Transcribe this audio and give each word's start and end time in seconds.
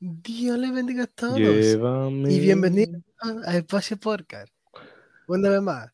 Dios 0.00 0.56
le 0.56 0.70
bendiga 0.70 1.04
a 1.04 1.06
todos. 1.08 1.40
Llévame. 1.40 2.32
Y 2.32 2.38
bienvenidos 2.38 3.02
a 3.20 3.56
Espacio 3.56 3.96
Podcast. 3.96 4.52
Una 5.26 5.48
vez 5.48 5.60
más, 5.60 5.92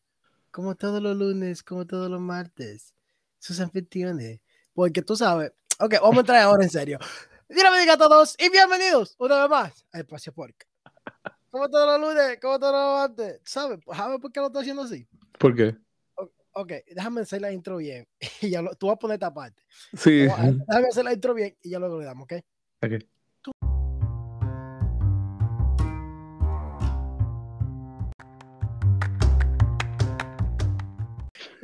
como 0.51 0.75
todos 0.75 1.01
los 1.01 1.17
lunes, 1.17 1.63
como 1.63 1.87
todos 1.87 2.07
los 2.11 2.21
martes, 2.21 2.93
sus 3.39 3.59
anfitriones. 3.59 4.41
Porque 4.75 5.01
tú 5.01 5.15
sabes, 5.15 5.53
ok, 5.79 5.95
vamos 6.03 6.17
a 6.17 6.19
entrar 6.19 6.41
ahora 6.43 6.63
en 6.63 6.69
serio. 6.69 6.99
Dios 7.49 7.63
le 7.63 7.71
bendiga 7.71 7.93
a 7.93 7.97
todos 7.97 8.35
y 8.37 8.47
bienvenidos 8.51 9.15
una 9.17 9.41
vez 9.41 9.49
más 9.49 9.85
a 9.91 9.99
Espacio 10.01 10.31
Podcast. 10.31 10.69
Como 11.49 11.67
todos 11.67 11.99
los 11.99 12.07
lunes, 12.07 12.37
como 12.39 12.59
todos 12.59 12.73
los 12.73 13.09
martes. 13.09 13.41
¿Sabes? 13.43 13.79
¿Sabes 13.91 14.19
por 14.19 14.31
qué 14.31 14.39
lo 14.39 14.47
estoy 14.47 14.61
haciendo 14.61 14.83
así? 14.83 15.07
¿Por 15.39 15.55
qué? 15.55 15.75
Ok, 16.51 16.73
déjame 16.93 17.21
hacer 17.21 17.41
la 17.41 17.51
intro 17.51 17.77
bien. 17.77 18.07
Y 18.41 18.51
ya 18.51 18.61
lo, 18.61 18.75
tú 18.75 18.85
vas 18.85 18.97
a 18.97 18.99
poner 18.99 19.15
esta 19.15 19.33
parte. 19.33 19.63
Sí. 19.97 20.27
Déjame 20.27 20.89
hacer 20.89 21.05
la 21.05 21.13
intro 21.13 21.33
bien 21.33 21.57
y 21.63 21.71
ya 21.71 21.79
luego 21.79 21.99
le 21.99 22.05
damos, 22.05 22.25
¿ok? 22.25 22.33
Ok. 22.83 23.03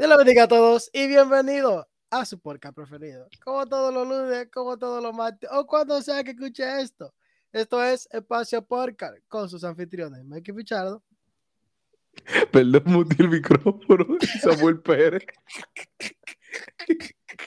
Dios 0.02 0.10
les 0.10 0.18
bendiga 0.18 0.44
a 0.46 0.48
todos 0.48 0.90
y 0.94 1.06
bienvenidos 1.06 1.86
a 2.10 2.26
su 2.26 2.40
podcast 2.40 2.74
preferido. 2.74 3.28
Como 3.46 3.68
todos 3.68 3.94
los 3.94 4.08
lunes, 4.08 4.50
como 4.52 4.76
todos 4.76 5.04
los 5.04 5.14
martes, 5.14 5.48
o 5.54 5.68
cuando 5.68 6.02
sea 6.02 6.24
que 6.24 6.32
escuche 6.32 6.64
esto. 6.82 7.14
Esto 7.52 7.84
es 7.84 8.10
Espacio 8.12 8.66
Podcast 8.66 9.20
con 9.28 9.48
sus 9.48 9.64
anfitriones, 9.64 10.26
Mikey 10.26 10.56
Pichardo. 10.56 11.04
Perdón, 12.52 12.82
muteé 12.88 13.18
el 13.20 13.30
micrófono. 13.30 14.18
Samuel 14.42 14.82
Pérez. 14.82 15.22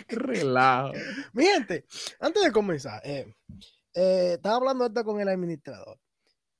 Relajo. 0.06 0.92
Mi 1.32 1.46
gente, 1.46 1.86
antes 2.20 2.40
de 2.40 2.52
comenzar, 2.52 3.00
eh, 3.04 3.34
eh, 3.94 4.34
estaba 4.34 4.58
hablando 4.58 4.86
esto 4.86 5.04
con 5.04 5.20
el 5.20 5.28
administrador. 5.28 5.98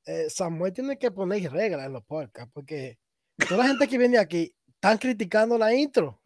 Eh, 0.06 0.28
Samuel 0.28 0.72
tiene 0.72 0.98
que 0.98 1.12
poner 1.12 1.52
reglas 1.52 1.86
en 1.86 1.92
los 1.92 2.02
podcasts 2.02 2.50
porque 2.52 2.98
toda 3.48 3.58
la 3.58 3.68
gente 3.68 3.86
que 3.86 3.96
viene 3.96 4.18
aquí 4.18 4.52
están 4.84 4.98
criticando 4.98 5.56
la 5.56 5.74
intro. 5.74 6.20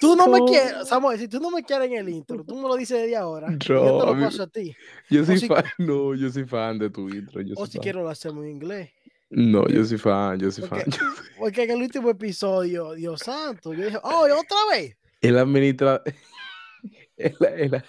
Tú 0.00 0.16
no 0.16 0.28
me 0.28 0.40
quieres, 0.46 0.88
Samuel, 0.88 1.18
si 1.18 1.28
tú 1.28 1.40
no 1.40 1.50
me 1.50 1.62
quieres 1.62 1.88
en 1.90 1.96
el 1.98 2.08
intro, 2.08 2.42
tú 2.44 2.54
me 2.56 2.62
lo 2.68 2.76
dices 2.76 3.02
de 3.06 3.16
ahora. 3.16 3.48
yo 3.58 3.74
No, 3.74 3.98
te 3.98 4.06
lo 4.06 4.20
paso 4.24 4.42
a 4.44 4.46
ti. 4.46 4.74
Yo 5.10 5.24
soy 5.26 5.38
si- 5.38 5.46
fan. 5.48 5.64
No, 5.78 6.14
yo 6.14 6.30
soy 6.30 6.44
fan 6.44 6.78
de 6.78 6.88
tu 6.88 7.08
intro. 7.10 7.42
Yo 7.42 7.54
O 7.58 7.66
si 7.66 7.72
fan. 7.78 7.82
quiero 7.82 8.02
lo 8.02 8.08
hacemos 8.08 8.44
en 8.44 8.50
inglés. 8.52 8.90
No, 9.28 9.66
yo 9.68 9.84
soy 9.84 9.98
fan. 9.98 10.38
Yo 10.38 10.50
soy 10.50 10.66
Porque- 10.68 10.90
fan. 10.90 11.08
Porque 11.38 11.62
en 11.64 11.70
el 11.72 11.82
último 11.82 12.08
episodio, 12.10 12.92
Dios 12.94 13.20
santo, 13.20 13.74
yo 13.74 13.84
dije, 13.84 13.98
oh, 14.02 14.26
¿y 14.26 14.30
otra 14.30 14.56
vez. 14.70 14.96
El 15.20 15.36
administrador. 15.36 16.02
El, 17.16 17.36
el- 17.58 17.82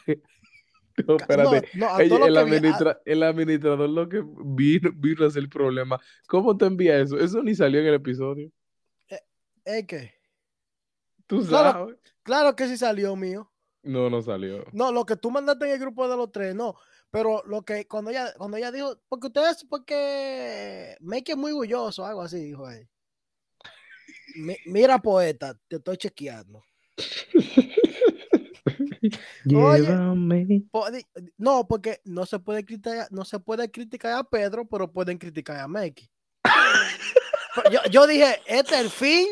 No, 1.07 1.15
espérate. 1.15 1.69
No, 1.75 1.87
no, 1.87 1.99
el, 1.99 2.09
vi- 2.09 2.37
a- 2.37 2.41
administra- 2.41 2.99
el 3.05 3.23
administrador 3.23 3.89
lo 3.89 4.09
que 4.09 4.21
vino, 4.43 4.91
vino 4.93 5.25
a 5.25 5.29
el 5.33 5.47
problema. 5.47 5.97
¿Cómo 6.27 6.57
te 6.57 6.65
envía 6.65 6.99
eso? 6.99 7.17
Eso 7.17 7.41
ni 7.41 7.55
salió 7.55 7.79
en 7.79 7.87
el 7.87 7.93
episodio. 7.93 8.51
Es 9.65 9.87
que, 9.87 10.13
Tú 11.27 11.45
Claro. 11.45 11.71
sabes. 11.71 11.97
claro 12.23 12.55
que 12.55 12.67
sí 12.67 12.77
salió 12.77 13.15
mío. 13.15 13.49
No, 13.83 14.09
no 14.09 14.21
salió. 14.21 14.65
No, 14.73 14.91
lo 14.91 15.05
que 15.05 15.15
tú 15.15 15.31
mandaste 15.31 15.65
en 15.65 15.71
el 15.71 15.79
grupo 15.79 16.07
de 16.09 16.17
los 16.17 16.31
tres, 16.31 16.53
no. 16.53 16.75
Pero 17.09 17.41
lo 17.45 17.63
que 17.63 17.87
cuando 17.87 18.11
ella, 18.11 18.33
cuando 18.37 18.57
ella 18.57 18.71
dijo, 18.71 18.97
porque 19.09 19.27
ustedes, 19.27 19.65
porque 19.69 20.95
Make 20.99 21.31
es 21.31 21.37
muy 21.37 21.51
orgulloso, 21.51 22.05
algo 22.05 22.21
así, 22.21 22.43
dijo 22.43 22.69
él. 22.69 22.87
Mi- 24.35 24.57
mira, 24.65 24.99
poeta, 24.99 25.57
te 25.67 25.77
estoy 25.77 25.97
chequeando. 25.97 26.63
Oye. 29.55 30.63
Po- 30.71 30.85
No, 31.37 31.67
porque 31.67 32.01
no 32.05 32.25
se 32.25 32.39
puede 32.39 32.63
criticar, 32.65 33.07
no 33.11 33.25
se 33.25 33.39
puede 33.39 33.69
criticar 33.71 34.13
a 34.13 34.23
Pedro, 34.23 34.65
pero 34.67 34.91
pueden 34.91 35.17
criticar 35.17 35.59
a 35.59 35.67
Make. 35.67 36.09
yo, 37.71 37.79
yo 37.89 38.07
dije, 38.07 38.41
este 38.45 38.75
es 38.75 38.81
el 38.81 38.89
fin. 38.89 39.27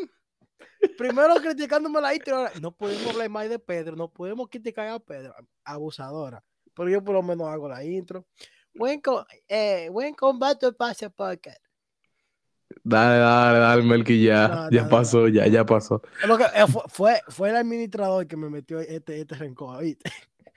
Primero 0.97 1.35
criticándome 1.35 1.99
la 2.01 2.13
intro, 2.15 2.37
ahora, 2.37 2.51
no 2.61 2.71
podemos 2.71 3.07
hablar 3.13 3.29
más 3.29 3.49
de 3.49 3.59
Pedro, 3.59 3.95
no 3.95 4.09
podemos 4.09 4.47
criticar 4.49 4.87
a 4.87 4.99
Pedro, 4.99 5.33
abusadora. 5.63 6.43
Pero 6.73 6.89
yo 6.89 7.03
por 7.03 7.13
lo 7.15 7.21
menos 7.23 7.47
hago 7.47 7.67
la 7.67 7.83
intro. 7.83 8.25
Buen, 8.73 9.01
co- 9.01 9.25
eh, 9.47 9.89
buen 9.91 10.13
combate 10.13 10.71
pase 10.71 11.09
podcast. 11.09 11.57
Dale, 12.83 13.17
dale, 13.19 13.59
dale, 13.59 13.83
Melqui, 13.83 14.23
ya. 14.23 14.47
No, 14.47 14.69
ya 14.71 14.83
no, 14.83 14.89
pasó, 14.89 15.27
ya, 15.27 15.47
ya 15.47 15.65
pasó. 15.65 16.01
Lo 16.27 16.37
que, 16.37 16.43
eh, 16.43 16.67
fue, 16.71 16.81
fue, 16.87 17.21
fue 17.27 17.49
el 17.49 17.55
administrador 17.57 18.27
que 18.27 18.37
me 18.37 18.49
metió 18.49 18.79
este, 18.79 19.19
este 19.21 19.35
rencor. 19.35 19.77
¿oíste? 19.77 20.11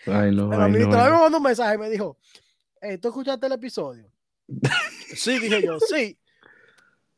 Ay, 0.07 0.31
no, 0.35 0.53
El 0.53 0.61
ay, 0.61 0.67
administrador 0.67 1.13
me 1.15 1.21
mandó 1.21 1.39
un 1.39 1.45
mensaje 1.45 1.75
y 1.75 1.79
me 1.79 1.89
dijo, 1.91 2.19
"Ey, 2.81 2.99
¿tú 2.99 3.09
escuchaste 3.09 3.47
el 3.47 3.53
episodio? 3.53 4.13
sí, 5.17 5.39
dije 5.39 5.63
yo, 5.63 5.79
sí. 5.81 6.19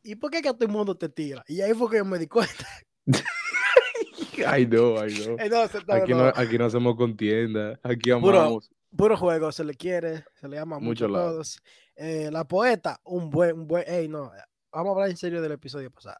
¿Y 0.02 0.14
por 0.16 0.30
qué 0.30 0.40
que 0.42 0.52
todo 0.52 0.64
el 0.66 0.70
mundo 0.72 0.96
te 0.96 1.08
tira? 1.08 1.42
Y 1.48 1.60
ahí 1.60 1.72
fue 1.74 1.90
que 1.90 1.96
yo 1.96 2.04
me 2.04 2.18
di 2.18 2.28
cuenta. 2.28 2.66
Ay, 4.46 4.66
no, 4.66 4.98
ay, 4.98 5.14
no. 5.26 5.36
Aquí 5.94 6.12
no, 6.12 6.26
aquí 6.34 6.58
no 6.58 6.64
hacemos 6.66 6.96
contienda. 6.96 7.78
Aquí 7.82 8.10
Puro- 8.12 8.40
amamos. 8.40 8.70
puro 8.96 9.16
juego, 9.16 9.52
se 9.52 9.64
le 9.64 9.74
quiere, 9.74 10.24
se 10.34 10.48
le 10.48 10.56
llama 10.56 10.78
mucho 10.78 11.08
Mucho 11.08 11.16
a 11.16 11.20
todos. 11.22 11.62
Eh, 11.96 12.30
la 12.32 12.46
poeta, 12.46 13.00
un 13.04 13.30
buen, 13.30 13.60
un 13.60 13.66
buen, 13.68 13.84
ey, 13.86 14.08
no, 14.08 14.32
vamos 14.72 14.90
a 14.90 14.92
hablar 14.94 15.10
en 15.10 15.16
serio 15.16 15.40
del 15.40 15.52
episodio 15.52 15.90
pasado. 15.90 16.18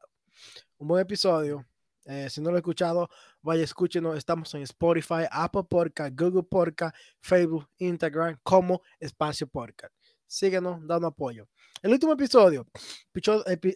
Un 0.78 0.88
buen 0.88 1.02
episodio. 1.02 1.66
Eh, 2.06 2.28
si 2.30 2.40
no 2.40 2.50
lo 2.50 2.56
he 2.56 2.60
escuchado, 2.60 3.08
vaya, 3.42 3.64
escúchenos. 3.64 4.16
Estamos 4.16 4.54
en 4.54 4.62
Spotify, 4.62 5.24
Apple 5.30 5.64
Podcast, 5.68 6.12
Google 6.18 6.42
Podcast, 6.44 6.94
Facebook, 7.20 7.66
Instagram, 7.78 8.38
como 8.42 8.82
Espacio 9.00 9.46
Podcast. 9.46 9.92
Síguenos, 10.26 10.86
dando 10.86 11.08
apoyo. 11.08 11.48
El 11.82 11.92
último 11.92 12.12
episodio, 12.12 12.66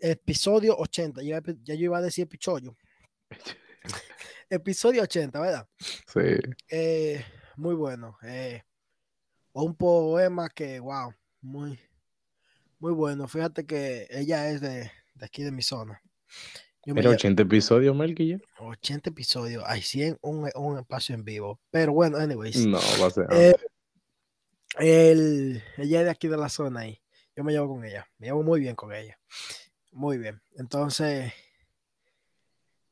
episodio 0.01 0.77
80, 0.77 1.23
ya, 1.23 1.43
ya 1.63 1.75
yo 1.75 1.85
iba 1.85 1.99
a 1.99 2.03
decir 2.03 2.29
pichollo. 2.29 2.77
episodio 4.51 5.03
80, 5.03 5.41
¿verdad? 5.41 5.69
Sí. 5.79 6.21
Eh, 6.69 7.25
muy 7.57 7.75
bueno. 7.75 8.17
eh, 8.23 8.63
un 9.53 9.75
poema 9.75 10.49
que, 10.49 10.79
wow, 10.81 11.13
muy, 11.41 11.79
muy 12.79 12.93
bueno. 12.93 13.27
Fíjate 13.27 13.67
que 13.67 14.07
ella 14.11 14.51
es 14.51 14.61
de, 14.61 14.91
de 15.15 15.25
aquí 15.25 15.43
de 15.43 15.51
mi 15.51 15.63
zona. 15.63 16.01
Yo 16.87 16.95
Era 16.95 17.11
lle- 17.11 17.15
80 17.15 17.43
episodios, 17.43 17.95
Melqui, 17.97 18.29
ya. 18.29 18.39
80 18.61 19.11
episodios, 19.11 19.65
hay 19.67 19.83
100, 19.83 20.19
un, 20.23 20.49
un 20.55 20.79
espacio 20.79 21.15
en 21.15 21.25
vivo. 21.25 21.61
Pero 21.71 21.93
bueno, 21.93 22.19
anyways. 22.19 22.65
No, 22.67 22.79
va 23.01 23.07
a 23.09 23.11
ser. 23.11 23.27
Eh, 23.33 23.55
el- 24.79 25.63
ella 25.77 26.01
es 26.01 26.05
de 26.05 26.11
aquí 26.11 26.29
de 26.29 26.37
la 26.37 26.49
zona 26.49 26.81
ahí. 26.81 27.03
Yo 27.37 27.45
me 27.45 27.53
llevo 27.53 27.69
con 27.75 27.85
ella. 27.85 28.07
Me 28.19 28.29
llevo 28.29 28.43
muy 28.43 28.61
bien 28.61 28.75
con 28.77 28.93
ella. 28.93 29.19
Muy 29.93 30.19
bien. 30.19 30.41
Entonces, 30.57 31.33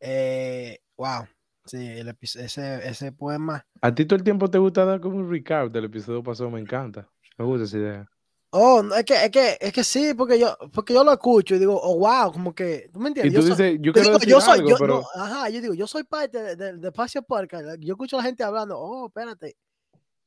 eh, 0.06 0.78
wow. 0.96 1.24
Sí, 1.66 1.78
el 1.84 2.08
ese, 2.20 2.88
ese 2.88 3.10
poema. 3.10 3.66
A 3.82 3.92
ti 3.92 4.04
todo 4.06 4.16
el 4.16 4.22
tiempo 4.22 4.48
te 4.48 4.58
gusta 4.58 4.84
dar 4.84 5.00
como 5.00 5.16
un 5.16 5.28
recap 5.28 5.72
del 5.72 5.86
episodio 5.86 6.22
pasado, 6.22 6.48
me 6.50 6.60
encanta. 6.60 7.08
Me 7.36 7.44
gusta 7.44 7.64
esa 7.64 7.76
idea. 7.78 8.06
Oh, 8.50 8.82
no, 8.82 8.94
es 8.94 9.04
que, 9.04 9.14
es 9.24 9.30
que, 9.30 9.58
es 9.60 9.72
que 9.72 9.82
sí, 9.82 10.14
porque 10.14 10.38
yo, 10.38 10.56
porque 10.72 10.94
yo 10.94 11.02
lo 11.02 11.12
escucho 11.12 11.56
y 11.56 11.58
digo, 11.58 11.78
oh, 11.82 11.98
wow, 11.98 12.32
como 12.32 12.54
que, 12.54 12.88
¿tú 12.92 13.00
me 13.00 13.06
Y 13.06 13.08
entiendes? 13.08 13.34
tú 13.34 13.40
Yo 13.48 13.54
soy- 13.54 13.64
dices, 13.64 13.78
yo 13.80 13.86
yo 13.86 13.92
quiero 13.92 14.08
digo, 14.08 14.18
decir 14.18 14.30
yo 14.30 14.40
soy, 14.40 14.58
algo, 14.60 14.70
yo, 14.70 14.76
pero 14.78 14.94
no, 15.14 15.22
ajá, 15.22 15.48
yo 15.50 15.60
digo, 15.60 15.74
yo 15.74 15.86
soy 15.88 16.04
parte 16.04 16.40
de, 16.40 16.56
de, 16.56 16.72
de 16.78 16.88
Espacio 16.88 17.22
Podcast. 17.22 17.66
Yo 17.80 17.94
escucho 17.94 18.16
a 18.16 18.20
la 18.20 18.26
gente 18.26 18.44
hablando, 18.44 18.78
oh, 18.78 19.08
espérate, 19.08 19.56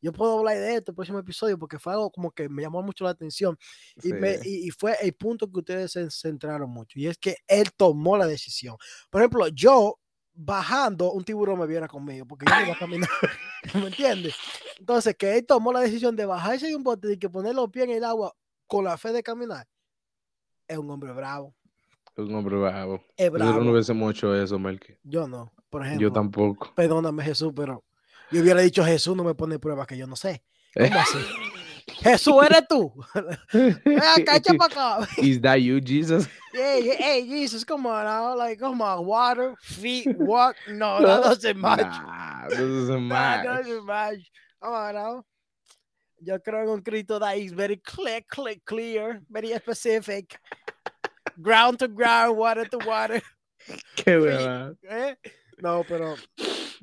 yo 0.02 0.14
puedo 0.14 0.40
hablar 0.40 0.58
de 0.58 0.76
esto 0.76 0.92
el 0.92 0.96
próximo 0.96 1.20
episodio 1.20 1.58
porque 1.58 1.80
fue 1.80 1.94
algo 1.94 2.12
como 2.12 2.32
que 2.32 2.48
me 2.50 2.62
llamó 2.62 2.82
mucho 2.82 3.04
la 3.04 3.12
atención 3.12 3.58
y, 4.04 4.14
me, 4.14 4.38
sí. 4.38 4.62
y, 4.64 4.68
y 4.68 4.72
fue 4.72 4.96
el 5.02 5.14
punto 5.14 5.52
que 5.52 5.60
ustedes 5.60 5.92
se 5.92 6.10
centraron 6.10 6.70
mucho 6.70 7.00
y 7.00 7.08
es 7.08 7.18
que 7.18 7.38
él 7.48 7.70
tomó 7.76 8.18
la 8.18 8.28
decisión. 8.28 8.78
Por 9.10 9.22
ejemplo, 9.22 9.48
yo 9.50 10.00
bajando, 10.42 11.12
un 11.12 11.24
tiburón 11.24 11.60
me 11.60 11.68
viera 11.68 11.88
conmigo 11.88 12.26
porque 12.26 12.46
yo 12.48 12.56
no 12.56 12.66
iba 12.66 12.74
a 12.74 12.80
caminar, 12.80 13.10
¿me 13.74 13.88
entiendes? 13.88 14.36
Entonces, 14.80 15.16
que 15.16 15.38
él 15.38 15.46
tomó 15.46 15.74
la 15.74 15.82
decisión 15.82 16.16
de 16.16 16.26
bajarse 16.26 16.68
de 16.68 16.76
un 16.76 16.84
bote 16.84 17.12
y 17.12 17.18
que 17.18 17.30
poner 17.30 17.54
los 17.54 17.70
pies 17.70 17.86
en 17.86 17.92
el 17.92 18.04
agua 18.06 18.34
con 18.66 18.86
la 18.86 18.98
fe 18.98 19.12
de 19.12 19.22
caminar, 19.22 19.68
es 20.68 20.78
un 20.78 20.90
hombre 20.90 21.12
bravo. 21.12 21.54
es 22.16 22.24
un 22.24 22.36
hombre 22.36 22.56
bravo. 22.56 23.04
Es 23.18 23.32
Nosotros 23.32 23.50
no 23.50 23.56
bravo. 23.56 23.72
hubiésemos 23.72 24.12
hecho 24.12 24.34
eso, 24.34 24.58
Melqui. 24.58 24.94
Yo 25.04 25.28
no, 25.28 25.52
por 25.70 25.86
ejemplo. 25.86 26.08
Yo 26.08 26.14
tampoco. 26.14 26.74
Perdóname, 26.74 27.24
Jesús, 27.24 27.52
pero 27.54 27.84
yo 28.32 28.42
hubiera 28.42 28.62
dicho 28.62 28.84
Jesús, 28.84 29.16
no 29.16 29.24
me 29.24 29.34
pone 29.36 29.60
pruebas 29.60 29.88
que 29.88 29.98
yo 29.98 30.08
no 30.08 30.16
sé. 30.16 30.44
¿Cómo 30.74 31.00
así? 31.00 31.18
Jesús, 32.02 32.36
eres 32.46 32.68
tú. 32.68 32.94
Echa 33.54 34.54
para 34.54 35.00
acá. 35.00 35.08
Is 35.18 35.42
that 35.42 35.58
you, 35.58 35.82
Jesus? 35.82 36.28
Hey, 36.54 36.96
hey, 36.98 37.28
Jesus, 37.28 37.66
come 37.66 37.88
on 37.88 38.06
now. 38.06 38.36
Like, 38.38 38.60
come 38.60 38.82
on, 38.82 39.06
water, 39.06 39.56
feet, 39.60 40.08
walk. 40.18 40.56
No, 40.68 41.02
that 41.02 41.24
doesn't 41.24 41.60
match. 41.60 41.82
Nah, 41.82 42.48
that 42.48 42.58
doesn't 42.58 43.10
That 43.10 43.44
match. 43.44 43.46
doesn't 43.46 43.86
match. 43.86 44.32
Come 44.62 44.74
on 44.74 44.94
now. 44.96 45.24
Yo 46.22 46.38
creo 46.40 46.64
en 46.64 46.70
un 46.70 46.82
Cristo 46.82 47.18
that 47.18 47.38
is 47.38 47.54
very 47.54 47.78
clear, 47.78 48.22
clear, 48.30 48.56
clear, 48.66 49.22
very 49.30 49.54
specific. 49.56 50.38
Ground 51.42 51.80
to 51.80 51.88
ground, 51.88 52.38
water 52.38 52.66
to 52.66 52.78
water. 52.86 53.22
Qué 53.96 54.20
verdad. 54.22 54.76
¿eh? 54.90 55.16
No, 55.62 55.84
pero 55.88 56.16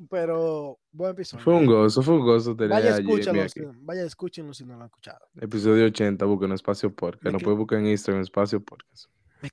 Pero 0.09 0.77
buen 0.91 1.11
episodio. 1.11 1.43
Fue 1.43 1.53
un 1.55 1.65
gozo, 1.65 2.03
fue 2.03 2.13
un 2.15 2.21
gozo 2.21 2.55
tener 2.55 2.69
Vaya, 2.69 2.95
a 2.95 2.99
escúchalo, 2.99 3.41
aquí. 3.41 3.61
vaya, 3.81 4.03
escúchenlo 4.03 4.53
si 4.53 4.63
no 4.63 4.75
lo 4.75 4.81
han 4.81 4.85
escuchado. 4.87 5.25
Episodio 5.41 5.85
80, 5.87 6.23
busquen 6.25 6.51
Espacio 6.51 6.93
Podcast. 6.93 7.23
Me 7.23 7.31
cre- 7.39 7.43
pueden 7.43 7.57
buscar 7.59 7.79
en 7.79 7.87
Instagram, 7.87 8.21
Espacio 8.21 8.63
Podcast. 8.63 9.05
Me 9.41 9.49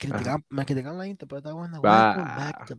critican 0.66 0.96
la 0.98 1.04
gente, 1.04 1.26
pero 1.26 1.38
está. 1.38 1.54
Welcome 1.54 1.80
back 1.82 2.66
to. 2.66 2.76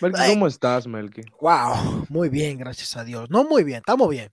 Melky. 0.00 0.18
¿cómo 0.30 0.46
estás, 0.46 0.86
Melky? 0.86 1.22
Wow, 1.40 2.06
muy 2.08 2.28
bien, 2.28 2.58
gracias 2.58 2.96
a 2.96 3.04
Dios. 3.04 3.30
No 3.30 3.44
muy 3.44 3.62
bien, 3.64 3.78
estamos 3.78 4.08
bien. 4.08 4.30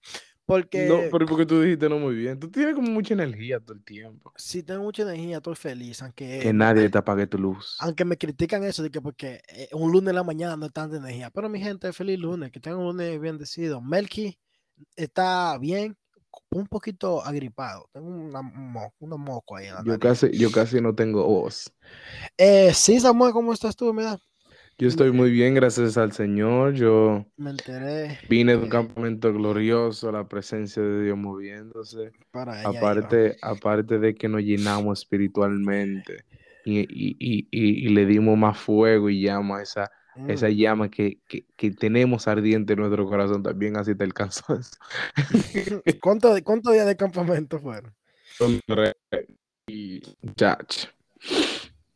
Porque 0.52 0.88
No, 0.88 1.12
pero 1.12 1.26
porque 1.26 1.46
tú 1.46 1.62
dijiste 1.62 1.88
no 1.90 1.98
muy 1.98 2.16
bien. 2.16 2.40
Tú 2.40 2.50
tienes 2.50 2.76
como 2.76 2.90
mucha 2.92 3.14
energía 3.14 3.60
todo 3.60 3.74
el 3.74 3.84
tiempo. 3.84 4.32
si 4.36 4.64
tengo 4.64 4.84
mucha 4.84 5.04
energía, 5.04 5.38
estoy 5.38 5.56
feliz, 5.56 6.02
aunque, 6.02 6.40
Que 6.42 6.54
nadie 6.54 6.90
te 6.90 6.98
apague 6.98 7.28
tu 7.28 7.38
luz. 7.38 7.78
aunque 7.80 8.06
me 8.06 8.18
critican 8.18 8.64
eso 8.64 8.84
de 8.84 8.92
que 8.92 9.02
porque 9.02 9.42
eh, 9.50 9.70
un 9.74 9.92
lunes 9.92 10.10
en 10.10 10.16
la 10.16 10.24
mañana 10.24 10.58
no 10.58 10.66
hay 10.66 10.72
tanta 10.72 10.98
energía. 10.98 11.30
Pero 11.30 11.50
mi 11.50 11.60
gente, 11.60 11.92
feliz 11.94 12.20
lunes, 12.20 12.52
que 12.52 12.60
tengan 12.60 12.80
un 12.80 12.88
lunes 12.88 13.20
bien 13.20 13.38
decidido. 13.38 13.82
Melky 13.82 14.38
está 14.96 15.58
bien, 15.60 15.98
un 16.52 16.68
poquito 16.68 17.24
agripado. 17.24 17.90
Tengo 17.94 18.08
una, 18.08 18.40
un 18.42 18.72
mo- 18.74 18.94
unos 19.00 19.20
mocos 19.20 19.60
ahí 19.60 19.68
en 19.68 19.76
la 19.76 19.84
Yo 19.84 19.86
nariz. 19.86 20.00
casi, 20.00 20.38
yo 20.38 20.52
casi 20.52 20.82
no 20.82 20.94
tengo 20.96 21.26
voz. 21.26 21.72
Eh, 22.38 22.74
sí, 22.74 23.00
Samuel, 23.00 23.34
¿cómo 23.34 23.54
estás 23.54 23.76
tú? 23.76 23.94
Mira, 23.94 24.18
Yo 24.78 24.88
estoy 24.88 25.12
muy 25.12 25.30
bien, 25.30 25.54
gracias 25.54 25.96
al 25.98 26.12
Señor. 26.12 26.74
Yo 26.74 27.26
me 27.38 27.52
enteré 27.52 28.18
vine 28.28 28.54
de 28.54 28.58
un 28.60 28.66
Eh. 28.66 28.70
campamento 28.70 29.32
glorioso, 29.32 30.12
la 30.12 30.28
presencia 30.28 30.82
de 30.82 31.04
Dios 31.04 31.18
moviéndose. 31.18 32.12
para 32.32 32.62
iba. 32.62 32.70
Aparte, 32.72 33.38
aparte 33.42 34.00
de 34.00 34.16
que 34.16 34.28
nos 34.28 34.42
llenamos 34.42 35.00
espiritualmente 35.00 36.24
y, 36.66 36.80
y- 36.80 37.16
y- 37.20 37.48
y- 37.52 37.90
le 37.90 38.06
dimos 38.06 38.38
más 38.38 38.58
fuego 38.58 39.10
y 39.10 39.22
llama 39.22 39.60
a 39.60 39.62
esa, 39.64 39.92
esa 40.28 40.48
Mm. 40.48 40.52
llama 40.52 40.90
que, 40.90 41.20
que- 41.28 41.46
que 41.56 41.72
tenemos 41.72 42.28
ardiente 42.28 42.74
en 42.74 42.80
nuestro 42.80 43.06
corazón, 43.08 43.44
también 43.44 43.78
así 43.78 43.94
te 43.96 44.04
alcanzó 44.04 44.44
eso. 44.60 44.78
¿Cuánto- 46.02 46.36
¿Cuántos 46.44 46.74
días 46.74 46.88
de 46.88 46.96
campamento 46.96 47.60
fueron? 47.60 47.94
Hombre, 48.40 48.94
Y. 49.68 50.02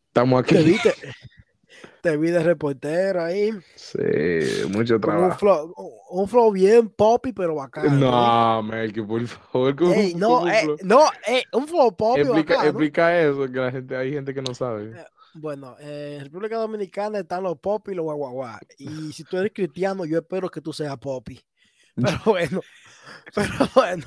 Estamos 0.08 0.44
aquí. 0.44 0.56
te, 0.56 0.94
te 2.02 2.18
vi 2.18 2.30
de 2.32 2.44
reportero 2.44 3.24
ahí. 3.24 3.52
Sí, 3.76 3.98
mucho 4.70 5.00
Con 5.00 5.16
un 5.16 5.20
trabajo. 5.20 5.40
flow, 5.40 5.74
un 6.12 6.28
flow 6.28 6.52
bien 6.52 6.90
poppy, 6.90 7.34
pero 7.34 7.56
bacano. 7.56 7.88
¿eh? 7.96 8.00
No, 8.00 8.64
Melky, 8.64 9.02
por 9.02 9.26
favor. 9.28 9.76
¿cómo- 9.76 9.94
Ey, 9.94 10.14
no, 10.16 10.28
cómo 10.40 10.48
eh, 10.50 10.68
no, 10.84 11.02
eh, 11.28 11.44
un 11.54 11.68
flow 11.68 11.96
poppy 11.96 12.22
explica, 12.22 12.54
bacano. 12.56 12.70
explica 12.70 13.20
eso, 13.22 13.52
que 13.52 13.60
la 13.60 13.72
gente, 13.72 13.96
hay 13.96 14.12
gente 14.12 14.34
que 14.34 14.42
no 14.42 14.54
sabe. 14.54 14.94
Bueno, 15.34 15.76
en 15.80 16.22
República 16.24 16.56
Dominicana 16.58 17.20
están 17.20 17.44
los 17.44 17.58
popi 17.58 17.92
y 17.92 17.96
los 17.96 18.06
guaguaguá. 18.06 18.60
Y 18.78 19.12
si 19.12 19.24
tú 19.26 19.38
eres 19.38 19.52
cristiano, 19.54 20.06
yo 20.06 20.20
espero 20.20 20.50
que 20.50 20.62
tú 20.62 20.72
seas 20.72 20.98
popi. 20.98 21.42
Pero 21.96 22.18
bueno, 22.26 22.62
pero 23.36 23.50
bueno, 23.76 24.06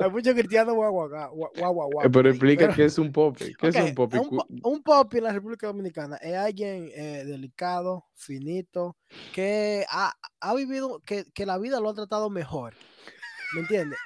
hay 0.00 0.10
muchos 0.10 0.34
cristianos 0.34 0.74
guaguaguá. 0.74 1.30
gua- 1.30 1.50
guaguaguá 1.58 2.04
Eh, 2.04 2.10
Pero 2.10 2.28
explica 2.30 2.64
pero- 2.66 2.74
qué 2.74 2.84
es 2.84 2.98
un 2.98 3.12
popi. 3.12 3.54
¿Qué 3.54 3.68
Ok, 3.68 3.74
es 3.74 3.84
un 3.84 3.94
popi? 3.94 4.18
Un, 4.18 4.40
un 4.62 4.82
popi 4.82 5.18
en 5.18 5.24
la 5.24 5.32
República 5.32 5.66
Dominicana 5.66 6.16
es 6.16 6.34
alguien 6.36 6.90
eh, 6.94 7.24
delicado, 7.26 8.06
finito, 8.14 8.96
que 9.32 9.84
ha, 9.90 10.12
ha 10.40 10.54
vivido, 10.54 11.00
que, 11.04 11.24
que 11.32 11.46
la 11.46 11.58
vida 11.58 11.80
lo 11.80 11.90
ha 11.90 11.94
tratado 11.94 12.30
mejor. 12.30 12.74
¿Me 13.54 13.60
entiendes? 13.62 13.98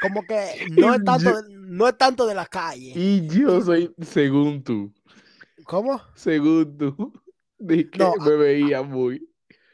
Como 0.00 0.22
que 0.22 0.66
no 0.70 0.94
es 0.94 1.04
tanto, 1.04 1.30
Yo- 1.30 1.42
no 1.58 1.86
es 1.88 1.98
tanto 1.98 2.26
de 2.26 2.34
la 2.34 2.46
calle. 2.46 2.92
Y 2.96 3.26
yo 3.28 3.60
soy, 3.60 3.94
según 4.00 4.62
tú, 4.64 4.92
¿Cómo? 5.64 6.00
según 6.14 6.76
tú, 6.78 7.12
de 7.58 7.90
que 7.90 7.98
No, 7.98 8.14
me 8.16 8.36
veía 8.36 8.82
muy. 8.82 9.28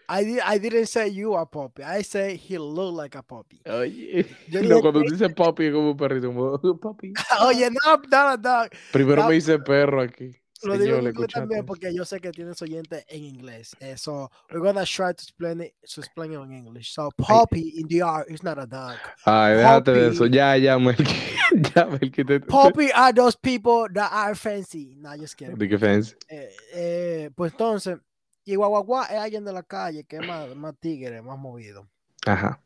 I, 0.08 0.40
I 0.44 0.58
didn't 0.58 0.86
say 0.86 1.08
you 1.08 1.34
are 1.34 1.46
poppy. 1.46 1.82
I 1.82 2.02
say 2.02 2.36
he 2.36 2.58
look 2.58 2.94
like 2.94 3.16
a 3.16 3.22
poppy. 3.22 3.60
Oye, 3.66 4.24
Yo 4.48 4.62
no, 4.62 4.68
dije 4.68 4.80
cuando 4.80 5.00
dice 5.00 5.28
papi 5.30 5.66
es 5.66 5.72
como 5.72 5.90
un 5.90 5.96
perrito, 5.96 6.28
como 6.28 6.42
"Oh, 6.62 6.76
papi. 6.78 7.12
Oye, 7.44 7.68
no, 7.70 7.96
no, 8.10 8.36
no. 8.36 8.68
Primero 8.92 9.22
No. 9.22 9.28
me 9.28 9.34
dice 9.34 9.58
perro 9.58 10.00
aquí. 10.02 10.36
Lo 10.62 10.72
digo 10.78 10.84
Señor, 10.84 10.98
en 10.98 11.04
¿le 11.04 11.10
inglés 11.10 11.28
también 11.34 11.66
porque 11.66 11.94
yo 11.94 12.04
sé 12.06 12.18
que 12.18 12.30
tienes 12.30 12.60
oyentes 12.62 13.04
en 13.08 13.24
inglés. 13.24 13.76
Eh, 13.78 13.96
so 13.98 14.30
we're 14.50 14.60
gonna 14.60 14.86
try 14.86 15.12
to 15.12 15.22
explain 15.22 15.60
it, 15.60 15.74
to 15.94 16.00
explain 16.00 16.32
it 16.32 16.40
in 16.40 16.50
English. 16.52 16.92
So 16.94 17.10
puppy 17.18 17.74
in 17.78 17.86
the 17.88 18.00
art 18.00 18.30
is 18.30 18.42
not 18.42 18.58
a 18.58 18.64
dog. 18.66 18.94
Ay, 19.26 19.56
déjate 19.56 19.92
de 19.92 20.08
eso. 20.08 20.24
Ya, 20.26 20.56
ya, 20.56 20.78
Melky. 20.78 21.04
ya, 21.76 21.84
Melky. 21.84 22.24
Te, 22.24 22.40
Puppy 22.40 22.90
are 22.92 23.12
those 23.12 23.36
people 23.36 23.86
that 23.92 24.10
are 24.10 24.34
fancy. 24.34 24.96
No, 24.98 25.14
just 25.14 25.36
kidding. 25.36 25.58
¿De 25.58 25.68
qué 25.68 25.78
fancy? 25.78 26.14
Eh, 26.30 26.48
eh, 26.72 27.30
pues 27.36 27.52
entonces, 27.52 27.98
y 28.46 28.54
guaguaguá 28.54 29.04
es 29.06 29.18
alguien 29.18 29.44
de 29.44 29.52
la 29.52 29.62
calle 29.62 30.04
que 30.04 30.16
es 30.16 30.26
más, 30.26 30.54
más 30.56 30.74
tigre, 30.78 31.20
más 31.20 31.36
movido. 31.38 31.86
Ajá. 32.24 32.60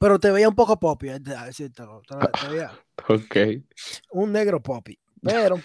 Pero 0.00 0.18
te 0.18 0.30
veía 0.30 0.48
un 0.48 0.54
poco 0.54 0.78
poppy, 0.78 1.08
es 1.10 1.22
de- 1.22 1.36
decírtelo. 1.36 2.00
Te, 2.08 2.16
te 2.40 2.48
veía 2.48 2.70
Ok. 3.08 3.36
un 4.12 4.32
negro 4.32 4.62
poppy. 4.62 4.98
Pero 5.22 5.56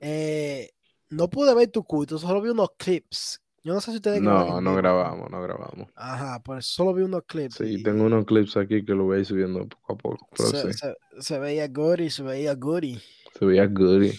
eh, 0.00 0.70
no 1.10 1.28
pude 1.30 1.54
ver 1.54 1.68
tu 1.70 1.84
culto, 1.84 2.18
solo 2.18 2.40
vi 2.40 2.50
unos 2.50 2.70
clips. 2.76 3.40
Yo 3.62 3.74
no 3.74 3.80
sé 3.80 3.90
si 3.90 3.96
ustedes 3.96 4.20
No, 4.22 4.60
no 4.60 4.76
grabamos, 4.76 5.28
no 5.30 5.42
grabamos. 5.42 5.88
Ajá, 5.96 6.40
pues 6.40 6.66
solo 6.66 6.94
vi 6.94 7.02
unos 7.02 7.24
clips. 7.24 7.56
Sí, 7.56 7.64
y 7.64 7.82
tengo 7.82 8.04
unos 8.04 8.24
clips 8.24 8.56
aquí 8.56 8.84
que 8.84 8.92
lo 8.92 9.04
voy 9.04 9.16
a 9.16 9.20
ir 9.20 9.26
subiendo 9.26 9.66
poco 9.66 9.92
a 9.92 9.96
poco. 9.96 10.28
Se, 10.36 10.72
sí, 10.72 10.78
se- 10.78 10.94
se 11.22 11.38
veía 11.40 11.66
goody, 11.68 12.10
se 12.10 12.22
veía 12.22 12.54
goody. 12.54 13.00
se 13.38 13.44
veía 13.44 13.66
good. 13.66 14.12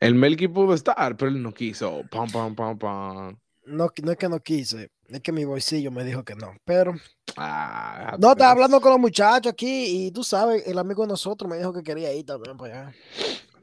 El 0.00 0.14
Melky 0.14 0.48
pudo 0.48 0.74
estar, 0.74 1.16
pero 1.16 1.30
él 1.30 1.42
no 1.42 1.52
quiso. 1.52 2.02
Pam, 2.10 2.30
pam, 2.30 2.54
pam, 2.54 2.78
pam. 2.78 3.38
No, 3.64 3.88
no 4.02 4.12
es 4.12 4.16
que 4.18 4.28
no 4.28 4.38
quise, 4.40 4.90
es 5.08 5.20
que 5.20 5.32
mi 5.32 5.44
bolsillo 5.44 5.90
me 5.90 6.04
dijo 6.04 6.24
que 6.24 6.34
no. 6.36 6.54
Pero 6.64 6.94
Ah, 7.36 8.16
no, 8.18 8.32
estaba 8.32 8.52
hablando 8.52 8.80
con 8.80 8.92
los 8.92 9.00
muchachos 9.00 9.52
aquí 9.52 10.06
y 10.06 10.10
tú 10.12 10.22
sabes, 10.22 10.66
el 10.66 10.78
amigo 10.78 11.02
de 11.02 11.08
nosotros 11.08 11.50
me 11.50 11.58
dijo 11.58 11.72
que 11.72 11.82
quería 11.82 12.12
ir 12.12 12.24
también 12.24 12.56
para 12.56 12.88
allá. 12.88 12.94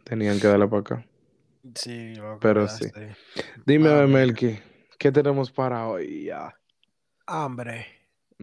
Tenían 0.03 0.39
que 0.39 0.47
darle 0.47 0.67
para 0.67 0.81
acá. 0.81 1.05
Sí, 1.75 2.13
loco, 2.15 2.39
Pero 2.41 2.67
sí. 2.67 2.85
Dime, 3.65 3.89
Ah. 3.89 4.05
Melky, 4.07 4.59
¿qué 4.99 5.11
tenemos 5.11 5.49
para 5.51 5.87
hoy? 5.87 6.25
Ya. 6.25 6.53
Hambre. 7.25 7.87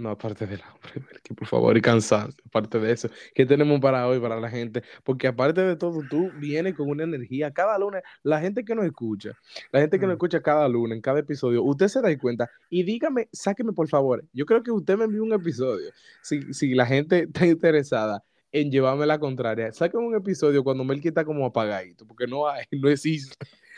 No, 0.00 0.10
aparte 0.10 0.46
del 0.46 0.62
hambre, 0.62 0.92
Melky, 1.10 1.34
por 1.34 1.46
favor, 1.46 1.76
y 1.76 1.82
cansancio. 1.82 2.42
Aparte 2.46 2.78
de 2.78 2.90
eso, 2.90 3.10
¿qué 3.34 3.44
tenemos 3.44 3.80
para 3.80 4.08
hoy, 4.08 4.18
para 4.18 4.40
la 4.40 4.48
gente? 4.48 4.82
Porque 5.04 5.26
aparte 5.28 5.60
de 5.60 5.76
todo, 5.76 6.02
tú 6.08 6.30
vienes 6.38 6.74
con 6.74 6.88
una 6.88 7.04
energía. 7.04 7.50
Cada 7.50 7.78
lunes, 7.78 8.02
la 8.22 8.40
gente 8.40 8.64
que 8.64 8.74
nos 8.74 8.86
escucha, 8.86 9.32
la 9.72 9.80
gente 9.80 9.98
que 9.98 10.06
nos 10.06 10.14
Mm. 10.14 10.16
escucha 10.16 10.40
cada 10.40 10.66
lunes, 10.68 10.96
en 10.96 11.02
cada 11.02 11.18
episodio, 11.20 11.62
usted 11.64 11.88
se 11.88 12.00
da 12.00 12.16
cuenta. 12.18 12.48
Y 12.70 12.82
dígame, 12.82 13.28
sáqueme 13.30 13.72
por 13.74 13.88
favor. 13.88 14.24
Yo 14.32 14.46
creo 14.46 14.62
que 14.62 14.70
usted 14.70 14.96
me 14.96 15.04
envió 15.04 15.22
un 15.22 15.34
episodio. 15.34 15.90
Si, 16.22 16.54
si 16.54 16.72
la 16.74 16.86
gente 16.86 17.28
está 17.34 17.46
interesada 17.46 18.24
en 18.52 18.70
llevarme 18.70 19.04
la 19.04 19.18
contraria, 19.18 19.70
sáqueme 19.72 20.02
un 20.06 20.14
episodio 20.14 20.64
cuando 20.64 20.82
Melky 20.82 21.08
está 21.08 21.26
como 21.26 21.44
apagadito, 21.44 22.06
porque 22.06 22.26
no 22.26 22.48
hay, 22.48 22.64
no 22.72 22.88
existe. 22.88 23.36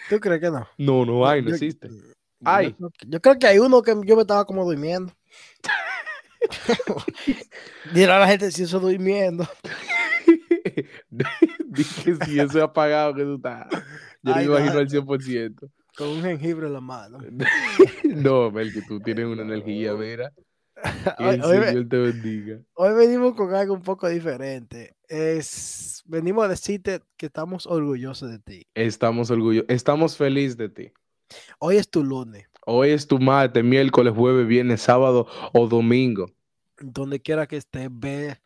¿Tú 0.08 0.20
crees 0.20 0.40
que 0.40 0.50
no? 0.52 0.68
No, 0.78 1.04
no 1.04 1.26
hay, 1.26 1.42
no 1.42 1.48
Yo- 1.48 1.54
existe. 1.56 1.88
yo 1.88 2.04
Hay. 2.44 2.72
que- 2.74 3.06
Yo 3.08 3.20
creo 3.20 3.38
que 3.40 3.46
hay 3.48 3.58
uno 3.58 3.82
que 3.82 3.92
yo 4.04 4.14
me 4.14 4.22
estaba 4.22 4.44
como 4.44 4.64
durmiendo. 4.64 5.12
Dirá 7.94 8.18
la 8.18 8.26
gente 8.28 8.50
si 8.50 8.62
eso 8.64 8.80
durmiendo. 8.80 9.46
Dije, 11.10 12.16
si 12.24 12.38
eso 12.40 12.58
es 12.58 12.64
apagado 12.64 13.14
que 13.14 13.22
tú 13.22 13.36
estás. 13.36 13.66
Yo 14.22 14.34
Ay, 14.34 14.46
me 14.46 14.52
imagino 14.52 14.74
no. 14.74 14.80
al 14.80 14.88
100%. 14.88 15.70
Con 15.96 16.08
un 16.08 16.22
jengibre 16.22 16.66
en 16.66 16.72
la 16.72 16.80
mano. 16.80 17.18
No, 18.04 18.50
Mel, 18.50 18.72
que 18.72 18.82
tú 18.82 19.00
tienes 19.00 19.26
una 19.26 19.42
energía, 19.42 19.94
mira. 19.94 20.32
Que 21.16 21.24
Hoy, 21.24 21.34
el 21.36 21.42
hoy 21.44 21.58
Señor 21.64 21.88
te 21.88 21.96
bendiga. 21.98 22.60
hoy 22.74 22.94
venimos 22.94 23.34
con 23.34 23.54
algo 23.54 23.74
un 23.74 23.82
poco 23.82 24.08
diferente. 24.08 24.96
Es, 25.08 26.02
venimos 26.06 26.44
a 26.44 26.48
decirte 26.48 27.00
que 27.16 27.26
estamos 27.26 27.66
orgullosos 27.66 28.30
de 28.30 28.38
ti. 28.40 28.66
Estamos 28.74 29.30
orgullosos, 29.30 29.68
estamos 29.70 30.16
felices 30.16 30.56
de 30.56 30.68
ti. 30.68 30.92
Hoy 31.58 31.76
es 31.76 31.88
tu 31.88 32.02
lunes. 32.04 32.46
Hoy 32.64 32.90
es 32.90 33.06
tu 33.06 33.18
martes, 33.18 33.64
miércoles, 33.64 34.14
jueves, 34.16 34.46
viernes, 34.46 34.82
sábado 34.82 35.26
o 35.52 35.66
domingo. 35.66 36.30
Donde 36.78 37.20
quiera 37.20 37.46
que 37.46 37.56
estés, 37.56 37.88
ve. 37.90 38.36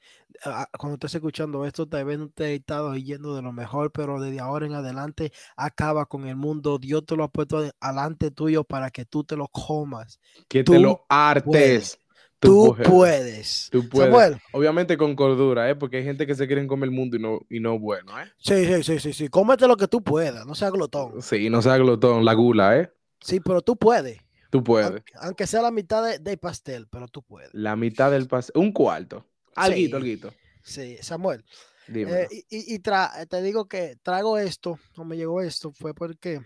Cuando 0.79 0.95
estés 0.95 1.15
escuchando 1.15 1.65
esto, 1.65 1.87
tal 1.87 2.05
vez 2.05 2.19
no 2.19 2.29
te 2.29 2.47
he 2.47 2.55
estado 2.57 2.95
yendo 2.97 3.35
de 3.35 3.43
lo 3.43 3.53
mejor, 3.53 3.91
pero 3.91 4.21
desde 4.21 4.41
ahora 4.41 4.67
en 4.67 4.75
adelante 4.75 5.33
acaba 5.57 6.07
con 6.07 6.27
el 6.27 6.37
mundo. 6.37 6.79
Dios 6.79 7.05
te 7.07 7.17
lo 7.17 7.25
ha 7.25 7.29
puesto 7.29 7.71
adelante 7.81 8.31
tuyo 8.31 8.65
para 8.65 8.91
que 8.91 9.05
tú 9.05 9.25
te 9.25 9.37
lo 9.37 9.49
comas. 9.49 10.21
Que 10.49 10.65
Tú 10.65 10.73
te 10.73 10.79
lo 10.79 11.05
hartes. 11.09 11.99
Tú 12.39 12.75
puedes. 12.77 12.89
puedes. 12.89 13.69
Tú 13.71 13.89
puedes. 13.89 14.11
Samuel, 14.13 14.39
Obviamente 14.53 14.97
con 14.97 15.15
cordura, 15.17 15.71
¿eh? 15.71 15.75
Porque 15.75 15.99
hay 15.99 16.05
gente 16.05 16.27
que 16.27 16.35
se 16.35 16.47
quiere 16.47 16.67
comer 16.67 16.89
el 16.89 16.95
mundo 16.95 17.17
y 17.17 17.21
no, 17.21 17.41
y 17.49 17.61
no 17.61 17.79
bueno, 17.79 18.19
¿eh? 18.21 18.31
sí, 18.37 18.67
sí, 18.67 18.83
sí, 18.83 18.99
sí, 18.99 19.13
sí. 19.13 19.29
Cómete 19.29 19.67
lo 19.67 19.77
que 19.77 19.89
tú 19.89 20.03
puedas, 20.03 20.45
no 20.47 20.55
seas 20.55 20.73
glotón. 20.73 21.23
Sí, 21.23 21.49
no 21.49 21.63
sea 21.63 21.79
glotón, 21.79 22.25
la 22.25 22.35
gula, 22.35 22.79
¿eh? 22.79 22.93
Sí, 23.26 23.40
pero 23.40 23.61
tú 23.62 23.76
puedes. 23.76 24.18
Tú 24.50 24.62
puedes. 24.62 24.90
Aunque, 24.90 25.12
aunque 25.16 25.47
sea 25.47 25.62
la 25.62 25.71
mitad 25.71 26.04
de- 26.04 26.18
del 26.18 26.38
pastel, 26.38 26.87
pero 26.88 27.09
tú 27.09 27.23
puedes. 27.23 27.52
La 27.52 27.75
mitad 27.76 28.11
del 28.11 28.26
paseo, 28.28 28.61
un 28.61 28.73
cuarto. 28.73 29.26
Alguito, 29.54 29.97
Sí. 29.97 30.02
alguito. 30.02 30.33
Sí, 30.62 30.97
Samuel. 31.02 31.45
Eh, 31.88 32.26
y 32.50 32.75
y- 32.75 32.78
tra- 32.80 33.26
te 33.28 33.42
digo 33.42 33.68
que 33.68 33.97
traigo 34.02 34.38
esto, 34.38 34.78
no 34.97 35.04
me 35.04 35.16
llegó 35.16 35.40
esto, 35.40 35.73
fue 35.73 35.95
porque 35.95 36.40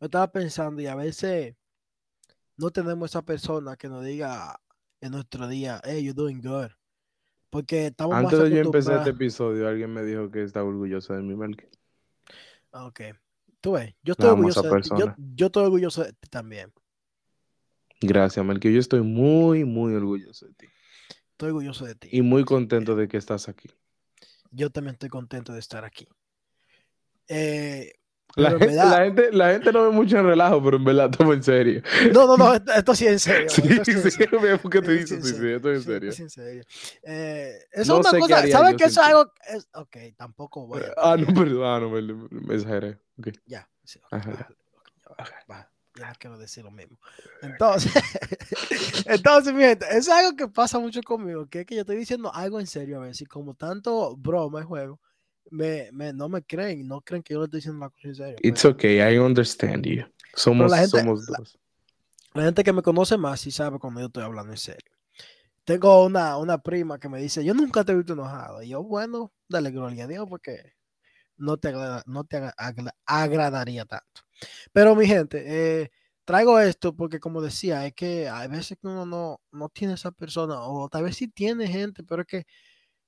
yo 0.00 0.06
estaba 0.06 0.30
pensando 0.32 0.80
y 0.80 0.86
a 0.86 0.94
veces 0.94 1.54
no 2.56 2.70
tenemos 2.70 3.10
esa 3.10 3.22
persona 3.22 3.76
que 3.76 3.88
nos 3.88 4.04
diga 4.04 4.58
en 5.02 5.12
nuestro 5.12 5.48
día, 5.48 5.80
hey, 5.84 6.02
you're 6.02 6.14
doing 6.14 6.40
good. 6.40 6.70
Porque 7.50 7.86
estamos 7.88 8.14
Antes 8.14 8.38
más 8.38 8.48
de 8.50 8.56
yo 8.56 8.62
empezar 8.62 8.98
este 8.98 9.10
episodio, 9.10 9.68
alguien 9.68 9.92
me 9.92 10.02
dijo 10.04 10.30
que 10.30 10.42
está 10.44 10.62
orgulloso 10.62 11.14
de 11.14 11.22
mí, 11.22 11.34
Melqui. 11.34 11.66
Ah, 12.72 12.86
Ok. 12.86 13.00
Tú 13.60 13.72
ves, 13.72 13.94
yo 14.02 14.12
estoy 14.12 14.30
orgulloso 14.30 14.62
de 14.62 14.80
ti. 14.80 14.88
Yo, 14.98 15.14
yo 15.16 15.46
estoy 15.46 15.64
orgulloso 15.64 16.04
de 16.04 16.12
ti 16.12 16.28
también. 16.30 16.72
Gracias, 18.00 18.44
Melqui. 18.44 18.72
Yo 18.72 18.80
estoy 18.80 19.02
muy, 19.02 19.64
muy 19.64 19.94
orgulloso 19.94 20.46
de 20.46 20.54
ti. 20.54 20.66
Estoy 21.32 21.48
orgulloso 21.48 21.84
de 21.84 21.94
ti. 21.94 22.08
Y 22.10 22.22
muy 22.22 22.44
contento 22.44 22.96
de 22.96 23.08
que 23.08 23.18
estás 23.18 23.48
aquí. 23.48 23.68
Yo 24.50 24.70
también 24.70 24.94
estoy 24.94 25.10
contento 25.10 25.52
de 25.52 25.58
estar 25.58 25.84
aquí. 25.84 26.08
Eh, 27.28 27.99
La 28.36 28.50
en 28.50 28.58
gente, 28.58 28.66
verdad- 28.66 28.90
la, 28.90 29.04
gente, 29.04 29.32
la 29.32 29.52
gente 29.52 29.72
no 29.72 29.84
ve 29.84 29.90
mucho 29.90 30.18
en 30.18 30.26
relajo, 30.26 30.62
pero 30.62 30.76
en 30.76 30.84
verdad 30.84 31.08
estamos 31.10 31.34
en 31.34 31.42
serio. 31.42 31.82
No, 32.12 32.26
no, 32.26 32.36
no, 32.36 32.54
esto, 32.54 32.72
esto 32.72 32.94
sí 32.94 33.06
es 33.06 33.12
en 33.12 33.18
serio. 33.20 33.50
Sí, 33.50 33.62
esto 33.62 33.84
sí 33.84 33.90
es 33.90 33.96
en 34.04 34.10
sí, 34.10 34.10
serio. 34.10 34.40
veo 34.42 34.58
por 34.58 34.70
qué 34.70 34.80
te 34.82 34.94
Esto 34.94 35.16
sí 35.16 35.20
dices, 35.20 35.30
es 35.32 35.36
sí, 35.36 35.42
sí, 35.42 35.52
estoy 35.52 35.74
en 35.74 35.80
Sí, 35.80 35.86
serio. 35.86 36.12
sí, 36.12 36.22
en 36.22 36.30
serio. 36.30 36.64
Eh, 37.02 37.58
eso 37.72 37.94
No 37.94 38.00
es 38.00 38.12
una 38.12 38.18
cosa, 38.20 38.46
¿sabes 38.48 38.74
qué? 38.76 38.84
Eso 38.84 39.00
es 39.00 39.06
algo. 39.06 39.32
es- 39.48 39.68
ok, 39.74 39.96
tampoco 40.16 40.66
voy 40.66 40.80
a. 40.82 40.94
Ah, 40.96 41.16
no, 41.16 41.26
perdón, 41.34 41.64
ah, 41.64 41.80
no, 41.80 41.90
me, 41.90 42.02
me 42.02 42.54
exageré. 42.54 42.98
Ok. 43.18 43.28
Ya, 43.46 43.68
sí, 43.84 43.98
ok, 43.98 44.12
Ajá. 44.12 44.30
bájale, 44.30 44.56
ok, 44.74 44.88
ya 44.96 45.14
baja. 45.48 45.70
Ya 45.96 46.06
no 46.08 46.14
quiero 46.18 46.38
decir 46.38 46.64
lo 46.64 46.70
mismo. 46.70 46.98
Entonces, 47.42 47.92
entonces, 49.06 49.52
mi 49.52 49.62
gente, 49.62 49.86
es 49.90 50.08
algo 50.08 50.36
que 50.36 50.46
pasa 50.48 50.78
mucho 50.78 51.02
conmigo, 51.02 51.46
que 51.48 51.60
es 51.60 51.66
que 51.66 51.74
yo 51.74 51.80
estoy 51.80 51.96
diciendo 51.96 52.32
algo 52.32 52.60
en 52.60 52.66
serio 52.68 52.98
a 52.98 53.00
veces, 53.06 53.22
y 53.22 53.26
como 53.26 53.54
tanto 53.54 54.16
broma 54.16 54.60
y 54.60 54.64
juego, 54.64 55.00
me, 55.50 55.90
me, 55.92 56.12
no 56.12 56.28
me 56.28 56.42
creen, 56.42 56.86
no 56.86 57.00
creen 57.00 57.22
que 57.22 57.34
yo 57.34 57.40
le 57.40 57.44
estoy 57.46 57.58
diciendo 57.58 57.78
una 57.78 57.90
cosa 57.90 58.08
en 58.08 58.14
serio. 58.14 58.36
It's 58.42 58.62
pero 58.62 58.74
okay, 58.74 59.14
I 59.14 59.18
understand 59.18 59.84
you. 59.86 60.04
Somos, 60.34 60.70
la 60.70 60.78
gente- 60.78 60.98
somos 60.98 61.28
la- 61.28 61.38
dos. 61.38 61.58
La 62.34 62.44
gente 62.44 62.62
que 62.62 62.72
me 62.72 62.82
conoce 62.82 63.16
más 63.16 63.40
sí 63.40 63.50
sabe 63.50 63.78
cuando 63.78 64.00
yo 64.00 64.06
estoy 64.06 64.22
hablando 64.22 64.52
en 64.52 64.58
serio. 64.58 64.92
Tengo 65.64 66.04
una, 66.04 66.36
una 66.36 66.58
prima 66.58 66.98
que 66.98 67.08
me 67.08 67.20
dice, 67.20 67.44
yo 67.44 67.54
nunca 67.54 67.84
te 67.84 67.92
he 67.92 67.96
visto 67.96 68.12
enojado. 68.12 68.62
Y 68.62 68.68
yo, 68.68 68.82
bueno, 68.82 69.32
dale 69.48 69.70
gloria 69.70 70.04
a 70.04 70.06
Dios 70.06 70.26
porque 70.28 70.74
no 71.36 71.56
te, 71.56 71.68
agrada- 71.68 72.02
no 72.06 72.24
te 72.24 72.36
agra- 72.38 72.54
agra- 72.56 72.94
agradaría 73.06 73.84
tanto. 73.84 74.22
Pero 74.72 74.94
mi 74.94 75.06
gente, 75.06 75.42
eh, 75.82 75.90
traigo 76.24 76.60
esto 76.60 76.94
porque 76.94 77.18
como 77.18 77.40
decía, 77.42 77.84
es 77.86 77.94
que 77.94 78.28
hay 78.28 78.48
veces 78.48 78.78
que 78.80 78.86
uno 78.86 79.04
no, 79.04 79.40
no 79.50 79.68
tiene 79.68 79.94
esa 79.94 80.12
persona, 80.12 80.60
o 80.62 80.88
tal 80.88 81.04
vez 81.04 81.16
sí 81.16 81.28
tiene 81.28 81.66
gente, 81.66 82.04
pero 82.04 82.22
es 82.22 82.28
que 82.28 82.46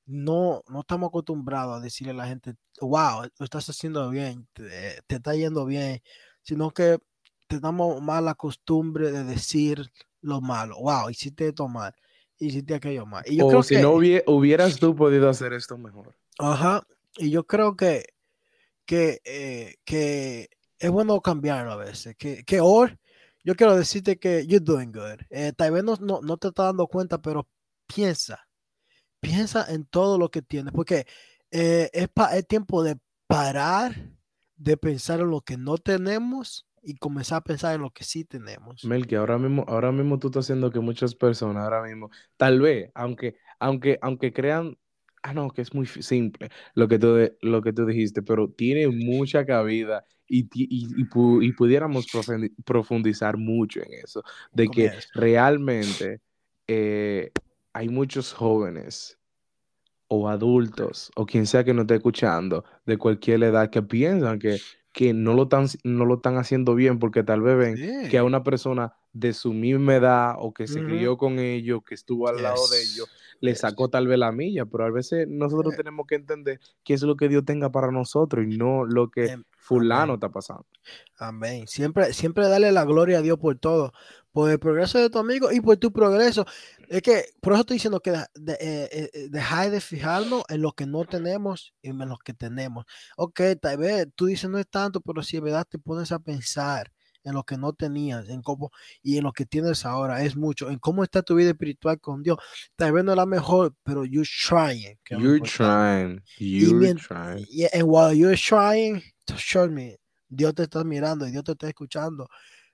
no, 0.06 0.62
no 0.68 0.80
estamos 0.80 1.08
acostumbrados 1.08 1.76
a 1.78 1.80
decirle 1.80 2.12
a 2.12 2.16
la 2.16 2.26
gente, 2.26 2.54
wow, 2.80 3.22
lo 3.38 3.44
estás 3.44 3.68
haciendo 3.68 4.08
bien, 4.10 4.46
te, 4.52 5.00
te 5.06 5.16
está 5.16 5.34
yendo 5.34 5.64
bien, 5.64 6.02
sino 6.42 6.70
que 6.70 6.98
tenemos 7.46 8.00
mala 8.02 8.34
costumbre 8.34 9.12
de 9.12 9.24
decir 9.24 9.90
lo 10.20 10.40
malo, 10.40 10.78
wow, 10.80 11.10
hiciste 11.10 11.48
esto 11.48 11.68
mal, 11.68 11.94
hiciste 12.38 12.74
aquello 12.74 13.06
mal. 13.06 13.24
Y 13.26 13.36
yo 13.36 13.46
O 13.46 13.48
creo 13.48 13.62
si 13.62 13.74
que, 13.76 13.82
no 13.82 13.92
hubie- 13.94 14.24
hubieras 14.26 14.78
tú 14.78 14.94
podido 14.96 15.28
hacer 15.28 15.52
esto 15.52 15.76
mejor. 15.78 16.14
Ajá, 16.38 16.82
y 17.16 17.30
yo 17.30 17.46
creo 17.46 17.76
que, 17.76 18.04
que, 18.84 19.20
eh, 19.24 19.76
que 19.84 20.48
es 20.78 20.90
bueno 20.90 21.20
cambiarlo 21.20 21.72
a 21.72 21.76
veces. 21.76 22.16
Que, 22.16 22.44
que 22.44 22.60
hoy 22.60 22.96
yo 23.44 23.54
quiero 23.54 23.76
decirte 23.76 24.18
que 24.18 24.46
you're 24.46 24.64
doing 24.64 24.92
good. 24.92 25.20
Eh, 25.30 25.52
tal 25.56 25.72
vez 25.72 25.84
no, 25.84 25.96
no, 26.00 26.20
no 26.22 26.36
te 26.36 26.48
estás 26.48 26.66
dando 26.66 26.86
cuenta, 26.86 27.20
pero 27.20 27.48
piensa, 27.86 28.46
piensa 29.22 29.64
en 29.72 29.86
todo 29.86 30.18
lo 30.18 30.30
que 30.30 30.42
tienes, 30.42 30.72
porque 30.74 31.06
eh, 31.50 31.90
es, 31.92 32.08
pa- 32.08 32.36
es 32.36 32.46
tiempo 32.46 32.82
de 32.82 32.98
parar 33.26 33.94
de 34.56 34.76
pensar 34.76 35.20
en 35.20 35.30
lo 35.30 35.40
que 35.40 35.56
no 35.56 35.78
tenemos 35.78 36.66
y 36.82 36.96
comenzar 36.96 37.38
a 37.38 37.44
pensar 37.44 37.74
en 37.74 37.82
lo 37.82 37.90
que 37.90 38.04
sí 38.04 38.24
tenemos. 38.24 38.84
Melqui, 38.84 39.14
ahora 39.14 39.38
mismo, 39.38 39.64
ahora 39.68 39.92
mismo 39.92 40.18
tú 40.18 40.28
estás 40.28 40.46
haciendo 40.46 40.70
que 40.70 40.80
muchas 40.80 41.14
personas, 41.14 41.64
ahora 41.64 41.82
mismo, 41.82 42.10
tal 42.36 42.60
vez, 42.60 42.90
aunque, 42.94 43.36
aunque, 43.60 43.98
aunque 44.02 44.32
crean, 44.32 44.76
ah, 45.22 45.32
no, 45.34 45.50
que 45.50 45.62
es 45.62 45.74
muy 45.74 45.86
simple 45.86 46.50
lo 46.74 46.88
que 46.88 46.98
tú, 46.98 47.14
de- 47.14 47.36
lo 47.42 47.62
que 47.62 47.72
tú 47.72 47.86
dijiste, 47.86 48.22
pero 48.22 48.50
tiene 48.50 48.88
mucha 48.88 49.46
cabida 49.46 50.04
y, 50.26 50.42
y, 50.54 51.02
y 51.02 51.04
pu- 51.06 51.44
y 51.44 51.52
pudiéramos 51.52 52.10
profundi- 52.10 52.52
profundizar 52.64 53.36
mucho 53.36 53.80
en 53.82 53.92
eso, 54.04 54.22
de 54.52 54.70
que 54.70 54.92
realmente 55.14 56.20
eh, 56.66 57.32
hay 57.72 57.88
muchos 57.88 58.32
jóvenes 58.32 59.18
o 60.08 60.28
adultos 60.28 61.10
o 61.16 61.24
quien 61.24 61.46
sea 61.46 61.64
que 61.64 61.72
nos 61.72 61.84
esté 61.84 61.94
escuchando 61.96 62.64
de 62.84 62.98
cualquier 62.98 63.42
edad 63.44 63.70
que 63.70 63.82
piensan 63.82 64.38
que, 64.38 64.58
que 64.92 65.14
no 65.14 65.34
lo 65.34 65.44
están, 65.44 65.66
no 65.84 66.04
lo 66.04 66.16
están 66.16 66.36
haciendo 66.36 66.74
bien 66.74 66.98
porque 66.98 67.22
tal 67.22 67.40
vez 67.40 67.56
ven 67.56 68.10
que 68.10 68.18
a 68.18 68.24
una 68.24 68.42
persona 68.42 68.94
de 69.12 69.32
su 69.32 69.52
misma 69.52 69.96
edad 69.96 70.34
o 70.38 70.52
que 70.52 70.66
se 70.66 70.82
crió 70.82 71.16
con 71.16 71.38
ellos, 71.38 71.82
que 71.86 71.94
estuvo 71.94 72.28
al 72.28 72.42
lado 72.42 72.68
de 72.68 72.82
ellos, 72.82 73.08
le 73.42 73.54
sacó 73.56 73.90
tal 73.90 74.06
vez 74.06 74.18
la 74.18 74.30
milla, 74.32 74.64
pero 74.64 74.84
a 74.86 74.90
veces 74.90 75.26
nosotros 75.28 75.74
Eh. 75.74 75.76
tenemos 75.76 76.06
que 76.06 76.14
entender 76.14 76.60
qué 76.84 76.94
es 76.94 77.02
lo 77.02 77.16
que 77.16 77.28
Dios 77.28 77.44
tenga 77.44 77.70
para 77.70 77.90
nosotros 77.90 78.46
y 78.48 78.56
no 78.56 78.84
lo 78.84 79.10
que 79.10 79.24
Em, 79.26 79.44
fulano 79.58 80.02
amén. 80.02 80.14
está 80.14 80.30
pasando. 80.30 80.64
Amén. 81.18 81.66
Siempre, 81.66 82.12
siempre 82.12 82.48
dale 82.48 82.70
la 82.72 82.84
gloria 82.84 83.18
a 83.18 83.22
Dios 83.22 83.38
por 83.38 83.58
todo, 83.58 83.92
por 84.32 84.50
el 84.50 84.58
progreso 84.58 84.98
de 84.98 85.10
tu 85.10 85.18
amigo 85.18 85.50
y 85.52 85.60
por 85.60 85.76
tu 85.76 85.92
progreso. 85.92 86.46
Es 86.88 87.02
que 87.02 87.24
por 87.40 87.52
eso 87.52 87.60
estoy 87.62 87.74
diciendo 87.76 88.00
que 88.00 88.12
de- 88.12 88.26
de- 88.34 88.52
eh, 88.60 88.88
eh, 88.92 89.10
eh, 89.12 89.28
dejar 89.28 89.70
de 89.70 89.80
fijarnos 89.80 90.42
en 90.48 90.62
lo 90.62 90.72
que 90.72 90.86
no 90.86 91.04
tenemos 91.04 91.74
y 91.82 91.90
en 91.90 91.98
lo 92.08 92.16
que 92.18 92.34
tenemos. 92.34 92.84
Ok, 93.16 93.40
tal 93.60 93.76
vez 93.78 94.06
tú 94.14 94.26
dices 94.26 94.48
no 94.48 94.58
es 94.58 94.68
tanto, 94.68 95.00
pero 95.00 95.22
si 95.22 95.36
en 95.36 95.44
verdad 95.44 95.66
te 95.68 95.78
pones 95.78 96.12
a 96.12 96.18
pensar 96.20 96.92
en 97.24 97.34
lo 97.34 97.44
que 97.44 97.56
no 97.56 97.72
tenías, 97.72 98.28
en 98.28 98.42
cómo 98.42 98.70
y 99.02 99.16
en 99.18 99.24
lo 99.24 99.32
que 99.32 99.46
tienes 99.46 99.84
ahora, 99.84 100.22
es 100.24 100.36
mucho, 100.36 100.70
en 100.70 100.78
cómo 100.78 101.02
está 101.04 101.22
tu 101.22 101.34
vida 101.36 101.50
espiritual 101.50 102.00
con 102.00 102.22
Dios. 102.22 102.38
Tal 102.76 102.92
vez 102.92 103.04
no 103.04 103.12
es 103.12 103.16
la 103.16 103.26
mejor, 103.26 103.74
pero 103.82 104.04
you're 104.04 104.28
trying. 104.48 104.98
You're 105.08 105.40
trying, 105.40 106.20
you're 106.38 106.74
mien- 106.74 106.96
trying. 106.96 107.46
Y 107.48 107.64
and 107.72 107.84
while 107.86 108.12
you're 108.16 108.36
trying, 108.36 109.02
trust 109.24 109.70
me, 109.70 109.96
Dios 110.28 110.54
te 110.54 110.64
está 110.64 110.82
mirando 110.84 111.26
y 111.26 111.30
Dios 111.30 111.44
te 111.44 111.52
está 111.52 111.68
escuchando. 111.68 112.28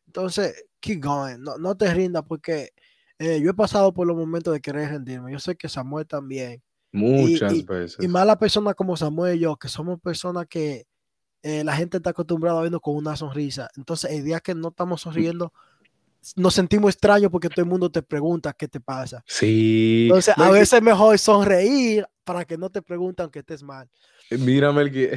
Entonces, 0.06 0.64
keep 0.80 1.02
going, 1.04 1.36
no, 1.40 1.58
no 1.58 1.76
te 1.76 1.92
rindas 1.92 2.22
porque 2.26 2.70
eh, 3.18 3.40
yo 3.42 3.50
he 3.50 3.54
pasado 3.54 3.92
por 3.92 4.06
los 4.06 4.16
momentos 4.16 4.54
de 4.54 4.60
querer 4.60 4.90
rendirme. 4.90 5.32
Yo 5.32 5.38
sé 5.38 5.56
que 5.56 5.68
Samuel 5.68 6.06
también. 6.06 6.62
Muchas 6.92 7.52
y- 7.52 7.62
veces. 7.64 7.98
Y 8.02 8.08
más 8.08 8.24
la 8.26 8.38
persona 8.38 8.72
como 8.72 8.96
Samuel 8.96 9.36
y 9.36 9.40
yo, 9.40 9.56
que 9.56 9.68
somos 9.68 10.00
personas 10.00 10.46
que 10.48 10.86
eh, 11.42 11.64
la 11.64 11.74
gente 11.76 11.98
está 11.98 12.10
acostumbrada 12.10 12.58
a 12.58 12.62
vernos 12.62 12.80
con 12.80 12.96
una 12.96 13.16
sonrisa. 13.16 13.68
Entonces, 13.76 14.10
el 14.10 14.24
día 14.24 14.40
que 14.40 14.54
no 14.54 14.68
estamos 14.68 15.02
sonriendo, 15.02 15.52
nos 16.36 16.54
sentimos 16.54 16.94
extraños 16.94 17.30
porque 17.30 17.48
todo 17.48 17.62
el 17.62 17.70
mundo 17.70 17.90
te 17.90 18.02
pregunta 18.02 18.52
qué 18.52 18.68
te 18.68 18.80
pasa. 18.80 19.22
Sí. 19.26 20.04
Entonces, 20.08 20.36
a 20.36 20.50
veces 20.50 20.74
es 20.74 20.82
mejor 20.82 21.18
sonreír 21.18 22.06
para 22.24 22.44
que 22.44 22.58
no 22.58 22.70
te 22.70 22.82
pregunten 22.82 23.24
aunque 23.24 23.38
estés 23.38 23.62
mal. 23.62 23.88
Mira, 24.30 24.72
Melqui, 24.72 25.08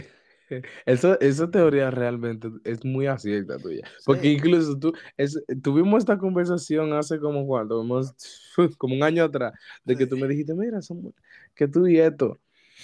eso, 0.86 1.20
esa 1.20 1.50
teoría 1.50 1.92
realmente 1.92 2.50
es 2.63 2.86
muy 2.86 3.08
acierta 3.08 3.58
tuya. 3.58 3.82
Porque 4.06 4.30
Sí. 4.30 4.34
incluso 4.34 4.78
tú, 4.78 4.94
es, 5.18 5.42
tuvimos 5.62 6.00
esta 6.00 6.18
conversación 6.18 6.94
hace 6.94 7.20
como 7.20 7.46
cuánto, 7.46 7.78
como, 7.78 8.00
como 8.78 8.96
un 8.96 9.04
año 9.04 9.24
atrás, 9.24 9.54
de 9.84 9.96
que 9.96 10.06
tú 10.06 10.18
me 10.18 10.28
dijiste, 10.28 10.54
mira, 10.54 10.80
que 11.56 11.68
tú 11.68 11.88
y 11.88 12.00
esto, 12.00 12.40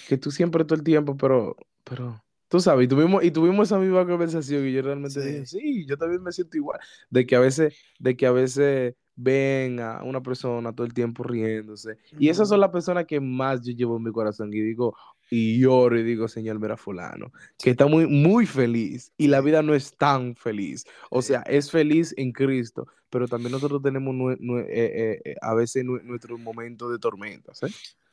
que 0.08 0.18
tú 0.18 0.30
siempre 0.30 0.64
todo 0.64 0.74
el 0.74 0.84
tiempo, 0.84 1.16
pero, 1.16 1.56
pero, 1.84 2.22
tú 2.48 2.60
sabes, 2.60 2.86
y 2.86 2.88
tuvimos, 2.88 3.22
y 3.24 3.30
tuvimos 3.30 3.68
esa 3.68 3.78
misma 3.78 4.06
conversación 4.06 4.66
y 4.66 4.72
yo 4.72 4.82
realmente 4.82 5.20
dije, 5.20 5.46
Sí. 5.46 5.60
sí, 5.60 5.86
yo 5.86 5.96
también 5.96 6.22
me 6.22 6.32
siento 6.32 6.56
igual, 6.56 6.80
de 7.10 7.26
que 7.26 7.36
a 7.36 7.40
veces, 7.40 7.74
de 7.98 8.16
que 8.16 8.26
a 8.26 8.32
veces 8.32 8.94
ven 9.16 9.80
a 9.80 10.02
una 10.04 10.22
persona 10.22 10.72
todo 10.72 10.86
el 10.86 10.94
tiempo 10.94 11.24
riéndose. 11.24 11.98
Y 12.18 12.28
esas 12.28 12.48
son 12.48 12.60
las 12.60 12.70
personas 12.70 13.04
que 13.06 13.20
más 13.20 13.62
yo 13.62 13.72
llevo 13.72 13.96
en 13.96 14.04
mi 14.04 14.12
corazón 14.12 14.52
y 14.54 14.60
digo, 14.60 14.96
y 15.30 15.58
lloro 15.60 15.98
y 15.98 16.04
digo, 16.04 16.26
Señor, 16.28 16.58
mira 16.60 16.76
fulano, 16.76 17.32
que 17.58 17.70
está 17.70 17.86
muy, 17.86 18.06
muy 18.06 18.46
feliz 18.46 19.12
y 19.18 19.26
la 19.26 19.40
Sí. 19.40 19.44
vida 19.46 19.62
no 19.62 19.74
es 19.74 19.94
tan 19.96 20.34
feliz. 20.36 20.84
O 21.10 21.20
Sí. 21.20 21.28
sea, 21.28 21.42
es 21.42 21.70
feliz 21.70 22.14
en 22.16 22.32
Cristo, 22.32 22.86
pero 23.10 23.26
también 23.28 23.52
nosotros 23.52 23.82
tenemos 23.82 24.14
eh, 24.34 24.38
eh, 24.70 25.20
eh, 25.24 25.34
a 25.42 25.52
veces 25.54 25.84
nue- 25.84 26.02
nuestros 26.02 26.38
momentos 26.40 26.90
de 26.90 26.98
tormentas, 26.98 27.62
¿eh? 27.64 27.68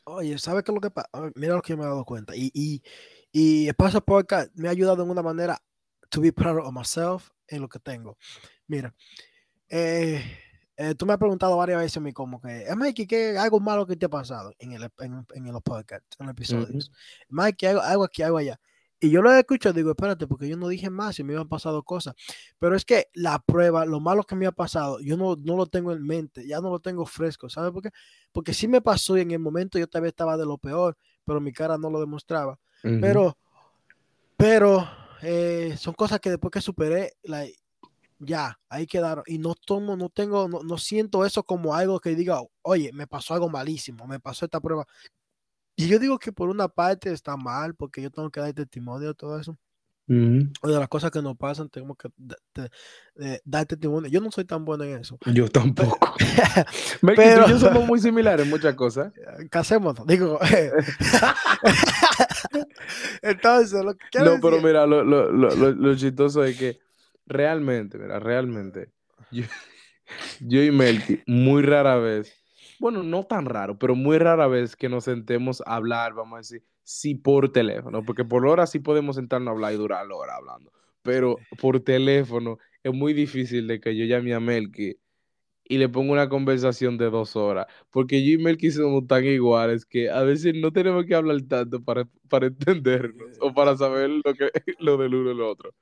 Oye, 0.05 0.37
¿sabes 0.37 0.63
qué 0.63 0.71
es 0.71 0.75
lo 0.75 0.81
que 0.81 0.91
pasa? 0.91 1.09
Mira 1.35 1.55
lo 1.55 1.61
que 1.61 1.75
me 1.75 1.83
he 1.83 1.85
dado 1.85 2.03
cuenta. 2.05 2.35
Y, 2.35 2.51
y, 2.53 2.81
y 3.37 3.67
el 3.67 3.75
Paso 3.75 3.99
Podcast 3.99 4.49
me 4.55 4.69
ha 4.69 4.71
ayudado 4.71 5.03
en 5.03 5.09
una 5.09 5.21
manera 5.21 5.61
to 6.09 6.21
be 6.21 6.31
proud 6.31 6.65
of 6.65 6.71
myself 6.73 7.31
en 7.49 7.59
lo 7.59 7.67
que 7.67 7.79
tengo. 7.79 8.17
Mira, 8.65 8.95
eh, 9.67 10.23
eh, 10.77 10.95
tú 10.95 11.05
me 11.05 11.11
has 11.11 11.19
preguntado 11.19 11.57
varias 11.57 11.79
veces 11.79 11.97
a 11.97 11.99
mí 11.99 12.13
como 12.13 12.39
que, 12.39 12.61
"Eh, 12.61 12.73
Mikey, 12.77 13.05
¿qué 13.05 13.37
algo 13.37 13.59
malo 13.59 13.85
que 13.85 13.97
te 13.97 14.05
ha 14.05 14.09
pasado 14.09 14.53
en, 14.57 14.71
el, 14.71 14.89
en, 14.99 15.25
en 15.33 15.51
los 15.51 15.61
podcasts, 15.61 16.15
en 16.17 16.27
los 16.27 16.31
episodios? 16.31 16.89
Mikey, 17.27 17.67
algo, 17.67 17.81
algo 17.81 18.03
aquí, 18.05 18.21
algo 18.21 18.37
allá. 18.37 18.57
Y 19.01 19.09
yo 19.09 19.21
lo 19.21 19.33
he 19.33 19.39
escuchado, 19.39 19.73
digo, 19.73 19.89
espérate, 19.89 20.27
porque 20.27 20.47
yo 20.47 20.55
no 20.55 20.69
dije 20.69 20.89
más 20.89 21.19
y 21.19 21.25
me 21.25 21.35
han 21.35 21.49
pasado 21.49 21.83
cosas. 21.83 22.15
Pero 22.57 22.73
es 22.77 22.85
que 22.85 23.09
la 23.15 23.39
prueba, 23.39 23.85
lo 23.85 23.99
malo 23.99 24.23
que 24.23 24.35
me 24.37 24.47
ha 24.47 24.53
pasado, 24.53 25.01
yo 25.01 25.17
no, 25.17 25.35
no 25.35 25.57
lo 25.57 25.65
tengo 25.65 25.91
en 25.91 26.01
mente, 26.05 26.47
ya 26.47 26.61
no 26.61 26.69
lo 26.69 26.79
tengo 26.79 27.05
fresco, 27.05 27.49
¿sabes 27.49 27.71
por 27.73 27.83
qué? 27.83 27.89
Porque 28.31 28.53
sí 28.53 28.69
me 28.69 28.79
pasó 28.79 29.17
y 29.17 29.21
en 29.21 29.31
el 29.31 29.39
momento 29.39 29.77
yo 29.77 29.87
todavía 29.87 30.07
estaba 30.09 30.37
de 30.37 30.45
lo 30.45 30.57
peor, 30.57 30.97
pero 31.25 31.41
mi 31.41 31.51
cara 31.51 31.77
no 31.77 31.89
lo 31.89 31.99
demostraba. 31.99 32.57
Pero, 33.01 33.37
pero 34.37 34.87
eh, 35.21 35.75
son 35.77 35.93
cosas 35.93 36.19
que 36.19 36.29
después 36.29 36.51
que 36.51 36.61
superé, 36.61 37.13
like, 37.23 37.55
ya, 38.19 38.57
ahí 38.69 38.85
quedaron. 38.87 39.23
Y 39.27 39.37
no 39.39 39.55
tomo, 39.55 39.95
no 39.97 40.09
tengo, 40.09 40.47
no, 40.47 40.61
no 40.63 40.77
siento 40.77 41.25
eso 41.25 41.43
como 41.43 41.73
algo 41.75 41.99
que 41.99 42.15
diga, 42.15 42.39
oye, 42.61 42.91
me 42.93 43.07
pasó 43.07 43.33
algo 43.33 43.49
malísimo, 43.49 44.07
me 44.07 44.19
pasó 44.19 44.45
esta 44.45 44.59
prueba. 44.61 44.85
Y 45.75 45.87
yo 45.89 45.99
digo 45.99 46.17
que 46.19 46.31
por 46.31 46.49
una 46.49 46.67
parte 46.69 47.11
está 47.11 47.35
mal, 47.35 47.75
porque 47.75 48.01
yo 48.01 48.09
tengo 48.09 48.29
que 48.29 48.39
dar 48.39 48.53
testimonio 48.53 49.09
de 49.09 49.13
todo 49.13 49.39
eso. 49.39 49.57
Ujú. 50.07 50.49
O 50.61 50.67
de 50.69 50.77
las 50.79 50.87
cosas 50.87 51.09
que 51.09 51.19
nos 51.21 51.35
pasan, 51.35 51.67
tenemos 51.67 51.97
que 51.97 52.09
da- 52.15 52.37
te- 52.53 52.69
eh, 53.19 53.41
dar 53.43 53.65
testimonio. 53.65 54.07
Yo 54.09 54.21
no 54.21 54.31
soy 54.31 54.45
tan 54.45 54.63
bueno 54.63 54.83
en 54.83 54.99
eso. 55.01 55.17
Yo 55.25 55.49
tampoco. 55.49 56.13
Pero- 57.15 57.47
yo 57.49 57.57
somos 57.59 57.85
muy 57.87 57.99
similares 57.99 58.45
en 58.45 58.51
muchas 58.51 58.75
cosas. 58.75 59.11
Casémonos, 59.49 60.05
digo. 60.05 60.39
Entonces, 63.21 63.83
lo 63.83 63.95
que 63.95 64.05
No, 64.19 64.39
pero 64.41 64.57
decir- 64.57 64.67
mira, 64.67 64.85
lo, 64.85 65.03
lo, 65.03 65.31
lo, 65.31 65.55
lo, 65.55 65.71
lo 65.71 65.95
chistoso 65.95 66.43
es 66.43 66.57
que 66.57 66.79
realmente, 67.25 67.97
mira, 67.97 68.19
realmente, 68.19 68.89
yo, 69.31 69.43
yo 70.39 70.63
y 70.63 70.71
Melky, 70.71 71.21
muy 71.27 71.61
rara 71.63 71.97
vez, 71.97 72.33
bueno, 72.79 73.03
no 73.03 73.23
tan 73.25 73.45
raro, 73.45 73.77
pero 73.79 73.95
muy 73.95 74.17
rara 74.17 74.47
vez 74.47 74.75
que 74.75 74.89
nos 74.89 75.05
sentemos 75.05 75.61
a 75.65 75.75
hablar, 75.75 76.13
vamos 76.13 76.35
a 76.35 76.37
decir, 76.39 76.63
sí 76.83 77.15
por 77.15 77.51
teléfono, 77.51 78.03
porque 78.03 78.25
por 78.25 78.45
hora 78.45 78.67
sí 78.67 78.79
podemos 78.79 79.15
sentarnos 79.15 79.47
a 79.49 79.51
hablar 79.51 79.73
y 79.73 79.77
durar 79.77 80.05
la 80.07 80.15
hora 80.15 80.35
hablando, 80.35 80.71
pero 81.01 81.37
por 81.59 81.79
teléfono 81.79 82.57
es 82.83 82.93
muy 82.93 83.13
difícil 83.13 83.67
de 83.67 83.79
que 83.79 83.95
yo 83.95 84.05
llame 84.05 84.33
a 84.33 84.39
Melky 84.39 84.97
y 85.67 85.77
le 85.77 85.89
ponga 85.89 86.13
una 86.13 86.29
conversación 86.29 86.97
de 86.97 87.09
dos 87.09 87.35
horas, 87.35 87.65
porque 87.89 88.23
yo 88.23 88.33
y 88.33 88.37
Melky 88.37 88.71
somos 88.71 89.07
tan 89.07 89.25
iguales 89.25 89.85
que 89.85 90.09
a 90.09 90.21
veces 90.21 90.53
no 90.55 90.71
tenemos 90.71 91.05
que 91.05 91.15
hablar 91.15 91.41
tanto 91.47 91.81
para, 91.83 92.07
para 92.29 92.47
entendernos 92.47 93.37
o 93.39 93.53
para 93.53 93.75
saber 93.75 94.09
lo, 94.09 94.33
que, 94.33 94.51
lo 94.79 94.97
del 94.97 95.15
uno 95.15 95.31
y 95.31 95.35
lo 95.35 95.49
otro. 95.49 95.73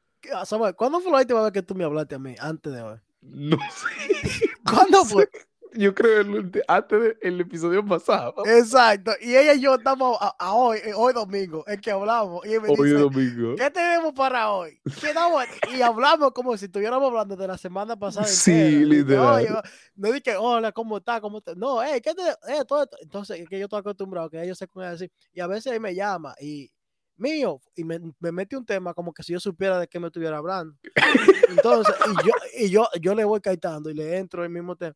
¿cuándo 0.77 1.01
fue 1.01 1.11
la 1.11 1.19
última 1.19 1.43
vez 1.43 1.51
que 1.51 1.61
tú 1.61 1.75
me 1.75 1.83
hablaste 1.83 2.15
a 2.15 2.19
mí? 2.19 2.35
Antes 2.39 2.73
de 2.73 2.81
hoy. 2.81 2.97
No 3.21 3.57
sé. 3.57 4.47
¿Cuándo 4.63 5.03
fue? 5.05 5.29
Yo 5.75 5.93
creo 5.93 6.21
el 6.21 6.63
antes 6.67 7.15
del 7.21 7.41
episodio 7.41 7.85
pasado. 7.85 8.45
Exacto. 8.45 9.11
Y 9.21 9.35
ella 9.35 9.53
y 9.53 9.61
yo 9.61 9.75
estamos 9.75 10.17
a, 10.21 10.35
a 10.37 10.53
hoy, 10.53 10.79
eh, 10.83 10.93
hoy 10.95 11.13
domingo, 11.13 11.63
en 11.67 11.79
que 11.81 11.91
hablamos. 11.91 12.45
Y 12.45 12.59
me 12.59 12.69
Hoy 12.69 12.89
dice, 12.89 13.01
domingo. 13.01 13.55
¿qué 13.55 13.69
tenemos 13.71 14.13
para 14.13 14.51
hoy? 14.51 14.79
Y 15.75 15.81
hablamos 15.81 16.31
como 16.31 16.55
si 16.57 16.65
estuviéramos 16.65 17.07
hablando 17.09 17.35
de 17.35 17.47
la 17.47 17.57
semana 17.57 17.95
pasada. 17.97 18.25
Sí, 18.27 18.51
entera. 18.51 18.85
Literal. 18.85 19.35
"Oye, 19.35 19.49
no 19.95 20.11
dije, 20.11 20.35
hola, 20.37 20.71
¿cómo 20.71 20.97
está? 20.97 21.19
¿Cómo 21.21 21.39
está? 21.39 21.53
No, 21.55 21.81
hey, 21.83 22.01
¿qué 22.03 22.13
te.? 22.13 22.21
eh, 22.53 22.63
todo 22.67 22.83
esto". 22.83 22.97
Entonces, 23.01 23.39
es 23.39 23.49
que 23.49 23.57
yo 23.59 23.65
estoy 23.65 23.79
acostumbrado 23.79 24.29
que 24.29 24.41
ellos 24.43 24.57
se 24.57 24.67
con 24.67 24.83
así. 24.83 25.09
Y 25.33 25.39
a 25.39 25.47
veces 25.47 25.73
él 25.73 25.79
me 25.79 25.95
llama 25.95 26.35
y 26.39 26.71
mío, 27.15 27.61
y 27.75 27.83
me, 27.83 27.99
me 28.19 28.31
mete 28.31 28.57
un 28.57 28.65
tema 28.65 28.93
como 28.93 29.13
que 29.13 29.23
si 29.23 29.33
yo 29.33 29.39
supiera 29.39 29.79
de 29.79 29.87
qué 29.87 29.99
me 29.99 30.07
estuviera 30.07 30.37
hablando. 30.37 30.75
Entonces, 31.49 31.95
y 32.07 32.27
yo, 32.27 32.33
y 32.57 32.69
yo, 32.69 32.87
yo 33.01 33.15
le 33.15 33.23
voy 33.23 33.39
caitando 33.39 33.89
y 33.89 33.93
le 33.93 34.17
entro 34.17 34.43
el 34.43 34.49
mismo 34.49 34.75
tema. 34.75 34.95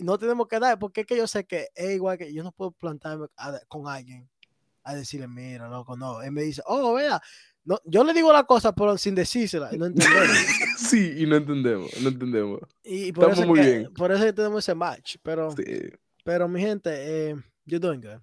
No 0.00 0.18
tenemos 0.18 0.48
que 0.48 0.58
dar, 0.58 0.78
porque 0.78 1.02
es 1.02 1.06
que 1.06 1.16
yo 1.16 1.26
sé 1.26 1.44
que 1.44 1.68
es 1.74 1.90
igual 1.90 2.18
que 2.18 2.32
yo 2.32 2.42
no 2.42 2.52
puedo 2.52 2.70
plantarme 2.72 3.26
a- 3.36 3.60
con 3.68 3.86
alguien 3.88 4.28
a 4.82 4.94
decirle, 4.94 5.28
mira, 5.28 5.68
loco, 5.68 5.96
no. 5.96 6.22
Él 6.22 6.32
me 6.32 6.42
dice, 6.42 6.62
oh, 6.66 6.94
vea, 6.94 7.20
no, 7.64 7.78
yo 7.84 8.02
le 8.04 8.14
digo 8.14 8.32
la 8.32 8.44
cosa, 8.44 8.74
pero 8.74 8.96
sin 8.96 9.14
decírsela, 9.14 9.68
y 9.72 9.78
no 9.78 9.86
entendemos. 9.86 10.26
Sí, 10.78 11.12
y 11.18 11.26
no 11.26 11.36
entendemos, 11.36 11.90
no 12.00 12.08
entendemos. 12.08 12.60
Y 12.82 13.12
por 13.12 13.24
Estamos 13.30 13.32
eso, 13.34 13.42
es 13.42 13.48
muy 13.48 13.60
que, 13.60 13.78
bien. 13.78 13.94
por 13.94 14.10
eso 14.10 14.24
que 14.24 14.32
tenemos 14.32 14.64
ese 14.64 14.74
match. 14.74 15.16
Pero, 15.22 15.50
Sí. 15.50 15.62
pero 16.24 16.48
mi 16.48 16.60
gente, 16.60 16.90
eh, 17.30 17.36
you're 17.66 17.78
doing 17.86 18.00
good. 18.00 18.20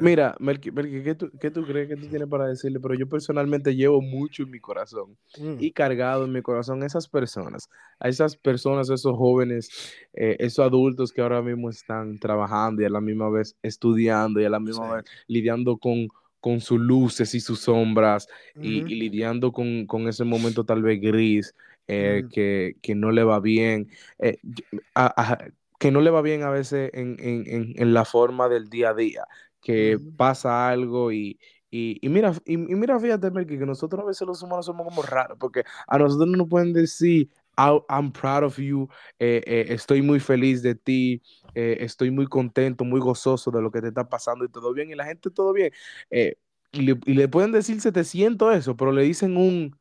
Mira, 0.00 0.34
Melqui, 0.40 0.70
Melqui, 0.72 1.02
¿qué 1.04 1.14
tú, 1.14 1.30
qué 1.40 1.50
tú 1.50 1.64
crees 1.64 1.88
que 1.88 1.96
tú 1.96 2.08
tienes 2.08 2.28
para 2.28 2.46
decirle? 2.48 2.80
Pero 2.80 2.94
yo 2.94 3.08
personalmente 3.08 3.74
llevo 3.74 4.00
mucho 4.02 4.42
en 4.42 4.50
mi 4.50 4.58
corazón 4.58 5.16
Mm, 5.38 5.60
y 5.60 5.70
cargado 5.72 6.24
en 6.24 6.32
mi 6.32 6.42
corazón 6.42 6.82
a 6.82 6.86
esas 6.86 7.08
personas, 7.08 7.68
a 8.00 8.08
esas 8.08 8.36
personas, 8.36 8.90
esos 8.90 9.16
jóvenes, 9.16 9.70
eh, 10.12 10.36
esos 10.40 10.64
adultos 10.64 11.12
que 11.12 11.20
ahora 11.20 11.40
mismo 11.42 11.70
están 11.70 12.18
trabajando 12.18 12.82
y 12.82 12.84
a 12.84 12.90
la 12.90 13.00
misma 13.00 13.30
vez 13.30 13.56
estudiando 13.62 14.40
y 14.40 14.44
a 14.44 14.50
la 14.50 14.58
misma 14.60 14.88
Sí. 14.88 14.94
vez 14.96 15.04
lidiando 15.28 15.76
con, 15.78 16.08
con 16.40 16.60
sus 16.60 16.80
luces 16.80 17.34
y 17.34 17.40
sus 17.40 17.60
sombras 17.60 18.26
y, 18.60 18.78
ujú, 18.80 18.88
y 18.88 18.94
lidiando 18.96 19.52
con, 19.52 19.86
con 19.86 20.08
ese 20.08 20.24
momento 20.24 20.64
tal 20.64 20.82
vez 20.82 21.00
gris 21.00 21.54
eh, 21.86 22.20
Ujú. 22.24 22.28
que, 22.32 22.76
que 22.82 22.94
no 22.94 23.12
le 23.12 23.22
va 23.24 23.40
bien, 23.40 23.88
eh, 24.18 24.38
a- 24.94 25.32
a- 25.34 25.48
que 25.84 25.90
no 25.92 26.00
le 26.00 26.10
va 26.10 26.22
bien 26.22 26.42
a 26.42 26.50
veces 26.50 26.90
en, 26.94 27.16
en- 27.20 27.44
en- 27.46 27.74
en 27.76 27.94
la 27.94 28.04
forma 28.04 28.48
del 28.48 28.68
día 28.70 28.90
a 28.90 28.94
día, 28.94 29.24
que 29.60 29.98
pasa 30.16 30.68
algo 30.68 31.12
y, 31.12 31.38
y, 31.70 31.98
y 32.04 32.08
mira, 32.08 32.32
y, 32.44 32.54
y 32.54 32.56
mira, 32.76 32.98
fíjate, 32.98 33.30
Melqui, 33.30 33.58
que 33.58 33.66
nosotros 33.66 34.02
a 34.02 34.06
veces 34.06 34.26
los 34.26 34.42
humanos 34.42 34.66
somos 34.66 34.84
como 34.86 35.02
raros, 35.02 35.36
porque 35.38 35.64
a 35.86 35.98
nosotros 35.98 36.28
no 36.28 36.36
nos 36.38 36.48
pueden 36.48 36.72
decir, 36.72 37.28
"I- 37.58 37.80
I'm 37.88 38.12
proud 38.12 38.44
of 38.44 38.56
you, 38.58 38.88
eh, 39.18 39.42
eh, 39.46 39.66
estoy 39.70 40.02
muy 40.02 40.20
feliz 40.20 40.62
de 40.62 40.74
ti, 40.74 41.22
eh, 41.54 41.76
estoy 41.80 42.10
muy 42.10 42.26
contento, 42.26 42.84
muy 42.84 43.00
gozoso 43.00 43.50
de 43.50 43.62
lo 43.62 43.70
que 43.70 43.80
te 43.82 43.88
está 43.88 44.08
pasando 44.08 44.44
y 44.44 44.48
todo 44.50 44.72
bien, 44.72 44.90
y 44.90 44.94
la 44.94 45.04
gente 45.06 45.30
todo 45.30 45.52
bien. 45.52 45.72
y, 46.72 46.82
le, 46.82 46.98
y 47.06 47.14
le 47.14 47.28
pueden 47.28 47.52
decir 47.52 47.80
700 47.80 48.54
eso, 48.56 48.76
pero 48.76 48.92
le 48.92 49.02
dicen 49.02 49.36
un, 49.36 49.76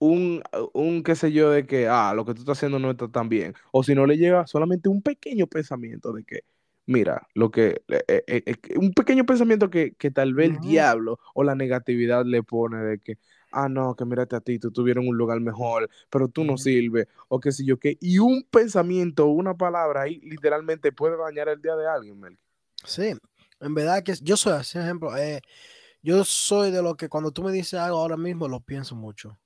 un, 0.00 0.42
un 0.72 1.02
qué 1.02 1.14
sé 1.14 1.30
yo 1.30 1.50
de 1.50 1.66
que, 1.66 1.86
ah, 1.86 2.12
lo 2.14 2.24
que 2.24 2.34
tú 2.34 2.40
estás 2.40 2.58
haciendo 2.58 2.78
no 2.78 2.90
está 2.90 3.08
tan 3.08 3.28
bien. 3.28 3.54
O 3.70 3.84
si 3.84 3.94
no 3.94 4.06
le 4.06 4.16
llega 4.16 4.46
solamente 4.46 4.88
un 4.88 5.02
pequeño 5.02 5.46
pensamiento 5.46 6.12
de 6.12 6.24
que, 6.24 6.40
mira, 6.86 7.28
lo 7.34 7.50
que, 7.50 7.82
eh, 7.88 8.24
eh, 8.26 8.42
eh, 8.46 8.56
un 8.76 8.92
pequeño 8.92 9.24
pensamiento 9.24 9.70
que, 9.70 9.92
que 9.92 10.10
tal 10.10 10.34
vez 10.34 10.50
el 10.50 10.60
diablo 10.60 11.18
o 11.34 11.44
la 11.44 11.54
negatividad 11.54 12.24
le 12.24 12.42
pone 12.42 12.78
de 12.78 12.98
que, 12.98 13.18
ah, 13.52 13.68
no, 13.68 13.94
que 13.94 14.06
mírate 14.06 14.36
a 14.36 14.40
ti, 14.40 14.58
tú 14.58 14.72
tuvieras 14.72 15.04
un 15.06 15.16
lugar 15.16 15.38
mejor, 15.40 15.88
pero 16.08 16.28
tú 16.28 16.44
no 16.44 16.56
sirves, 16.56 17.06
o 17.28 17.38
qué 17.38 17.52
sé 17.52 17.66
yo 17.66 17.78
qué. 17.78 17.98
Y 18.00 18.18
un 18.18 18.42
pensamiento, 18.50 19.26
una 19.26 19.54
palabra 19.54 20.02
ahí 20.02 20.18
literalmente 20.20 20.92
puede 20.92 21.18
dañar 21.18 21.50
el 21.50 21.60
día 21.60 21.76
de 21.76 21.86
alguien, 21.86 22.18
Melqui. 22.18 22.42
Sí, 22.86 23.12
en 23.60 23.74
verdad 23.74 24.02
que 24.02 24.14
yo 24.22 24.38
soy 24.38 24.54
así, 24.54 24.78
ejemplo, 24.78 25.14
eh, 25.14 25.42
yo 26.02 26.24
soy 26.24 26.70
de 26.70 26.82
lo 26.82 26.96
que 26.96 27.10
cuando 27.10 27.30
tú 27.32 27.42
me 27.42 27.52
dices 27.52 27.78
algo 27.78 27.98
ahora 27.98 28.16
mismo 28.16 28.48
lo 28.48 28.60
pienso 28.60 28.96
mucho. 28.96 29.38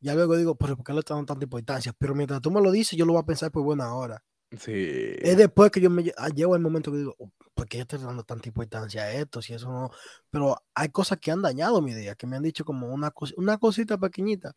Ya 0.00 0.14
luego 0.14 0.36
digo, 0.36 0.54
pero 0.56 0.76
¿por 0.76 0.84
qué 0.84 0.92
le 0.92 1.00
están 1.00 1.18
dando 1.18 1.26
tanta 1.32 1.44
importancia? 1.44 1.92
Pero 1.98 2.14
mientras 2.14 2.40
tú 2.40 2.50
me 2.50 2.60
lo 2.60 2.70
dices, 2.70 2.98
yo 2.98 3.06
lo 3.06 3.12
voy 3.14 3.22
a 3.22 3.26
pensar 3.26 3.50
por 3.50 3.62
buena 3.64 3.94
hora. 3.94 4.22
Sí. 4.58 4.72
Es 5.20 5.36
después 5.36 5.70
que 5.72 5.80
yo 5.80 5.90
me 5.90 6.04
lle- 6.04 6.14
ah, 6.16 6.28
llego 6.28 6.54
el 6.54 6.62
momento 6.62 6.92
que 6.92 6.98
digo, 6.98 7.16
"Oh, 7.18 7.30
¿por 7.54 7.66
qué 7.68 7.78
yo 7.78 7.82
estoy 7.82 7.98
dando 8.00 8.22
tanta 8.22 8.48
importancia 8.48 9.02
a 9.02 9.12
esto? 9.12 9.42
Si 9.42 9.52
eso 9.54 9.68
no. 9.70 9.90
Pero 10.30 10.56
hay 10.74 10.88
cosas 10.90 11.18
que 11.18 11.30
han 11.32 11.42
dañado 11.42 11.82
mi 11.82 11.94
día, 11.94 12.14
que 12.14 12.26
me 12.28 12.36
han 12.36 12.42
dicho 12.44 12.64
como 12.64 12.88
una, 12.88 13.10
cos- 13.12 13.34
una 13.36 13.58
cosita 13.58 13.98
pequeñita. 13.98 14.54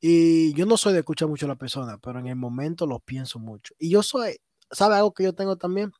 Y 0.00 0.54
yo 0.54 0.66
no 0.66 0.76
soy 0.76 0.92
de 0.94 1.00
escuchar 1.00 1.28
mucho 1.28 1.46
a 1.46 1.48
la 1.50 1.56
persona, 1.56 1.98
pero 1.98 2.18
en 2.20 2.28
el 2.28 2.36
momento 2.36 2.86
lo 2.86 3.00
pienso 3.00 3.38
mucho. 3.40 3.74
Y 3.78 3.90
yo 3.90 4.02
soy, 4.02 4.38
¿sabe 4.70 4.96
algo 4.96 5.12
que 5.14 5.24
yo 5.24 5.34
tengo 5.34 5.56
también? 5.58 5.92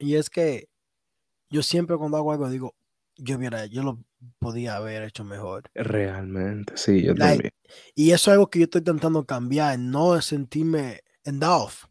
Y 0.00 0.16
es 0.16 0.30
que 0.30 0.68
yo 1.50 1.62
siempre 1.62 1.96
cuando 1.96 2.16
hago 2.18 2.32
algo 2.32 2.48
digo, 2.50 2.74
yo 3.16 3.36
hubiera, 3.36 3.66
yo 3.66 3.82
lo 3.82 4.00
podía 4.38 4.76
haber 4.76 5.02
hecho 5.04 5.24
mejor. 5.24 5.64
Realmente, 5.74 6.76
sí, 6.76 7.02
yo 7.02 7.14
Like, 7.14 7.18
también. 7.18 7.52
Y 7.94 8.10
eso 8.10 8.30
es 8.30 8.34
algo 8.34 8.48
que 8.48 8.60
yo 8.60 8.64
estoy 8.64 8.80
intentando 8.80 9.24
cambiar, 9.24 9.78
no 9.78 10.20
sentirme 10.20 11.00
en 11.24 11.42
off. 11.42 11.84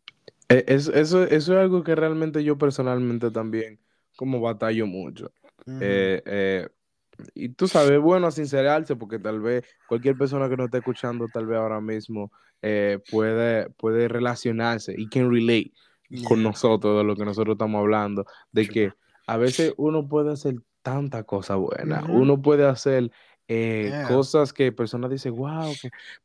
Eh, 0.49 0.63
Eso, 0.67 0.93
eso, 0.93 1.23
eso 1.23 1.53
es 1.53 1.59
algo 1.59 1.83
que 1.83 1.95
realmente 1.95 2.43
yo 2.43 2.57
personalmente 2.57 3.31
también 3.31 3.79
como 4.15 4.39
batallo 4.41 4.87
mucho. 4.87 5.31
Eh, 5.79 6.21
eh, 6.25 6.67
y 7.33 7.49
tú 7.49 7.67
sabes, 7.67 7.99
bueno, 7.99 8.31
sincerarse, 8.31 8.95
porque 8.95 9.19
tal 9.19 9.39
vez 9.39 9.63
cualquier 9.87 10.17
persona 10.17 10.49
que 10.49 10.57
nos 10.57 10.65
esté 10.65 10.79
escuchando, 10.79 11.27
tal 11.31 11.47
vez 11.47 11.57
ahora 11.57 11.79
mismo, 11.81 12.31
eh, 12.61 12.99
puede, 13.09 13.69
puede 13.71 14.07
relacionarse 14.07 14.93
y 14.97 15.07
can 15.09 15.31
relate 15.31 15.71
con 16.27 16.43
nosotros 16.43 16.97
de 16.97 17.03
lo 17.03 17.15
que 17.15 17.25
nosotros 17.25 17.55
estamos 17.55 17.79
hablando, 17.79 18.25
de 18.51 18.67
que 18.67 18.93
a 19.27 19.37
veces 19.37 19.73
uno 19.77 20.07
puede 20.07 20.31
hacer 20.33 20.55
tanta 20.83 21.23
cosa 21.23 21.55
buena, 21.55 22.03
uno 22.09 22.41
puede 22.41 22.67
hacer 22.67 23.11
eh, 23.47 23.89
Yeah. 23.89 24.03
cosas 24.03 24.53
que 24.53 24.71
personas 24.71 25.11
dicen, 25.11 25.35
wow, 25.35 25.75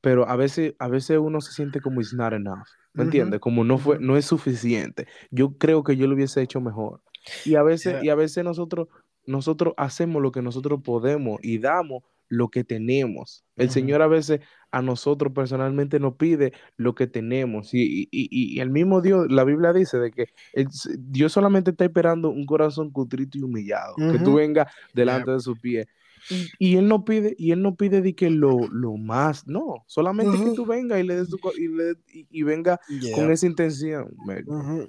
pero 0.01 0.29
a 0.29 0.37
veces, 0.37 0.75
a 0.79 0.89
veces 0.89 1.19
uno 1.19 1.41
se 1.41 1.53
siente 1.53 1.81
como 1.81 2.01
it's 2.01 2.13
not 2.15 2.33
enough, 2.33 2.67
¿me 2.97 3.05
entiendes? 3.05 3.41
Como 3.41 3.65
no 3.65 3.79
fue, 3.79 3.99
no 4.01 4.17
es 4.17 4.27
suficiente. 4.27 5.07
Yo 5.31 5.59
creo 5.59 5.83
que 5.85 5.97
yo 5.97 6.07
lo 6.07 6.15
hubiese 6.15 6.43
hecho 6.43 6.61
mejor. 6.61 7.03
Y 7.45 7.57
a 7.57 7.63
veces, 7.63 7.95
Yeah. 7.95 8.05
y 8.05 8.09
a 8.11 8.15
veces 8.15 8.45
nosotros, 8.45 8.89
nosotros 9.27 9.75
hacemos 9.77 10.23
lo 10.23 10.33
que 10.33 10.43
nosotros 10.43 10.81
podemos 10.83 11.39
y 11.43 11.59
damos 11.59 12.03
lo 12.29 12.49
que 12.49 12.65
tenemos. 12.65 13.45
El 13.57 13.67
Ujú. 13.67 13.75
Señor 13.75 14.03
a 14.03 14.07
veces 14.07 14.41
a 14.71 14.83
nosotros 14.83 15.33
personalmente 15.33 15.99
nos 15.99 16.15
pide 16.17 16.53
lo 16.77 16.95
que 16.95 17.07
tenemos. 17.07 17.73
Y, 17.75 17.83
y- 17.83 18.09
y- 18.11 18.57
y 18.57 18.61
el 18.61 18.71
mismo 18.71 19.01
Dios, 19.01 19.27
la 19.31 19.45
Biblia 19.45 19.73
dice 19.73 19.99
de 19.99 20.11
que 20.11 20.27
el- 20.53 20.69
Dios 20.99 21.33
solamente 21.33 21.71
está 21.71 21.85
esperando 21.85 22.29
un 22.31 22.45
corazón 22.47 22.91
contrito 22.91 23.39
y 23.39 23.43
humillado, 23.43 23.95
que 23.97 24.19
tú 24.19 24.35
vengas 24.35 24.73
delante 24.93 25.31
de 25.31 25.41
sus 25.41 25.59
pies. 25.59 25.87
Y, 26.31 26.51
y 26.59 26.77
él 26.77 26.89
no 26.89 27.05
pide, 27.05 27.35
y 27.39 27.53
él 27.53 27.63
no 27.63 27.77
pide 27.77 28.03
de 28.03 28.15
que 28.15 28.29
lo, 28.29 28.69
lo 28.71 28.97
más, 28.97 29.47
no, 29.47 29.85
solamente 29.87 30.37
que 30.37 30.45
Ujú. 30.45 30.55
tú 30.55 30.67
vengas 30.67 31.01
y 31.01 31.05
le 31.05 31.17
des 31.17 31.29
tu 31.31 31.39
y, 31.57 31.69
le- 31.69 31.95
y- 32.31 32.43
venga 32.43 32.79
Yeah. 33.01 33.15
con 33.15 33.31
esa 33.31 33.47
intención. 33.47 34.15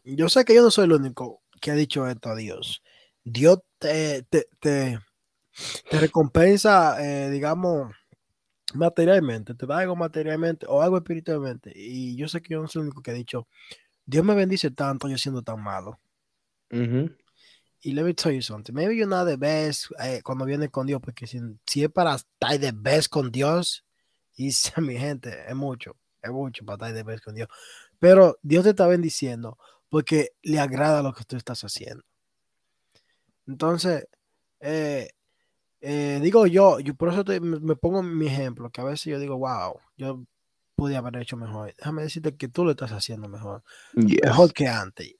Yo 0.04 0.28
sé 0.28 0.44
que 0.44 0.56
yo 0.56 0.64
no 0.64 0.72
soy 0.72 0.86
el 0.86 0.94
único 0.94 1.42
que 1.62 1.72
ha 1.72 1.76
dicho 1.76 2.08
esto 2.08 2.30
a 2.30 2.36
Dios. 2.36 2.82
Dios 3.24 3.60
te, 3.78 4.24
te, 4.24 4.48
te, 4.60 5.00
te 5.90 6.00
recompensa, 6.00 6.98
eh, 7.04 7.30
digamos, 7.30 7.94
materialmente, 8.74 9.56
te 9.56 9.66
da 9.66 9.80
algo 9.80 9.96
materialmente 9.96 10.66
o 10.68 10.82
algo 10.82 10.98
espiritualmente. 10.98 11.72
Y 11.76 12.16
yo 12.16 12.28
sé 12.28 12.42
que 12.42 12.54
yo 12.54 12.62
no 12.62 12.68
soy 12.68 12.82
el 12.82 12.88
único 12.88 13.02
que 13.02 13.12
ha 13.12 13.16
dicho, 13.16 13.48
Dios 14.06 14.24
me 14.24 14.36
bendice 14.36 14.72
tanto 14.72 15.08
yo 15.08 15.18
siendo 15.18 15.42
tan 15.42 15.62
malo. 15.62 16.00
Ujú. 16.72 17.12
Y 17.82 17.94
let 17.94 18.04
me 18.04 18.14
tell 18.14 18.34
you 18.34 18.42
something, 18.42 18.74
maybe 18.74 18.96
you're 18.96 19.10
not 19.10 19.26
the 19.26 19.38
best 19.38 19.86
eh, 20.04 20.22
cuando 20.22 20.46
vienes 20.46 20.70
con 20.70 20.86
Dios, 20.86 21.00
porque 21.02 21.26
si, 21.28 21.40
si 21.66 21.84
es 21.84 21.90
para 21.90 22.16
estar 22.16 22.60
the 22.60 22.74
best 22.74 23.10
con 23.10 23.32
Dios, 23.32 23.86
y 24.36 24.52
mi 24.82 24.98
gente, 24.98 25.46
es 25.48 25.56
mucho, 25.56 25.96
es 26.22 26.32
mucho 26.32 26.66
para 26.66 26.88
estar 26.88 26.94
the 26.94 27.04
best 27.04 27.24
con 27.24 27.36
Dios. 27.36 27.48
Pero 28.00 28.38
Dios 28.42 28.64
te 28.64 28.72
está 28.72 28.88
bendiciendo 28.88 29.58
porque 29.90 30.32
le 30.42 30.60
agrada 30.60 31.02
lo 31.02 31.14
que 31.14 31.24
tú 31.24 31.36
estás 31.36 31.64
haciendo. 31.64 32.04
Entonces, 33.48 34.08
eh, 34.60 35.10
eh, 35.82 36.20
digo 36.22 36.46
yo, 36.48 36.80
yo 36.80 36.94
por 36.96 37.10
eso 37.10 37.24
te- 37.24 37.40
me, 37.40 37.60
me 37.60 37.76
pongo 37.76 38.02
mi 38.04 38.28
ejemplo, 38.28 38.70
que 38.70 38.82
a 38.82 38.86
veces 38.86 39.06
yo 39.06 39.20
digo, 39.20 39.38
wow, 39.38 39.80
yo 39.98 40.24
podía 40.76 41.00
haber 41.00 41.18
hecho 41.18 41.36
mejor. 41.38 41.74
Déjame 41.78 42.04
decirte 42.04 42.36
que 42.36 42.48
tú 42.48 42.64
lo 42.66 42.72
estás 42.72 42.92
haciendo 42.92 43.28
mejor, 43.28 43.64
mejor 44.24 44.54
que 44.54 44.68
antes. 44.68 45.16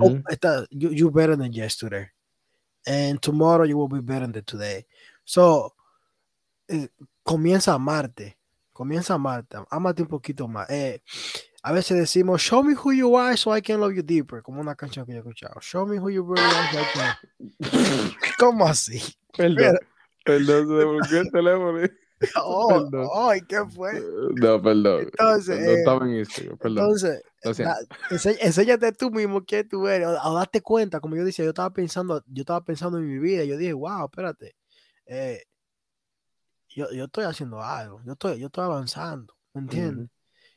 Oh, 0.00 0.18
está, 0.28 0.66
you, 0.70 0.90
you 0.90 1.10
better 1.10 1.36
than 1.38 1.52
yesterday. 1.52 2.08
And 2.86 3.18
tomorrow 3.20 3.64
you 3.64 3.78
will 3.78 3.88
be 3.88 4.00
better 4.00 4.30
than 4.30 4.44
today. 4.44 4.86
So, 5.24 5.74
eh, 6.68 6.88
comienza 7.22 7.72
a 7.72 7.76
amarte. 7.76 8.36
Comienza 8.74 9.14
a 9.14 9.16
amarte. 9.16 9.56
Amate 9.70 10.02
un 10.02 10.08
poquito 10.08 10.46
más. 10.48 10.68
Eh, 10.68 11.00
a 11.62 11.72
veces 11.72 11.96
decimos, 11.98 12.42
show 12.42 12.62
me 12.62 12.74
who 12.74 12.92
you 12.92 13.16
are 13.16 13.38
so 13.38 13.56
I 13.56 13.62
can 13.62 13.80
love 13.80 13.94
you 13.94 14.02
deeper. 14.02 14.42
Como 14.42 14.60
una 14.60 14.74
canción 14.74 15.06
que 15.06 15.12
yo 15.12 15.18
he 15.18 15.20
escuchado. 15.20 15.58
Show 15.62 15.86
me 15.86 15.98
who 15.98 16.10
you 16.10 16.22
really 16.24 16.44
are 16.44 16.68
so 16.72 16.78
I 16.80 16.84
can... 16.94 18.10
¿Cómo 18.38 18.66
así? 18.66 19.00
Perdón. 19.34 19.78
Perdón, 20.24 20.66
se 20.68 20.84
bloqueó 20.84 21.20
el 21.20 21.30
teléfono. 21.30 21.78
Oh, 22.42 22.68
Perdón. 22.90 23.08
ay, 23.12 23.40
¿qué 23.46 23.58
fue? 23.68 23.92
No, 24.36 24.62
perdón. 24.62 25.00
Entonces, 25.00 25.60
No 25.60 25.66
eh, 25.66 25.74
estaba 25.80 26.06
en 26.06 26.14
Instagram, 26.16 26.56
perdón. 26.56 26.78
Entonces, 26.78 27.22
ense- 28.08 28.38
enséñate 28.40 28.92
tú 28.92 29.10
mismo 29.10 29.44
quién 29.44 29.68
tú 29.68 29.86
eres, 29.88 30.06
o, 30.08 30.30
o 30.30 30.34
date 30.38 30.62
cuenta, 30.62 31.00
como 31.00 31.16
yo 31.16 31.24
decía, 31.24 31.44
yo 31.44 31.50
estaba 31.50 31.70
pensando, 31.70 32.22
yo 32.26 32.40
estaba 32.42 32.64
pensando 32.64 32.96
en 32.98 33.06
mi 33.08 33.18
vida, 33.18 33.44
yo 33.44 33.58
dije, 33.58 33.74
wow, 33.74 34.06
espérate, 34.06 34.56
eh, 35.06 35.42
yo, 36.70 36.90
yo 36.92 37.04
estoy 37.04 37.24
haciendo 37.24 37.62
algo, 37.62 38.00
yo 38.06 38.12
estoy, 38.12 38.38
yo 38.38 38.46
estoy 38.46 38.64
avanzando, 38.64 39.34
¿me 39.52 39.60
entiendes? 39.62 40.08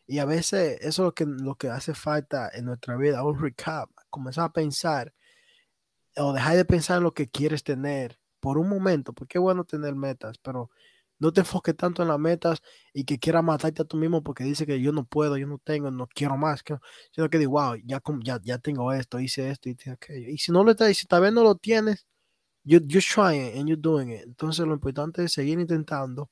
Y 0.06 0.20
a 0.20 0.26
veces 0.26 0.78
eso 0.82 0.88
es 0.88 1.06
lo 1.06 1.14
que, 1.14 1.26
lo 1.26 1.56
que 1.56 1.68
hace 1.70 1.94
falta 1.94 2.50
en 2.54 2.64
nuestra 2.66 2.96
vida, 2.96 3.24
un 3.24 3.42
recap, 3.42 3.90
comenzar 4.10 4.46
a 4.46 4.54
pensar 4.54 5.14
o 6.16 6.32
dejar 6.32 6.56
de 6.56 6.66
pensar 6.66 6.98
en 7.00 7.04
lo 7.04 7.14
que 7.14 7.30
quieres 7.30 7.64
tener 7.64 8.18
por 8.48 8.58
un 8.58 8.70
momento, 8.70 9.12
porque 9.12 9.40
es 9.40 9.42
bueno 9.42 9.66
tener 9.66 9.94
metas, 9.94 10.38
pero 10.38 10.70
no 11.20 11.34
te 11.34 11.42
enfoques 11.42 11.76
tanto 11.76 12.02
en 12.02 12.08
las 12.08 12.18
metas 12.18 12.62
y 12.94 13.04
que 13.04 13.20
quieras 13.20 13.44
matarte 13.44 13.82
a 13.82 13.86
tú 13.86 13.98
mismo 13.98 14.24
porque 14.24 14.46
dice 14.46 14.66
que 14.66 14.80
yo 14.80 14.94
no 14.94 15.04
puedo, 15.04 15.36
yo 15.38 15.48
no 15.48 15.58
tengo, 15.62 15.92
no 15.92 16.08
quiero 16.08 16.38
más, 16.38 16.64
que- 16.64 16.78
sino 17.12 17.30
que 17.30 17.40
digo, 17.40 17.52
wow, 17.60 17.76
ya, 17.84 18.02
ya, 18.24 18.40
ya 18.42 18.58
tengo 18.60 18.94
esto, 18.94 19.20
hice 19.20 19.50
esto, 19.50 19.68
hice 19.68 19.92
aquello. 19.92 20.30
Y 20.30 20.38
si 20.38 20.54
no 20.54 20.64
lo 20.64 20.72
estás, 20.72 20.96
si 20.96 21.06
tal 21.08 21.24
vez 21.24 21.34
no 21.34 21.44
lo 21.44 21.56
tienes, 21.56 22.08
you, 22.64 22.80
you're 22.88 23.02
trying 23.06 23.60
and 23.60 23.68
you're 23.70 23.82
doing 23.82 24.12
it. 24.12 24.24
Entonces 24.26 24.66
lo 24.68 24.74
importante 24.74 25.24
es 25.26 25.34
seguir 25.34 25.60
intentando 25.60 26.32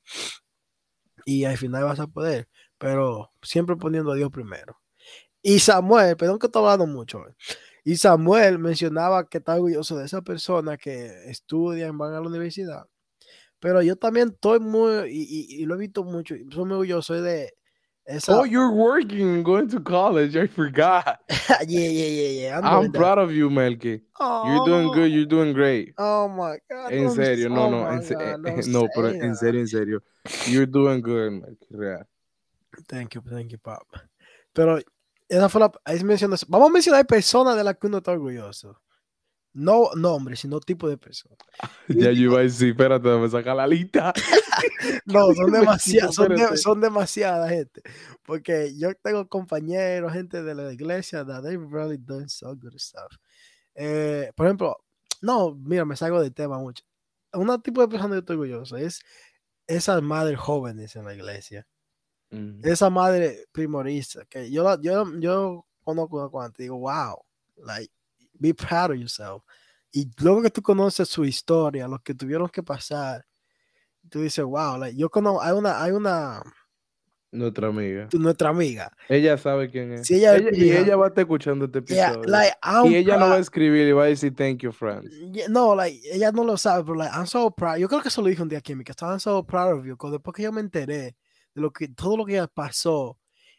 y 1.26 1.44
al 1.44 1.58
final 1.58 1.84
vas 1.84 2.00
a 2.00 2.06
poder, 2.06 2.48
pero 2.78 3.30
siempre 3.42 3.76
poniendo 3.76 4.12
a 4.12 4.14
Dios 4.16 4.30
primero. 4.30 4.80
Y 5.42 5.60
Samuel, 5.60 6.16
perdón 6.16 6.38
que 6.38 6.46
estoy 6.46 6.62
hablando 6.62 6.86
mucho, 6.86 7.28
eh, 7.28 7.34
y 7.86 7.96
Samuel 7.96 8.58
mencionaba 8.58 9.28
que 9.28 9.38
está 9.38 9.54
orgulloso 9.54 9.96
de 9.96 10.06
esa 10.06 10.20
persona 10.20 10.76
que 10.76 11.06
estudian, 11.30 11.96
van 11.96 12.14
a 12.14 12.20
la 12.20 12.26
universidad. 12.26 12.84
Pero 13.60 13.80
yo 13.80 13.94
también 13.94 14.30
estoy 14.34 14.58
muy, 14.58 15.08
y, 15.08 15.22
y- 15.22 15.62
y 15.62 15.66
lo 15.66 15.76
he 15.76 15.78
visto 15.78 16.02
mucho, 16.02 16.34
soy 16.50 16.64
muy 16.64 16.72
orgulloso 16.72 17.14
de 17.14 17.52
esa. 18.04 18.36
Oh, 18.40 18.44
you're 18.44 18.74
working 18.74 19.28
and 19.36 19.44
going 19.44 19.68
to 19.68 19.80
college. 19.80 20.36
I 20.36 20.48
forgot. 20.48 21.20
yeah, 21.68 21.88
yeah, 21.88 22.08
yeah, 22.08 22.28
yeah. 22.28 22.58
I'm 22.58 22.90
proud 22.90 23.18
of 23.18 23.30
you, 23.30 23.48
Melky. 23.50 24.02
You're 24.18 24.64
doing 24.64 24.88
good. 24.88 25.02
Oh, 25.04 25.06
You're 25.06 25.26
doing 25.28 25.52
great. 25.52 25.94
Oh 25.96 26.26
my 26.28 26.58
God. 26.68 26.92
En 26.92 27.10
serio, 27.10 27.48
no, 27.48 27.66
oh 27.66 27.70
no, 27.70 27.82
my 27.82 27.94
en 27.94 28.02
se- 28.02 28.14
God, 28.14 28.22
eh, 28.46 28.52
don't 28.56 28.66
no, 28.66 28.88
pero 28.94 29.08
en 29.10 29.34
serio, 29.36 29.60
en 29.60 29.68
serio. 29.68 30.02
You're 30.48 30.66
doing 30.66 31.00
good, 31.02 31.30
Melky. 31.32 31.66
Real. 31.70 32.02
Thank 32.88 33.14
you, 33.14 33.22
thank 33.30 33.52
you, 33.52 33.58
pap. 33.58 33.86
Pero 34.52 34.80
esa 35.28 35.48
fue 35.48 35.60
la. 35.60 35.72
Ahí 35.84 36.02
mencionas. 36.04 36.46
Vamos 36.48 36.70
a 36.70 36.72
mencionar 36.72 37.06
personas 37.06 37.56
de 37.56 37.64
las 37.64 37.76
que 37.76 37.86
uno 37.86 37.98
está 37.98 38.12
orgulloso. 38.12 38.80
No 39.52 39.90
nombre, 39.94 40.36
sino 40.36 40.60
tipo 40.60 40.86
de 40.88 40.98
persona. 40.98 41.36
Ya 41.88 42.12
yo 42.12 42.24
iba 42.24 42.38
a 42.40 42.42
decir, 42.42 42.70
espérate, 42.70 43.08
me 43.08 43.28
saca 43.28 43.54
la 43.54 43.66
lista. 43.66 44.12
No, 45.04 45.32
son 45.34 45.52
demasiadas, 45.52 46.14
son, 46.14 46.34
de- 46.34 46.56
son 46.56 46.80
demasiada 46.80 47.48
gente. 47.48 47.82
Porque 48.24 48.72
yo 48.76 48.94
tengo 48.94 49.28
compañeros, 49.28 50.12
gente 50.12 50.42
de 50.42 50.54
la 50.54 50.72
iglesia, 50.72 51.24
that 51.24 51.42
they 51.42 51.56
really 51.56 51.96
doing 51.98 52.28
so 52.28 52.54
good 52.56 52.74
stuff. 52.78 53.16
Eh, 53.74 54.32
por 54.34 54.46
ejemplo, 54.46 54.76
no, 55.22 55.54
mira, 55.54 55.84
me 55.84 55.96
salgo 55.96 56.20
del 56.20 56.32
tema 56.34 56.58
mucho. 56.58 56.84
Un 57.32 57.60
tipo 57.62 57.80
de 57.82 57.88
persona 57.88 58.14
que 58.14 58.20
estoy 58.20 58.36
orgulloso 58.36 58.76
es 58.76 59.00
esas 59.66 60.02
madres 60.02 60.38
jóvenes 60.38 60.96
en 60.96 61.04
la 61.04 61.14
iglesia. 61.14 61.66
Mm. 62.30 62.60
Esa 62.64 62.90
madre 62.90 63.46
primorista, 63.52 64.24
que 64.26 64.50
yo, 64.50 64.64
la- 64.64 64.78
yo, 64.80 65.04
yo 65.18 65.64
conozco 65.84 66.16
una 66.18 66.28
cuanta, 66.28 66.62
digo, 66.62 66.76
wow, 66.78 67.16
like, 67.64 67.92
be 68.34 68.52
proud 68.52 68.90
of 68.92 68.96
yourself. 68.96 69.42
Y 69.92 70.10
luego 70.20 70.42
que 70.42 70.50
tú 70.50 70.60
conoces 70.60 71.08
su 71.08 71.24
historia, 71.24 71.86
lo 71.88 71.98
que 72.00 72.14
tuvieron 72.14 72.48
que 72.48 72.62
pasar, 72.62 73.24
tú 74.10 74.20
dices, 74.22 74.44
wow, 74.44 74.76
like, 74.78 74.96
yo 74.98 75.08
conozco, 75.08 75.40
hay 75.42 75.52
una, 75.52 75.82
hay 75.82 75.92
una, 75.92 76.42
Nuestra 77.32 77.68
amiga. 77.68 78.08
tu- 78.08 78.18
nuestra 78.18 78.48
amiga, 78.50 78.90
Ella 79.08 79.36
sabe 79.38 79.70
quién 79.70 79.92
es. 79.92 80.06
Si 80.06 80.14
ella- 80.16 80.36
Ella- 80.36 80.50
y 80.52 80.70
ella- 80.70 80.80
ella 80.80 80.96
va 80.96 81.06
a 81.06 81.08
estar 81.08 81.22
escuchando 81.22 81.64
este 81.66 81.82
yeah, 81.94 82.08
episodio. 82.08 82.28
like, 82.30 82.56
y 82.88 82.94
ella 82.96 83.16
no 83.18 83.28
va 83.28 83.34
a 83.36 83.38
escribir 83.38 83.86
y 83.88 83.92
va 83.92 84.04
a 84.04 84.06
decir 84.06 84.34
thank 84.34 84.58
you, 84.58 84.72
friends. 84.72 85.10
Yeah, 85.32 85.48
no, 85.48 85.74
like, 85.74 86.00
ella 86.10 86.30
no 86.32 86.44
lo 86.44 86.56
sabe, 86.56 86.82
pero 86.84 86.94
like, 86.96 87.12
I'm 87.14 87.26
so 87.26 87.50
proud. 87.50 87.76
Yo 87.78 87.88
creo 87.88 88.00
que 88.02 88.08
eso 88.08 88.20
lo 88.22 88.28
dije 88.28 88.42
un 88.42 88.48
día 88.48 88.58
aquí, 88.58 88.74
que 88.82 88.92
estaba 88.92 89.18
so 89.18 89.44
proud 89.44 89.78
of 89.78 89.84
you, 89.86 89.96
después 90.10 90.34
que 90.34 90.42
yo 90.42 90.52
me 90.52 90.60
enteré 90.60 91.16
de 91.56 91.62
lo 91.62 91.72
que, 91.72 91.88
todo 91.88 92.18
lo 92.18 92.24
que 92.26 92.34
ella 92.34 92.46
pasó 92.46 93.18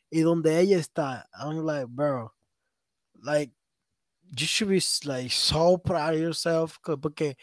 y 0.10 0.22
donde 0.22 0.60
ella 0.60 0.78
está, 0.78 1.28
I'm 1.34 1.66
like, 1.66 1.88
bro, 1.90 2.32
like, 3.24 3.52
you 4.30 4.46
should 4.46 4.70
be 4.70 4.80
like 5.06 5.30
so 5.32 5.78
proud 5.78 6.14
of 6.14 6.20
yourself, 6.22 6.78
porque 7.02 7.36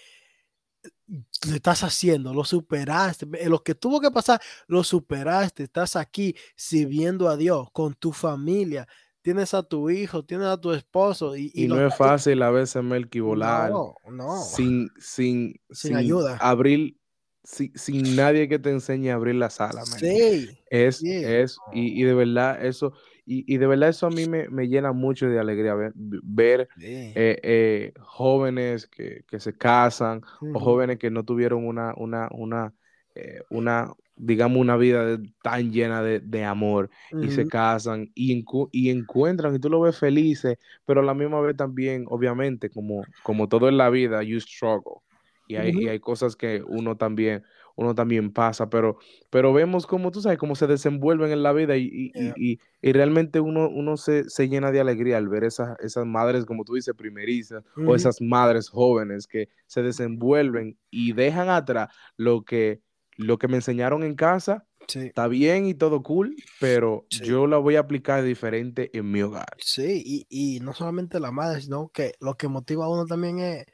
lo 1.47 1.55
estás 1.57 1.83
haciendo, 1.83 2.33
lo 2.33 2.45
superaste, 2.45 3.27
lo 3.49 3.62
que 3.62 3.75
tuvo 3.75 4.01
que 4.01 4.11
pasar, 4.11 4.40
lo 4.69 4.85
superaste, 4.85 5.64
estás 5.64 5.97
aquí 5.97 6.35
sirviendo 6.57 7.29
a 7.29 7.37
Dios 7.37 7.69
con 7.73 7.95
tu 7.95 8.12
familia, 8.12 8.87
tienes 9.23 9.55
a 9.55 9.62
tu 9.62 9.90
hijo, 9.90 10.25
tienes 10.25 10.47
a 10.47 10.59
tu 10.61 10.73
esposo 10.73 11.37
y, 11.37 11.51
Y, 11.55 11.67
lo 11.67 11.77
no 11.77 11.87
es 11.87 11.97
fácil 11.97 12.43
a 12.43 12.51
veces, 12.51 12.83
Melky, 12.83 13.21
volar 13.21 13.71
No, 13.71 13.95
no. 14.11 14.40
sin, 14.43 14.88
sin, 15.01 15.61
Sin 15.71 15.97
ayuda. 15.97 16.38
abrir, 16.40 16.97
sin, 17.44 17.76
sin 17.78 18.16
nadie 18.16 18.48
que 18.48 18.59
te 18.59 18.70
enseñe 18.70 19.11
a 19.11 19.14
abrir 19.16 19.37
la 19.37 19.50
sala. 19.50 19.87
man. 19.87 20.00
Sí. 20.00 20.59
Es, 20.70 21.09
es, 21.20 21.62
y, 21.70 22.00
y 22.00 22.04
de 22.04 22.14
verdad 22.14 22.64
eso, 22.64 22.94
y, 23.26 23.44
y 23.52 23.59
de 23.59 23.66
verdad 23.66 23.90
eso 23.90 24.07
a 24.07 24.11
mí 24.11 24.26
me, 24.26 24.48
me 24.48 24.68
llena 24.68 24.92
mucho 24.92 25.28
de 25.28 25.38
alegría 25.38 25.74
ver, 25.74 25.92
ver 25.96 26.68
eh, 27.14 27.38
eh, 27.42 27.92
jóvenes 28.00 28.87
que, 28.88 29.24
que 29.28 29.40
se 29.40 29.57
casan 29.57 30.22
o 30.52 30.61
jóvenes 30.61 30.98
que 30.98 31.11
no 31.11 31.24
tuvieron 31.24 31.66
una, 31.66 31.94
una, 31.96 32.28
una, 32.33 32.74
eh, 33.14 33.40
una 33.48 33.92
digamos, 34.16 34.59
una 34.61 34.76
vida 34.76 35.04
de- 35.04 35.28
tan 35.42 35.72
llena 35.72 36.02
de, 36.02 36.20
de 36.20 36.44
amor 36.44 36.90
y 37.18 37.30
se 37.30 37.46
casan 37.48 38.11
y, 38.14 38.35
encu- 38.44 38.68
y 38.72 38.90
encuentran 38.90 39.54
y 39.54 39.59
tú 39.59 39.68
lo 39.70 39.80
ves 39.80 39.98
felices, 39.98 40.57
pero 40.85 41.00
a 41.00 41.04
la 41.04 41.14
misma 41.14 41.40
vez 41.40 41.57
también, 41.57 42.04
obviamente, 42.09 42.70
como, 42.70 43.09
como 43.22 43.48
todo 43.48 43.68
en 43.68 43.76
la 43.76 43.90
vida, 43.90 44.22
you 44.22 44.40
struggle. 44.40 45.02
Y 45.46 45.57
hay, 45.57 45.70
y 45.72 45.80
Ujú. 45.83 45.90
hay 45.90 46.00
cosas 46.00 46.37
que 46.37 46.62
uno 46.66 46.96
también, 46.96 47.42
uno 47.76 47.94
también 47.94 48.33
pasa, 48.33 48.70
pero, 48.70 48.98
pero 49.30 49.52
vemos 49.52 49.87
cómo, 49.87 50.11
tú 50.11 50.20
sabes, 50.22 50.38
cómo 50.38 50.54
se 50.57 50.66
desenvuelven 50.66 51.30
en 51.33 51.42
la 51.42 51.52
vida 51.52 51.76
y, 51.76 51.83
y- 51.85 52.12
y- 52.14 52.24
Yeah. 52.24 52.35
y- 52.37 52.59
y 52.80 52.92
realmente 52.92 53.40
uno, 53.40 53.68
uno 53.68 53.96
se, 53.96 54.28
se 54.30 54.48
llena 54.48 54.70
de 54.72 54.80
alegría 54.80 55.18
al 55.18 55.28
ver 55.28 55.44
esas, 55.44 55.78
esas 55.80 56.07
madres, 56.07 56.44
como 56.46 56.64
tú 56.64 56.74
dices, 56.74 56.94
primerizas, 56.96 57.62
o 57.76 57.80
Ujú. 57.83 57.94
esas 57.94 58.20
madres 58.20 58.68
jóvenes 58.70 59.26
que 59.26 59.48
se 59.66 59.83
desenvuelven 59.83 60.78
y 60.90 61.12
dejan 61.12 61.48
atrás 61.50 61.88
lo 62.16 62.44
que, 62.44 62.80
lo 63.16 63.38
que 63.38 63.48
me 63.48 63.57
enseñaron 63.57 64.02
en 64.04 64.14
casa, 64.14 64.66
Sí, 64.87 64.98
está 65.00 65.28
bien 65.28 65.64
y 65.66 65.72
todo 65.74 66.02
cool, 66.02 66.37
pero 66.61 67.07
Sí. 67.11 67.24
yo 67.24 67.46
la 67.46 67.57
voy 67.57 67.76
a 67.76 67.80
aplicar 67.80 68.22
diferente 68.22 68.90
en 68.96 69.11
mi 69.11 69.22
hogar. 69.22 69.46
sí, 69.59 70.02
y, 70.04 70.26
y 70.57 70.61
no 70.61 70.74
solamente 70.74 71.18
la 71.20 71.30
madre, 71.33 71.62
sino 71.62 71.88
que 71.88 72.12
lo 72.20 72.35
que 72.37 72.48
motiva 72.48 72.85
a 72.85 72.88
uno 72.90 73.07
también 73.07 73.38
es 73.38 73.64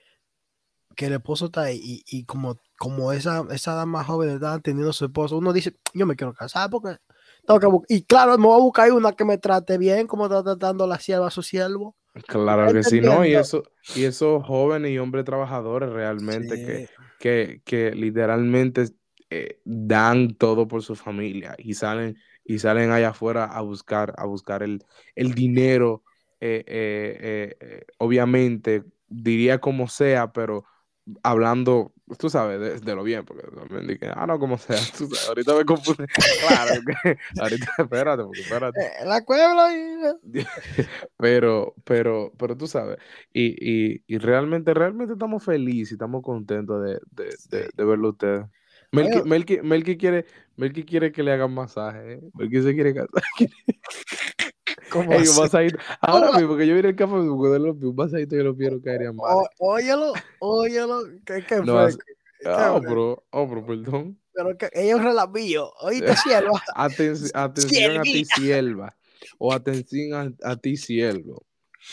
que 1.00 1.06
el 1.06 1.14
esposo 1.14 1.46
está 1.46 1.62
ahí 1.62 1.80
y, 1.82 2.04
y 2.18 2.24
como, 2.24 2.58
como 2.78 3.10
esa, 3.12 3.46
esa 3.50 3.72
dama 3.74 4.04
joven 4.04 4.28
está 4.28 4.58
teniendo 4.60 4.92
su 4.92 5.06
esposo, 5.06 5.38
uno 5.38 5.54
dice, 5.54 5.72
yo 5.94 6.04
me 6.04 6.14
quiero 6.14 6.34
casar 6.34 6.68
porque 6.68 6.98
tengo 7.46 7.58
que 7.58 7.66
bu-". 7.66 7.84
Y 7.88 8.02
claro, 8.02 8.36
me 8.36 8.46
voy 8.46 8.56
a 8.60 8.62
buscar 8.62 8.92
una 8.92 9.12
que 9.12 9.24
me 9.24 9.38
trate 9.38 9.78
bien, 9.78 10.06
como 10.06 10.26
está 10.26 10.42
tratando 10.44 10.86
la 10.86 10.98
sierva 11.00 11.28
a 11.28 11.30
su 11.30 11.42
siervo. 11.42 11.96
Claro 12.26 12.70
que 12.70 12.82
sí, 12.82 13.00
¿no? 13.00 13.24
Y 13.24 13.34
eso, 13.34 13.62
y 13.94 14.04
esos 14.04 14.44
jóvenes 14.44 14.90
y 14.90 14.98
hombres 14.98 15.24
trabajadores 15.24 15.88
realmente 15.88 16.60
que, 16.60 16.86
que, 17.18 17.62
que 17.64 17.92
literalmente 17.92 18.84
eh, 19.30 19.60
dan 19.64 20.34
todo 20.34 20.68
por 20.68 20.82
su 20.82 20.96
familia 20.96 21.54
y 21.56 21.72
salen, 21.72 22.18
y 22.44 22.58
salen 22.58 22.90
allá 22.90 23.10
afuera 23.10 23.44
a 23.46 23.62
buscar, 23.62 24.12
a 24.18 24.26
buscar 24.26 24.62
el, 24.62 24.84
el 25.14 25.34
dinero, 25.34 26.02
eh, 26.40 26.64
eh, 27.60 27.86
obviamente, 27.98 28.84
diría 29.08 29.58
como 29.58 29.88
sea, 29.88 30.32
pero 30.32 30.64
hablando, 31.22 31.92
tú 32.18 32.30
sabes, 32.30 32.84
de, 32.84 32.94
lo 32.94 33.02
bien, 33.02 33.24
porque 33.24 33.46
también 33.48 33.86
dije, 33.86 34.10
ah, 34.14 34.26
no, 34.26 34.38
como 34.38 34.58
sea, 34.58 34.76
tú 34.98 35.06
sabes, 35.06 35.28
ahorita 35.28 35.54
me 35.54 35.64
confunde. 35.64 36.06
Claro, 36.46 36.80
que, 36.86 37.18
ahorita, 37.40 37.72
espérate, 37.78 38.22
porque 38.22 38.40
espérate. 38.40 38.80
Eh, 38.80 39.06
la 39.06 39.24
cueva 39.24 39.70
pero, 41.16 41.74
pero, 41.84 42.32
pero 42.38 42.56
tú 42.56 42.66
sabes, 42.66 42.98
y, 43.32 43.54
y, 43.60 44.02
y 44.06 44.18
realmente, 44.18 44.74
realmente 44.74 45.14
estamos 45.14 45.44
felices 45.44 45.92
y 45.92 45.94
estamos 45.94 46.22
contentos 46.22 46.82
de, 46.84 47.00
de, 47.10 47.34
de, 47.50 47.70
de 47.74 47.84
verlo 47.84 48.10
ustedes. 48.10 48.46
Melky, 48.92 49.22
Melky, 49.22 49.60
Melky, 49.62 49.96
quiere, 49.96 50.26
Melky 50.56 50.82
quiere 50.84 51.12
que 51.12 51.22
le 51.22 51.32
hagan 51.32 51.54
masaje, 51.54 52.14
¿eh? 52.14 52.20
Melky 52.34 52.62
se 52.62 52.74
quiere 52.74 52.92
casar. 52.92 53.22
¿Cómo 54.90 55.12
Ey, 55.12 55.26
un 55.26 55.36
masajito. 55.36 55.78
Ahora 56.00 56.32
mismo 56.32 56.56
que 56.56 56.66
yo 56.66 56.74
vine 56.74 56.88
el 56.88 56.96
café 56.96 57.14
de 57.14 57.30
un 57.30 57.96
masajito 57.96 58.36
yo 58.36 58.42
lo 58.44 58.56
quiero 58.56 58.80
caería 58.82 59.12
mal. 59.12 59.46
Óyelo, 59.58 60.12
óyelo. 60.40 61.02
¿Qué, 61.24 61.44
qué 61.46 61.56
no, 61.56 61.88
fue? 61.88 61.96
Ah, 62.44 62.78
bro, 62.80 63.22
oh, 63.30 63.46
bro, 63.46 63.66
perdón. 63.66 64.18
Pero 64.32 64.56
que 64.56 64.94
un 64.94 65.02
relambío. 65.02 65.72
Oíste, 65.80 66.16
sierva. 66.16 66.62
Aten 66.74 67.14
atención 67.34 67.98
a 67.98 68.02
ti, 68.02 68.24
sierva. 68.24 68.96
O 69.38 69.52
atención 69.52 70.14
a, 70.14 70.50
a, 70.50 70.56
ti, 70.56 70.76
siervo. 70.76 71.46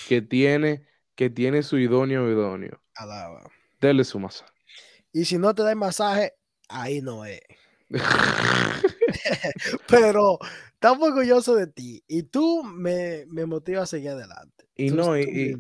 Que 0.08 0.22
tiene, 0.22 0.86
que 1.16 1.30
tiene 1.30 1.64
su 1.64 1.78
idóneo 1.78 2.30
idóneo. 2.32 2.82
Alaba. 2.96 3.50
Dele 3.80 4.04
su 4.04 4.20
masaje. 4.20 4.52
Y 5.12 5.26
si 5.26 5.38
no 5.38 5.54
te 5.54 5.64
da 5.64 5.72
el 5.72 5.78
masaje, 5.78 6.34
ahí 6.70 7.02
no 7.02 7.26
es. 7.26 7.42
Pero 9.88 10.40
estamos 10.78 11.10
orgulloso 11.10 11.56
de 11.56 11.66
ti 11.66 12.04
y 12.08 12.24
tú 12.24 12.64
me, 12.64 13.26
me 13.28 13.46
motivas 13.48 13.84
a 13.84 13.86
seguir 13.88 14.12
adelante. 14.12 14.66
Y 14.76 14.92
no, 14.92 15.18
y, 15.18 15.58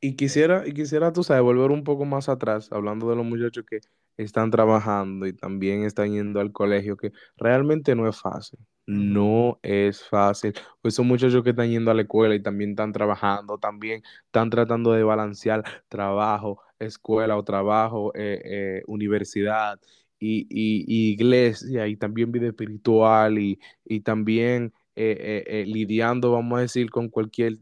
y, 0.00 0.14
quisiera, 0.14 0.66
y 0.66 0.72
quisiera, 0.72 1.12
tú 1.12 1.24
sabes, 1.24 1.42
volver 1.42 1.72
un 1.72 1.82
poco 1.82 2.04
más 2.04 2.28
atrás, 2.28 2.68
hablando 2.70 3.10
de 3.10 3.16
los 3.16 3.26
muchachos 3.26 3.64
que 3.68 3.80
están 4.16 4.50
trabajando 4.52 5.26
y 5.26 5.32
también 5.32 5.82
están 5.82 6.12
yendo 6.12 6.38
al 6.38 6.52
colegio, 6.52 6.96
que 6.96 7.12
realmente 7.36 7.96
no 7.96 8.08
es 8.08 8.20
fácil. 8.20 8.60
No 8.86 9.58
es 9.62 10.04
fácil. 10.04 10.52
Pues 10.82 10.94
son 10.94 11.06
muchachos 11.06 11.42
que 11.42 11.50
están 11.50 11.70
yendo 11.70 11.90
a 11.90 11.94
la 11.94 12.02
escuela 12.02 12.34
y 12.34 12.42
también 12.42 12.70
están 12.70 12.92
trabajando, 12.92 13.58
también 13.58 14.02
están 14.26 14.50
tratando 14.50 14.92
de 14.92 15.02
balancear 15.02 15.64
trabajo, 15.88 16.60
escuela 16.78 17.36
o 17.36 17.44
trabajo, 17.44 18.12
eh, 18.14 18.40
eh, 18.44 18.82
universidad 18.86 19.80
y, 20.20 20.46
y, 20.50 21.12
iglesia 21.12 21.88
y 21.88 21.96
también 21.96 22.30
vida 22.30 22.48
espiritual 22.48 23.38
y, 23.38 23.58
y 23.84 24.00
también 24.00 24.72
eh, 24.94 25.16
eh, 25.46 25.62
eh, 25.62 25.66
lidiando, 25.66 26.32
vamos 26.32 26.58
a 26.58 26.62
decir, 26.62 26.90
con 26.90 27.08
cualquier 27.08 27.58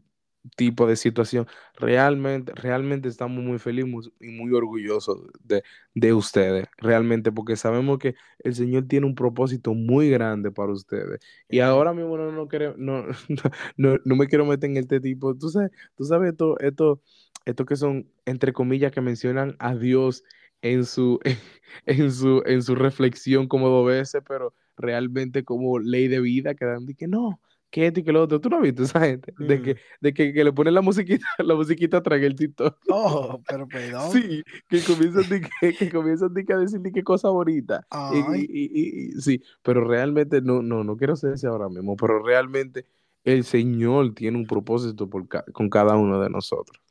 tipo 0.55 0.87
de 0.87 0.95
situación. 0.95 1.47
Realmente, 1.75 2.53
realmente 2.55 3.07
estamos 3.07 3.43
muy 3.43 3.59
felices 3.59 4.11
y 4.19 4.27
muy 4.29 4.51
orgullosos 4.53 5.19
de, 5.43 5.63
de, 5.93 6.13
ustedes, 6.13 6.67
realmente, 6.77 7.31
porque 7.31 7.55
sabemos 7.55 7.99
que 7.99 8.15
el 8.39 8.55
Señor 8.55 8.87
tiene 8.87 9.05
un 9.05 9.15
propósito 9.15 9.73
muy 9.73 10.09
grande 10.09 10.51
para 10.51 10.71
ustedes. 10.73 11.19
Y 11.49 11.59
ahora 11.59 11.93
mismo 11.93 12.17
no, 12.17 12.31
no, 12.31 12.47
no, 12.77 13.05
no, 13.77 13.97
no, 14.03 14.15
me 14.15 14.27
quiero 14.27 14.45
meter 14.45 14.69
en 14.69 14.77
este 14.77 14.99
tipo. 14.99 15.35
Tú 15.35 15.49
sabes, 15.49 15.71
tú 15.95 16.03
sabes 16.05 16.31
esto, 16.31 16.59
esto, 16.59 17.01
esto 17.45 17.65
que 17.65 17.75
son, 17.75 18.09
entre 18.25 18.53
comillas, 18.53 18.91
que 18.91 19.01
mencionan 19.01 19.55
a 19.59 19.75
Dios 19.75 20.23
en 20.61 20.85
su, 20.85 21.19
en 21.85 22.11
su, 22.11 22.43
en 22.45 22.63
su 22.63 22.75
reflexión 22.75 23.47
como 23.47 23.69
dos 23.69 23.87
veces, 23.87 24.21
pero 24.27 24.53
realmente 24.77 25.43
como 25.43 25.79
ley 25.79 26.07
de 26.07 26.19
vida, 26.21 26.55
que 26.55 26.65
dan 26.65 26.85
de 26.85 26.95
que 26.95 27.07
no, 27.07 27.39
que 27.69 27.87
esto 27.87 27.99
y 27.99 28.03
que 28.03 28.11
lo 28.11 28.23
otro. 28.23 28.39
¿Tú 28.41 28.49
no 28.49 28.57
has 28.57 28.63
visto 28.63 28.83
esa 28.83 29.01
gente? 29.01 29.33
De, 29.37 29.61
que, 29.61 29.73
mm. 29.73 29.77
de 30.01 30.13
que, 30.13 30.33
que, 30.33 30.43
le 30.43 30.53
ponen 30.53 30.73
la 30.73 30.81
musiquita, 30.81 31.25
la 31.39 31.55
musiquita 31.55 32.01
traga 32.01 32.25
el 32.25 32.35
TikTok. 32.35 32.77
Oh, 32.89 33.41
pero 33.47 33.67
perdón. 33.69 34.11
Sí, 34.11 34.43
que 34.67 34.81
comienzan, 34.81 35.29
de 35.29 35.41
que, 35.41 35.73
que 35.75 35.89
comienzan 35.91 36.33
de 36.33 36.45
que 36.45 36.53
a 36.53 36.57
decir 36.57 36.81
qué 36.93 37.03
cosa 37.03 37.29
bonita. 37.29 37.85
Y, 38.13 38.37
y, 38.37 39.11
y, 39.15 39.21
sí, 39.21 39.41
pero 39.61 39.83
realmente 39.83 40.41
no, 40.41 40.61
no, 40.61 40.83
no 40.83 40.97
quiero 40.97 41.15
ser 41.15 41.33
ese 41.33 41.47
ahora 41.47 41.69
mismo, 41.69 41.95
pero 41.95 42.23
realmente 42.23 42.85
el 43.23 43.43
Señor 43.43 44.13
tiene 44.13 44.37
un 44.37 44.47
propósito 44.47 45.09
por 45.09 45.27
con 45.27 45.69
cada 45.69 45.95
uno 45.95 46.19
de 46.21 46.29
nosotros. 46.29 46.81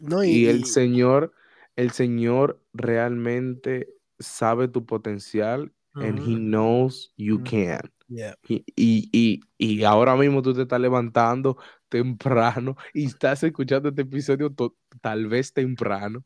No, 0.00 0.24
y, 0.24 0.46
el 0.46 0.64
Señor 0.64 1.32
el 1.76 1.90
Señor 1.90 2.60
realmente 2.72 3.88
sabe 4.18 4.68
tu 4.68 4.86
potencial 4.86 5.72
and 5.94 6.18
he 6.18 6.34
knows 6.34 7.12
you 7.16 7.42
can. 7.42 7.80
Y, 8.46 8.64
y, 8.76 9.40
y, 9.58 9.84
ahora 9.84 10.14
mismo 10.14 10.42
tú 10.42 10.52
te 10.52 10.62
estás 10.62 10.80
levantando 10.80 11.56
temprano 11.88 12.76
y 12.94 13.06
estás 13.06 13.42
escuchando 13.42 13.88
este 13.88 14.02
episodio 14.02 14.54
tal 15.00 15.26
vez 15.26 15.52
temprano 15.52 16.24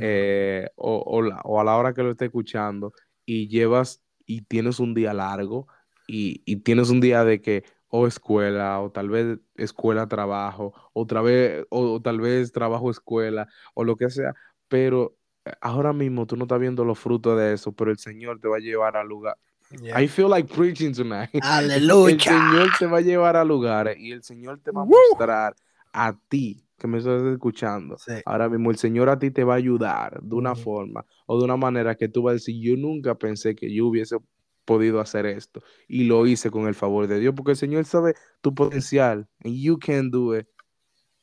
eh, 0.00 0.68
o, 0.76 0.98
o, 1.44 1.60
a 1.60 1.64
la 1.64 1.76
hora 1.76 1.94
que 1.94 2.02
lo 2.02 2.10
estés 2.10 2.26
escuchando 2.26 2.92
y 3.24 3.48
llevas 3.48 4.02
y 4.24 4.42
tienes 4.42 4.78
un 4.78 4.94
día 4.94 5.12
largo 5.12 5.66
y, 6.06 6.42
y 6.46 6.56
tienes 6.56 6.90
un 6.90 7.00
día 7.00 7.24
de 7.24 7.40
que 7.40 7.64
o 7.88 8.06
escuela 8.06 8.80
o 8.80 8.90
tal 8.90 9.08
vez 9.08 9.38
escuela 9.56 10.08
trabajo 10.08 10.74
otra 10.92 11.22
vez 11.22 11.64
o 11.70 12.00
tal 12.00 12.20
vez 12.20 12.52
trabajo 12.52 12.90
escuela 12.90 13.48
o 13.74 13.84
lo 13.84 13.96
que 13.96 14.10
sea 14.10 14.34
pero 14.68 15.16
eh, 15.44 15.52
ahora 15.60 15.92
mismo 15.92 16.26
tú 16.26 16.36
no 16.36 16.44
estás 16.44 16.60
viendo 16.60 16.84
los 16.84 16.98
frutos 16.98 17.38
de 17.38 17.54
eso, 17.54 17.72
pero 17.72 17.90
el 17.90 17.98
Señor 17.98 18.40
te 18.40 18.48
va 18.48 18.56
a 18.56 18.60
llevar 18.60 18.96
a 18.96 19.04
lugar. 19.04 19.36
I 19.72 20.06
feel 20.06 20.28
like 20.28 20.52
preaching 20.52 20.92
tonight. 20.92 21.30
Aleluya. 21.42 22.14
El 22.14 22.20
Señor 22.20 22.70
te 22.78 22.86
va 22.86 22.98
a 22.98 23.00
llevar 23.00 23.36
a 23.36 23.44
lugares 23.44 23.96
y 23.98 24.12
el 24.12 24.22
Señor 24.22 24.60
te 24.60 24.70
va 24.70 24.82
a 24.82 24.84
mostrar 24.84 25.56
a 25.92 26.16
ti 26.28 26.62
que 26.78 26.86
me 26.86 26.98
estás 26.98 27.22
escuchando. 27.22 27.96
Ahora 28.24 28.48
mismo 28.48 28.70
el 28.70 28.76
Señor 28.76 29.08
a 29.08 29.18
ti 29.18 29.30
te 29.30 29.44
va 29.44 29.54
a 29.54 29.56
ayudar 29.56 30.20
de 30.22 30.34
una 30.34 30.54
forma 30.54 31.04
o 31.26 31.38
de 31.38 31.44
una 31.44 31.56
manera 31.56 31.94
que 31.94 32.08
tú 32.08 32.22
vas 32.22 32.32
a 32.32 32.34
decir, 32.34 32.60
yo 32.60 32.76
nunca 32.76 33.14
pensé 33.16 33.56
que 33.56 33.72
yo 33.72 33.86
hubiese 33.86 34.18
podido 34.64 35.00
hacer 35.00 35.26
esto 35.26 35.62
y 35.88 36.04
lo 36.04 36.26
hice 36.26 36.50
con 36.50 36.66
el 36.66 36.74
favor 36.74 37.06
de 37.06 37.20
Dios 37.20 37.32
porque 37.34 37.52
el 37.52 37.56
Señor 37.56 37.84
sabe 37.84 38.14
tu 38.40 38.54
potencial 38.54 39.26
and 39.44 39.54
you 39.54 39.78
can 39.78 40.10
do 40.10 40.36
it 40.36 40.46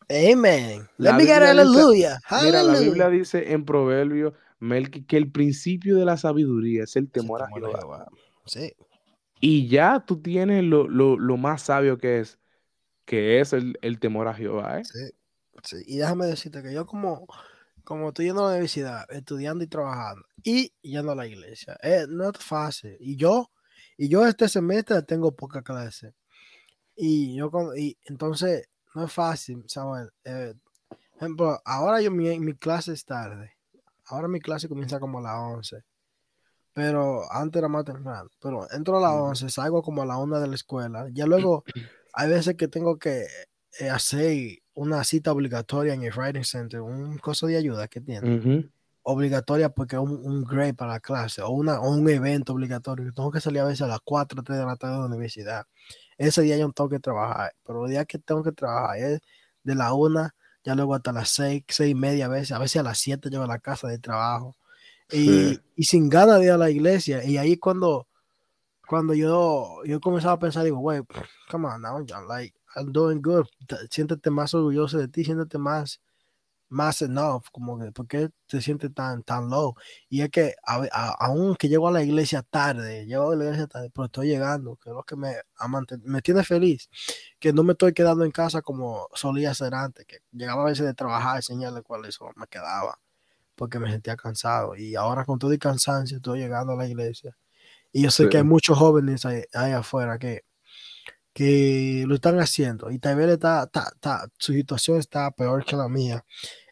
Amen. 0.09 0.87
Let 0.97 1.13
me 1.13 1.25
get 1.25 1.41
aleluya. 1.41 2.19
Mira, 2.43 2.63
la 2.63 2.79
Biblia 2.79 3.09
dice 3.09 3.51
en 3.51 3.65
Proverbio 3.65 4.33
que 5.07 5.17
el 5.17 5.31
principio 5.31 5.97
de 5.97 6.05
la 6.05 6.17
sabiduría 6.17 6.83
es 6.83 6.95
el 6.95 7.09
temor, 7.09 7.41
a 7.41 7.47
Jehová. 7.47 8.07
Sí. 8.45 8.73
Y 9.39 9.67
ya 9.67 10.03
tú 10.05 10.21
tienes 10.21 10.63
lo, 10.63 10.87
lo, 10.87 11.17
lo, 11.17 11.37
más 11.37 11.63
sabio 11.63 11.97
que 11.97 12.19
es, 12.19 12.39
que 13.05 13.41
es 13.41 13.51
el, 13.51 13.77
el 13.81 13.99
temor 13.99 14.27
a 14.27 14.33
Jehová. 14.33 14.79
¿eh? 14.79 14.83
Sí. 14.85 15.09
sí. 15.63 15.77
Y 15.85 15.97
déjame 15.97 16.27
decirte 16.27 16.63
que 16.63 16.73
yo 16.73 16.85
como, 16.85 17.27
como 17.83 18.09
estoy 18.09 18.27
yendo 18.27 18.41
a 18.41 18.45
la 18.45 18.51
universidad, 18.51 19.05
estudiando 19.09 19.63
y 19.63 19.67
trabajando, 19.67 20.23
y 20.43 20.73
yendo 20.81 21.11
a 21.11 21.15
la 21.15 21.27
iglesia, 21.27 21.77
eh, 21.83 22.05
no 22.07 22.29
es 22.29 22.37
fácil. 22.37 22.95
Y 22.99 23.17
yo, 23.17 23.51
y 23.97 24.07
yo 24.07 24.25
este 24.25 24.47
semestre 24.47 25.01
tengo 25.03 25.35
poca 25.35 25.61
clase. 25.61 26.13
Y 26.95 27.35
yo 27.35 27.51
y 27.75 27.97
entonces 28.05 28.69
no 28.95 29.05
es 29.05 29.11
fácil, 29.11 29.63
Samuel. 29.67 30.11
Eh, 30.23 30.53
ejemplo, 31.15 31.59
ahora 31.65 32.01
yo 32.01 32.11
mi, 32.11 32.39
mi 32.39 32.53
clase 32.53 32.93
es 32.93 33.05
tarde. 33.05 33.51
Ahora 34.05 34.27
mi 34.27 34.39
clase 34.39 34.67
comienza 34.67 34.99
como 34.99 35.19
a 35.19 35.21
las 35.21 35.35
11. 35.35 35.83
Pero 36.73 37.31
antes 37.31 37.59
era 37.59 37.67
más 37.67 37.85
temprano. 37.85 38.29
Pero 38.41 38.67
entro 38.71 38.97
a 38.97 39.01
las 39.01 39.11
11, 39.11 39.49
salgo 39.49 39.81
como 39.81 40.01
a 40.01 40.05
la 40.05 40.17
1 40.17 40.39
de 40.39 40.47
la 40.47 40.55
escuela. 40.55 41.07
Ya 41.11 41.25
luego 41.25 41.63
hay 42.13 42.29
veces 42.29 42.55
que 42.55 42.67
tengo 42.67 42.97
que 42.97 43.25
eh, 43.79 43.89
hacer 43.89 44.59
una 44.73 45.03
cita 45.03 45.31
obligatoria 45.31 45.93
en 45.93 46.03
el 46.03 46.13
Writing 46.13 46.43
Center, 46.43 46.81
un 46.81 47.17
coso 47.17 47.47
de 47.47 47.57
ayuda 47.57 47.87
que 47.87 48.01
tiene. 48.01 48.69
Obligatoria 49.05 49.69
porque 49.69 49.97
es 49.97 50.01
un, 50.01 50.25
un, 50.25 50.43
grade 50.45 50.73
para 50.73 50.93
la 50.93 50.99
clase 51.01 51.41
o, 51.41 51.49
una, 51.49 51.79
o 51.81 51.91
un 51.91 52.07
evento 52.09 52.53
obligatorio. 52.53 53.11
Tengo 53.13 53.31
que 53.31 53.41
salir 53.41 53.59
a 53.59 53.65
veces 53.65 53.81
a 53.81 53.87
las 53.87 53.99
4 54.03 54.39
o 54.39 54.43
3 54.43 54.59
de 54.59 54.65
la 54.65 54.75
tarde 54.77 54.95
de 54.95 54.99
la 55.01 55.07
universidad 55.07 55.65
ese 56.17 56.41
día 56.41 56.57
yo 56.57 56.67
no 56.67 56.73
tengo 56.73 56.89
que 56.89 56.99
trabajar, 56.99 57.53
pero 57.63 57.81
los 57.81 57.89
días 57.89 58.05
que 58.05 58.19
tengo 58.19 58.43
que 58.43 58.51
trabajar 58.51 58.97
es 58.97 59.21
de 59.63 59.75
la 59.75 59.93
una, 59.93 60.35
ya 60.63 60.75
luego 60.75 60.95
hasta 60.95 61.11
las 61.11 61.29
seis, 61.29 61.63
seis 61.67 61.91
y 61.91 61.95
media 61.95 62.25
a 62.25 62.29
veces, 62.29 62.51
a 62.51 62.59
veces 62.59 62.77
a 62.77 62.83
las 62.83 62.97
siete 62.99 63.29
llego 63.29 63.43
a 63.43 63.47
la 63.47 63.59
casa 63.59 63.87
de 63.87 63.99
trabajo 63.99 64.55
y, 65.11 65.59
y 65.75 65.83
sin 65.83 66.09
ganas 66.09 66.39
de 66.39 66.45
ir 66.45 66.51
a 66.51 66.57
la 66.57 66.69
iglesia. 66.69 67.23
Y 67.23 67.37
ahí 67.37 67.57
cuando, 67.57 68.07
cuando 68.87 69.13
yo, 69.13 69.83
yo 69.85 69.99
comenzaba 69.99 70.33
a 70.33 70.39
pensar, 70.39 70.63
digo, 70.63 70.79
wey, 70.79 71.01
come 71.49 71.67
on 71.67 71.81
now, 71.81 71.99
like, 72.27 72.53
I'm 72.75 72.91
doing 72.91 73.21
good, 73.21 73.45
siéntete 73.89 74.29
más 74.31 74.53
orgulloso 74.53 74.97
de 74.97 75.07
ti, 75.07 75.23
siéntete 75.23 75.57
más 75.57 76.01
más 76.73 77.01
enough, 77.01 77.43
como 77.51 77.79
que, 77.79 77.91
¿por 77.91 78.07
qué 78.07 78.29
te 78.47 78.61
sientes 78.61 78.93
tan, 78.93 79.23
tan 79.23 79.49
low? 79.49 79.75
Y 80.09 80.21
es 80.21 80.29
que 80.29 80.55
aún 81.19 81.55
que 81.55 81.69
llego 81.69 81.87
a 81.87 81.91
la 81.91 82.03
iglesia 82.03 82.41
tarde, 82.43 83.05
llego 83.05 83.31
a 83.31 83.35
la 83.35 83.45
iglesia 83.45 83.67
tarde, 83.67 83.89
pero 83.93 84.05
estoy 84.05 84.27
llegando, 84.27 84.75
que 84.77 84.89
es 84.89 84.95
lo 84.95 85.03
que 85.03 85.15
me, 85.15 85.35
me 86.03 86.21
tiene 86.21 86.43
feliz, 86.43 86.89
que 87.39 87.53
no 87.53 87.63
me 87.63 87.73
estoy 87.73 87.93
quedando 87.93 88.25
en 88.25 88.31
casa 88.31 88.61
como 88.61 89.07
solía 89.13 89.53
ser 89.53 89.73
antes, 89.75 90.05
que 90.05 90.17
llegaba 90.31 90.63
a 90.63 90.65
veces 90.65 90.85
de 90.85 90.93
trabajar, 90.93 91.37
enseñarle 91.37 91.81
cuáles 91.83 92.15
son, 92.15 92.31
me 92.35 92.47
quedaba, 92.47 92.99
porque 93.55 93.79
me 93.79 93.91
sentía 93.91 94.15
cansado. 94.17 94.75
Y 94.75 94.95
ahora 94.95 95.25
con 95.25 95.39
todo 95.39 95.51
el 95.53 95.59
cansancio 95.59 96.17
estoy 96.17 96.39
llegando 96.39 96.73
a 96.73 96.77
la 96.77 96.87
iglesia 96.87 97.37
Y 97.93 98.03
yo 98.03 98.11
sé 98.11 98.29
que 98.29 98.37
hay 98.37 98.43
Sí. 98.43 98.49
muchos 98.49 98.77
jóvenes 98.77 99.25
ahí, 99.25 99.43
ahí 99.53 99.71
afuera 99.73 100.17
que, 100.19 100.43
que 101.33 102.03
lo 102.07 102.15
están 102.15 102.39
haciendo 102.39 102.91
y 102.91 102.99
tal 102.99 103.15
vez 103.15 103.29
está, 103.29 103.63
está- 103.63 103.91
está- 103.95 104.27
su 104.37 104.53
situación 104.53 104.99
está 104.99 105.31
peor 105.31 105.65
que 105.65 105.75
la 105.75 105.87
mía. 105.89 106.23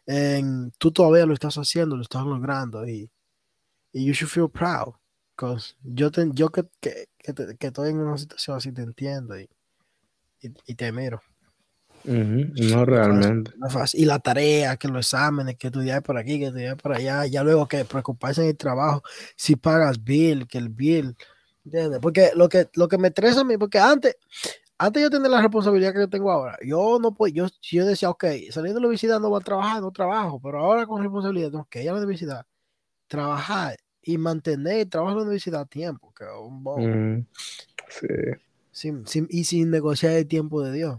En, 0.06 0.72
tú 0.78 0.90
todavía 0.92 1.26
lo 1.26 1.34
estás 1.34 1.56
haciendo, 1.56 1.96
lo 1.96 2.02
estás 2.02 2.24
logrando 2.24 2.86
y, 2.88 3.10
y 3.92 4.04
you 4.04 4.12
should 4.12 4.30
feel 4.30 4.50
proud. 4.50 4.94
yo, 5.82 6.10
te, 6.10 6.28
yo 6.32 6.50
que, 6.50 6.64
que, 6.80 7.06
que, 7.18 7.32
te- 7.32 7.56
que 7.56 7.66
estoy 7.68 7.90
en 7.90 7.98
una 7.98 8.18
situación 8.18 8.56
así 8.56 8.72
te 8.72 8.82
entiendo 8.82 9.38
y, 9.38 9.48
y, 10.40 10.52
y 10.66 10.74
te 10.74 10.90
miro. 10.92 11.22
Ujú, 12.04 12.52
No 12.54 12.76
No 12.78 12.84
realmente. 12.84 13.52
Y 13.94 14.04
la 14.04 14.18
tarea, 14.18 14.76
que 14.76 14.88
los 14.88 15.06
exámenes, 15.06 15.56
que 15.56 15.68
estudiar 15.68 16.02
por 16.02 16.18
aquí, 16.18 16.38
que 16.38 16.46
estudiar 16.46 16.76
por 16.76 16.92
allá, 16.94 17.26
ya 17.26 17.42
luego 17.44 17.68
que 17.68 17.84
preocuparse 17.84 18.42
en 18.42 18.48
el 18.48 18.56
trabajo, 18.56 19.02
si 19.36 19.56
pagas 19.56 20.02
bill, 20.02 20.46
que 20.48 20.58
el 20.58 20.68
bill, 20.68 21.16
¿entiendes? 21.64 22.00
Porque 22.00 22.32
lo 22.34 22.48
que, 22.48 22.68
lo 22.74 22.88
que 22.88 22.98
me 22.98 23.08
estresa 23.08 23.40
a 23.40 23.44
mí, 23.44 23.56
porque 23.56 23.78
antes, 23.78 24.16
antes 24.86 25.02
yo 25.02 25.10
tenía 25.10 25.28
la 25.28 25.40
responsabilidad 25.42 25.92
que 25.92 26.00
yo 26.00 26.08
tengo 26.10 26.30
ahora, 26.30 26.58
yo 26.64 26.98
no 27.00 27.14
puedo, 27.14 27.32
yo, 27.34 27.46
yo 27.62 27.86
decía, 27.86 28.10
ok, 28.10 28.24
saliendo 28.50 28.74
de 28.78 28.80
la 28.82 28.88
universidad 28.88 29.20
no 29.20 29.30
voy 29.30 29.40
a 29.40 29.44
trabajar, 29.44 29.80
no 29.82 29.90
trabajo, 29.92 30.40
pero 30.42 30.58
ahora 30.60 30.86
con 30.86 31.02
responsabilidad, 31.02 31.50
tengo 31.50 31.66
que 31.70 31.82
ir 31.82 31.90
a 31.90 31.92
la 31.92 31.98
universidad, 31.98 32.46
trabajar 33.08 33.76
y 34.02 34.18
mantener 34.18 34.80
el 34.80 34.90
trabajo 34.90 35.12
en 35.12 35.18
la 35.18 35.22
universidad 35.24 35.62
a 35.62 35.66
tiempo, 35.66 36.12
que 36.14 36.24
es 36.24 36.30
un 36.40 36.62
bobo, 36.64 36.80
Ujú, 36.82 37.26
Sí. 37.88 38.06
sin- 38.70 39.06
sin- 39.06 39.28
y 39.30 39.44
sin 39.44 39.70
negociar 39.70 40.12
el 40.14 40.26
tiempo 40.26 40.62
de 40.62 40.72
Dios, 40.72 40.98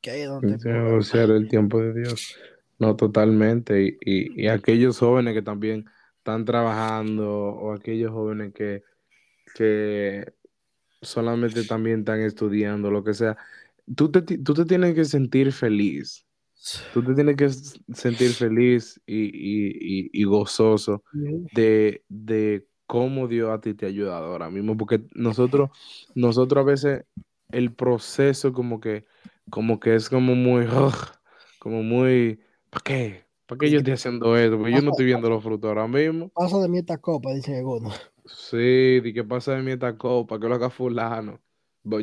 que 0.00 0.10
ahí 0.10 0.20
es 0.22 0.28
donde 0.28 0.54
está 0.54 0.68
el 0.68 0.74
problema. 0.74 0.90
Negociar 0.90 1.30
el 1.30 1.48
tiempo 1.48 1.80
de 1.80 1.94
Dios. 1.94 2.36
No, 2.78 2.96
totalmente. 2.96 3.82
Y, 3.82 3.98
y, 4.00 4.42
y 4.44 4.48
aquellos 4.48 4.98
jóvenes 4.98 5.34
que 5.34 5.42
también 5.42 5.86
están 6.18 6.44
trabajando 6.44 7.30
o 7.30 7.72
aquellos 7.72 8.12
jóvenes 8.12 8.52
que, 8.52 8.82
que 9.54 10.34
solamente 11.04 11.64
también 11.64 12.00
están 12.00 12.20
estudiando, 12.20 12.90
lo 12.90 13.04
que 13.04 13.14
sea, 13.14 13.36
tú 13.96 14.10
te, 14.10 14.22
tú 14.22 14.54
te 14.54 14.64
tienes 14.64 14.94
que 14.94 15.04
sentir 15.04 15.52
feliz. 15.52 16.26
Tú 16.90 17.02
te 17.04 17.14
tienes 17.14 17.36
que 17.36 17.50
sentir 17.94 18.34
feliz 18.34 19.00
y, 19.06 19.24
y, 19.26 20.06
y, 20.06 20.10
y 20.12 20.24
gozoso 20.24 21.02
de, 21.50 22.04
de 22.08 22.66
cómo 22.86 23.28
Dios 23.28 23.50
a 23.52 23.60
ti 23.60 23.74
te 23.74 23.86
ha 23.86 23.88
ayudado 23.88 24.26
ahora 24.26 24.50
mismo, 24.50 24.76
porque 24.76 25.02
nosotros, 25.14 25.70
nosotros 26.14 26.62
a 26.62 26.66
veces 26.66 27.04
el 27.50 27.74
proceso 27.74 28.52
como 28.52 28.80
que, 28.80 29.04
como 29.50 29.80
que 29.80 29.94
es 29.96 30.08
como 30.08 30.34
muy, 30.36 30.66
ugh, 30.68 30.94
como 31.58 31.82
muy, 31.82 32.40
¿para 32.70 32.82
qué? 32.84 33.24
¿Para 33.46 33.58
qué 33.58 33.70
yo 33.70 33.78
estoy 33.78 33.94
haciendo 33.94 34.36
esto? 34.36 34.56
Porque 34.58 34.72
yo 34.74 34.82
no 34.82 34.90
estoy 34.90 35.06
viendo 35.06 35.28
los 35.28 35.42
frutos 35.42 35.68
ahora 35.68 35.88
mismo. 35.88 36.32
pasa 36.32 36.58
de 36.60 36.68
mí 36.68 36.78
esta 36.78 36.98
copa, 36.98 37.32
dice 37.34 37.56
algunos. 37.58 38.12
Sí, 38.24 39.00
de 39.00 39.12
qué 39.14 39.24
pasa 39.24 39.54
de 39.54 39.62
mí 39.62 39.72
esta 39.72 39.96
copa, 39.98 40.40
que 40.40 40.48
lo 40.48 40.54
haga 40.54 40.70
fulano. 40.70 41.40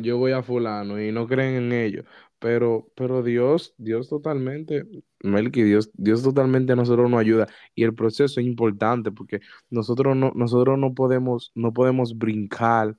Yo 0.00 0.16
voy 0.16 0.30
a 0.32 0.42
fulano 0.42 1.00
y 1.02 1.10
no 1.10 1.26
creen 1.26 1.54
en 1.56 1.72
ello. 1.72 2.04
Pero, 2.38 2.88
pero 2.94 3.22
Dios, 3.22 3.74
Dios 3.78 4.08
totalmente, 4.08 4.84
Melqui, 5.22 5.62
Dios, 5.62 5.90
Dios 5.94 6.22
totalmente 6.22 6.72
a 6.72 6.76
nosotros 6.76 7.10
nos 7.10 7.20
ayuda. 7.20 7.48
Y 7.74 7.84
el 7.84 7.94
proceso 7.94 8.40
es 8.40 8.46
importante 8.46 9.10
porque 9.10 9.40
nosotros 9.70 10.16
no, 10.16 10.32
nosotros 10.34 10.78
no 10.78 10.94
podemos, 10.94 11.52
no 11.54 11.72
podemos 11.72 12.16
brincar, 12.16 12.96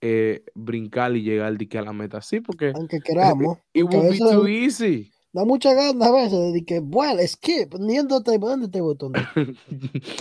eh, 0.00 0.44
brincar 0.54 1.16
y 1.16 1.22
llegar 1.22 1.56
de 1.56 1.68
que 1.68 1.78
a 1.78 1.82
la 1.82 1.92
meta. 1.92 2.20
Sí, 2.20 2.40
porque 2.40 2.72
Aunque 2.74 3.00
queramos, 3.00 3.58
it 3.72 3.84
porque 3.84 4.10
be 4.10 4.18
too 4.18 4.46
easy. 4.46 5.13
Da 5.34 5.44
mucha 5.44 5.74
gana 5.74 6.06
a 6.06 6.10
veces 6.12 6.52
de 6.54 6.64
que, 6.64 6.78
bueno, 6.80 7.20
skip, 7.26 7.74
ni 7.74 7.96
dónde 7.98 8.16
está 8.16 8.38
dónde 8.38 8.66
está 8.66 8.78
el 8.78 8.84
botón. 8.84 9.12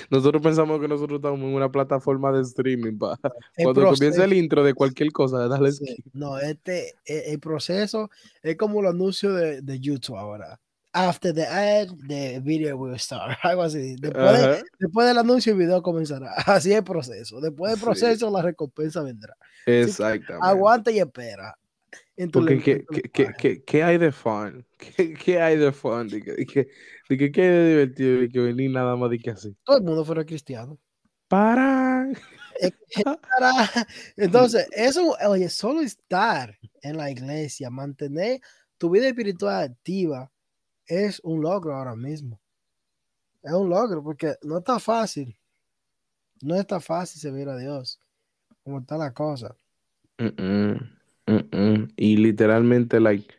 Nosotros 0.09 0.41
pensamos 0.41 0.81
que 0.81 0.87
nosotros 0.87 1.17
estamos 1.19 1.39
en 1.39 1.53
una 1.53 1.71
plataforma 1.71 2.31
de 2.31 2.41
streaming. 2.41 2.97
pa. 2.97 3.17
El 3.55 3.65
Cuando 3.65 3.81
comienza 3.81 3.97
proceso, 3.99 4.23
el 4.23 4.33
intro 4.33 4.63
de 4.63 4.73
cualquier 4.73 5.11
cosa, 5.11 5.47
dale 5.47 5.71
sí, 5.71 5.85
skip. 5.85 6.05
no, 6.13 6.37
este, 6.39 6.95
e- 7.05 7.31
el, 7.31 7.39
proceso 7.39 8.09
es 8.41 8.57
como 8.57 8.79
el 8.81 8.87
anuncio 8.87 9.31
de, 9.33 9.61
de 9.61 9.79
YouTube 9.79 10.17
ahora. 10.17 10.59
After 10.95 11.33
the 11.33 11.45
ad, 11.45 11.87
the 12.07 12.39
video 12.43 12.77
will 12.77 12.99
start. 12.99 13.37
Algo 13.43 13.63
así. 13.63 13.95
Después, 13.99 14.31
de- 14.41 14.45
Ajá. 14.45 14.63
después 14.79 15.07
del 15.07 15.17
anuncio, 15.17 15.53
el 15.53 15.59
video 15.59 15.81
comenzará. 15.81 16.33
Así 16.45 16.71
es 16.71 16.77
el 16.77 16.83
proceso. 16.83 17.39
Después 17.41 17.71
del 17.71 17.79
Sí, 17.79 17.85
proceso, 17.85 18.29
la 18.31 18.41
recompensa 18.41 19.01
vendrá. 19.01 19.35
Exactamente. 19.65 20.33
aguanta 20.47 20.91
y 20.91 20.99
espera. 20.99 21.57
En 22.15 22.29
tu, 22.29 22.39
Porque 22.39 22.59
¿qué, 22.59 22.85
qué, 22.91 23.01
qué, 23.01 23.27
qué, 23.37 23.63
qué 23.63 23.83
hay 23.83 23.97
de 23.97 24.11
fun? 24.11 24.65
¿Qué, 24.77 25.13
qué 25.13 25.41
hay 25.41 25.57
de 25.57 25.71
fun? 25.71 26.07
De 26.07 26.21
que, 26.21 26.31
de 27.09 27.31
qué 27.31 27.41
hay 27.41 27.47
de 27.49 27.69
divertido 27.69 28.19
de 28.21 28.29
que 28.29 28.39
venir 28.39 28.71
nada 28.71 28.95
más 28.95 29.09
de 29.09 29.19
que 29.19 29.31
así. 29.31 29.55
Todo 29.63 29.77
el 29.77 29.83
mundo 29.83 30.05
fuera 30.05 30.23
cristiano. 30.23 30.77
Para. 31.27 32.07
Eh, 32.61 32.67
eh, 32.67 32.71
para- 33.03 33.87
Entonces, 34.15 34.67
eso, 34.71 35.15
oye, 35.27 35.49
solo 35.49 35.81
estar 35.81 36.57
en 36.81 36.97
la 36.97 37.09
iglesia, 37.09 37.69
mantener 37.69 38.39
tu 38.77 38.91
vida 38.91 39.07
espiritual 39.07 39.63
activa, 39.63 40.31
es 40.85 41.19
un 41.23 41.41
logro 41.41 41.75
ahora 41.75 41.95
mismo. 41.95 42.39
Es 43.41 43.53
un 43.53 43.69
logro 43.69 44.03
porque 44.03 44.35
no 44.43 44.59
está 44.59 44.79
fácil. 44.79 45.35
No 46.41 46.55
está 46.55 46.79
fácil 46.79 47.19
servir 47.21 47.49
a 47.49 47.57
Dios. 47.57 47.99
Como 48.63 48.79
está 48.79 48.97
la 48.97 49.13
cosa. 49.13 49.55
Mm-mm, 50.17 50.77
mm-mm. 51.27 51.93
Y 51.95 52.17
literalmente, 52.17 52.99
like, 52.99 53.33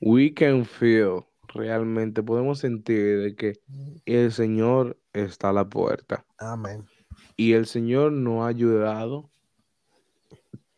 we 0.00 0.32
can 0.32 0.64
feel, 0.64 1.24
realmente 1.54 2.22
podemos 2.22 2.58
sentir 2.58 3.20
de 3.20 3.34
que 3.34 3.60
el 4.06 4.32
Señor 4.32 4.98
está 5.12 5.50
a 5.50 5.52
la 5.52 5.68
puerta. 5.68 6.24
Amén. 6.38 6.84
Y 7.36 7.52
el 7.52 7.66
Señor 7.66 8.12
nos 8.12 8.42
ha 8.42 8.48
ayudado 8.48 9.30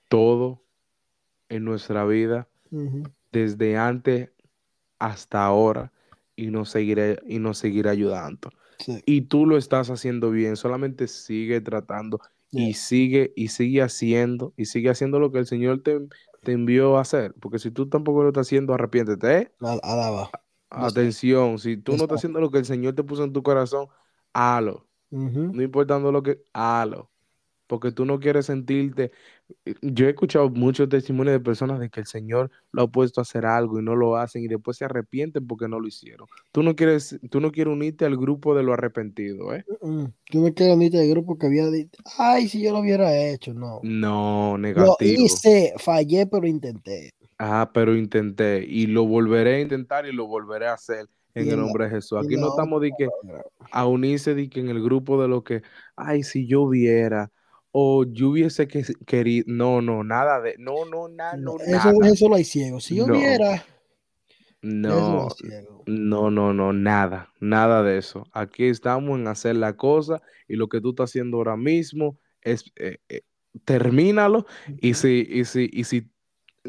todo 0.09 0.63
en 1.49 1.65
nuestra 1.65 2.05
vida, 2.05 2.49
desde 3.31 3.77
antes 3.77 4.31
hasta 4.99 5.45
ahora, 5.45 5.93
y 6.37 6.47
nos 6.47 6.71
seguirá, 6.71 7.17
y 7.27 7.39
nos 7.39 7.59
seguirá 7.59 7.91
ayudando. 7.91 8.51
Sí. 8.79 9.03
Y 9.07 9.23
tú 9.23 9.47
lo 9.47 9.57
estás 9.57 9.91
haciendo 9.91 10.31
bien, 10.31 10.57
solamente 10.57 11.09
sigue 11.09 11.61
tratando 11.61 12.21
y 12.51 12.67
Yeah. 12.67 12.75
sigue 12.75 13.33
y 13.35 13.49
sigue 13.49 13.81
haciendo 13.81 14.53
y 14.59 14.67
sigue 14.67 14.91
haciendo 14.91 15.19
lo 15.19 15.33
que 15.33 15.39
el 15.39 15.47
Señor 15.47 15.83
te, 15.83 15.99
te 16.43 16.53
envió 16.53 16.99
a 16.99 17.03
hacer. 17.03 17.35
Porque 17.41 17.59
si 17.59 17.71
tú 17.71 17.89
tampoco 17.89 18.23
lo 18.23 18.29
estás 18.31 18.47
haciendo, 18.49 18.75
arrepiéntete. 18.75 19.39
¿eh? 19.39 19.53
Al- 19.61 19.81
Alaba. 19.83 20.31
Atención, 20.71 21.59
si 21.59 21.77
tú 21.77 21.97
no 21.97 22.05
estás 22.05 22.21
haciendo 22.21 22.41
lo 22.41 22.51
que 22.51 22.59
el 22.59 22.65
Señor 22.65 22.95
te 22.95 23.05
puso 23.05 23.25
en 23.25 23.33
tu 23.35 23.43
corazón, 23.43 23.89
halo. 24.33 24.89
No 25.53 25.63
importando 25.63 26.13
lo 26.13 26.23
que, 26.23 26.45
halo. 26.55 27.13
Porque 27.69 27.93
tú 27.93 28.05
no 28.07 28.21
quieres 28.21 28.47
sentirte. 28.47 29.13
Yo 29.83 30.07
he 30.07 30.11
escuchado 30.11 30.49
muchos 30.51 30.89
testimonios 30.89 31.33
de 31.35 31.41
personas 31.41 31.79
de 31.81 31.89
que 31.91 32.01
el 32.01 32.07
Señor 32.07 32.51
lo 32.73 32.83
ha 32.83 32.87
puesto 32.91 33.21
a 33.21 33.23
hacer 33.23 33.47
algo 33.47 33.79
y 33.79 33.83
no 33.83 33.95
lo 33.97 34.17
hacen 34.17 34.43
y 34.43 34.49
después 34.49 34.77
se 34.77 34.85
arrepienten 34.85 35.47
porque 35.47 35.69
no 35.69 35.81
lo 35.81 35.87
hicieron. 35.89 36.27
Tú 36.53 36.63
no 36.63 36.75
quieres, 36.77 37.19
tú 37.31 37.41
no 37.41 37.51
quieres 37.53 37.73
unirte 37.73 38.05
al 38.05 38.17
grupo 38.17 38.55
de 38.55 38.63
los 38.63 38.75
arrepentidos, 38.75 39.55
¿eh? 39.57 39.65
Mm, 39.83 40.05
Yo 40.31 40.41
me 40.41 40.55
quedo 40.55 40.77
ni 40.77 40.89
del 40.91 41.09
grupo 41.11 41.39
que 41.39 41.47
había 41.47 41.67
dicho, 41.71 42.03
ay, 42.19 42.49
si 42.49 42.63
yo 42.63 42.73
lo 42.73 42.81
hubiera 42.81 43.17
hecho, 43.17 43.55
no. 43.55 43.81
No, 43.83 44.53
Lo 44.53 44.59
negativo. 44.59 44.97
hice, 45.25 45.75
fallé, 45.79 46.27
pero 46.27 46.47
intenté. 46.47 47.11
Ah, 47.39 47.71
pero 47.75 47.97
intenté 47.97 48.65
y 48.69 48.87
lo 48.87 49.05
volveré 49.05 49.57
a 49.57 49.61
intentar 49.61 50.07
y 50.07 50.13
lo 50.13 50.27
volveré 50.27 50.67
a 50.69 50.75
hacer 50.75 51.07
en 51.35 51.49
el 51.49 51.57
nombre 51.59 51.87
de 51.87 51.91
Jesús. 51.91 52.19
Aquí 52.25 52.37
no 52.37 52.51
estamos 52.51 52.81
de 52.81 52.93
que 52.97 53.09
a 53.71 53.87
unirse 53.87 54.35
de 54.35 54.49
que 54.49 54.61
en 54.61 54.69
el 54.69 54.83
grupo 54.83 55.21
de 55.21 55.29
lo 55.29 55.43
que, 55.43 55.63
ay, 55.97 56.23
si 56.23 56.47
yo 56.47 56.61
hubiera 56.63 57.31
o 57.73 58.05
yo 58.05 58.29
hubiese 58.31 58.69
que, 58.69 58.85
querido, 59.07 59.47
no, 59.49 59.81
no, 59.81 60.05
nada 60.05 60.41
de, 60.41 60.55
no, 60.59 60.85
no, 60.85 61.09
na, 61.09 61.37
No, 61.37 61.57
no, 61.57 61.65
eso, 61.65 61.93
nada, 61.93 62.09
eso 62.13 62.29
lo 62.29 62.37
hay 62.37 62.45
ciego. 62.45 62.81
Si 62.81 62.95
yo 62.97 63.07
no, 63.07 63.15
viera, 63.15 63.65
no, 64.61 65.29
no, 65.87 66.31
no, 66.31 66.53
no, 66.53 66.73
nada, 66.73 67.33
nada 67.41 67.83
de 67.83 67.99
eso. 67.99 68.25
Aquí 68.33 68.67
estamos 68.67 69.19
en 69.19 69.27
hacer 69.27 69.57
la 69.57 69.77
cosa 69.77 70.23
y 70.47 70.57
lo 70.57 70.69
que 70.69 70.81
tú 70.81 70.91
estás 70.91 71.11
haciendo 71.11 71.39
ahora 71.39 71.57
mismo 71.57 72.19
es, 72.43 72.73
eh, 72.77 72.99
eh, 73.09 73.23
termínalo 73.65 74.47
y 74.79 74.95
si, 74.95 75.27
y 75.29 75.45
si, 75.45 75.69
y 75.73 75.85
si 75.85 76.11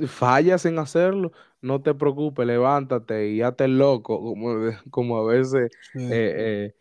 fallas 0.07 0.65
en 0.65 0.79
hacerlo, 0.79 1.33
no 1.61 1.81
te 1.81 1.93
preocupes, 1.93 2.47
levántate 2.47 3.29
y 3.29 3.41
hazte 3.41 3.67
loco, 3.67 4.19
como, 4.19 4.55
como 4.89 5.17
a 5.17 5.25
veces 5.25 5.69
Sí. 5.93 6.07
eh, 6.11 6.73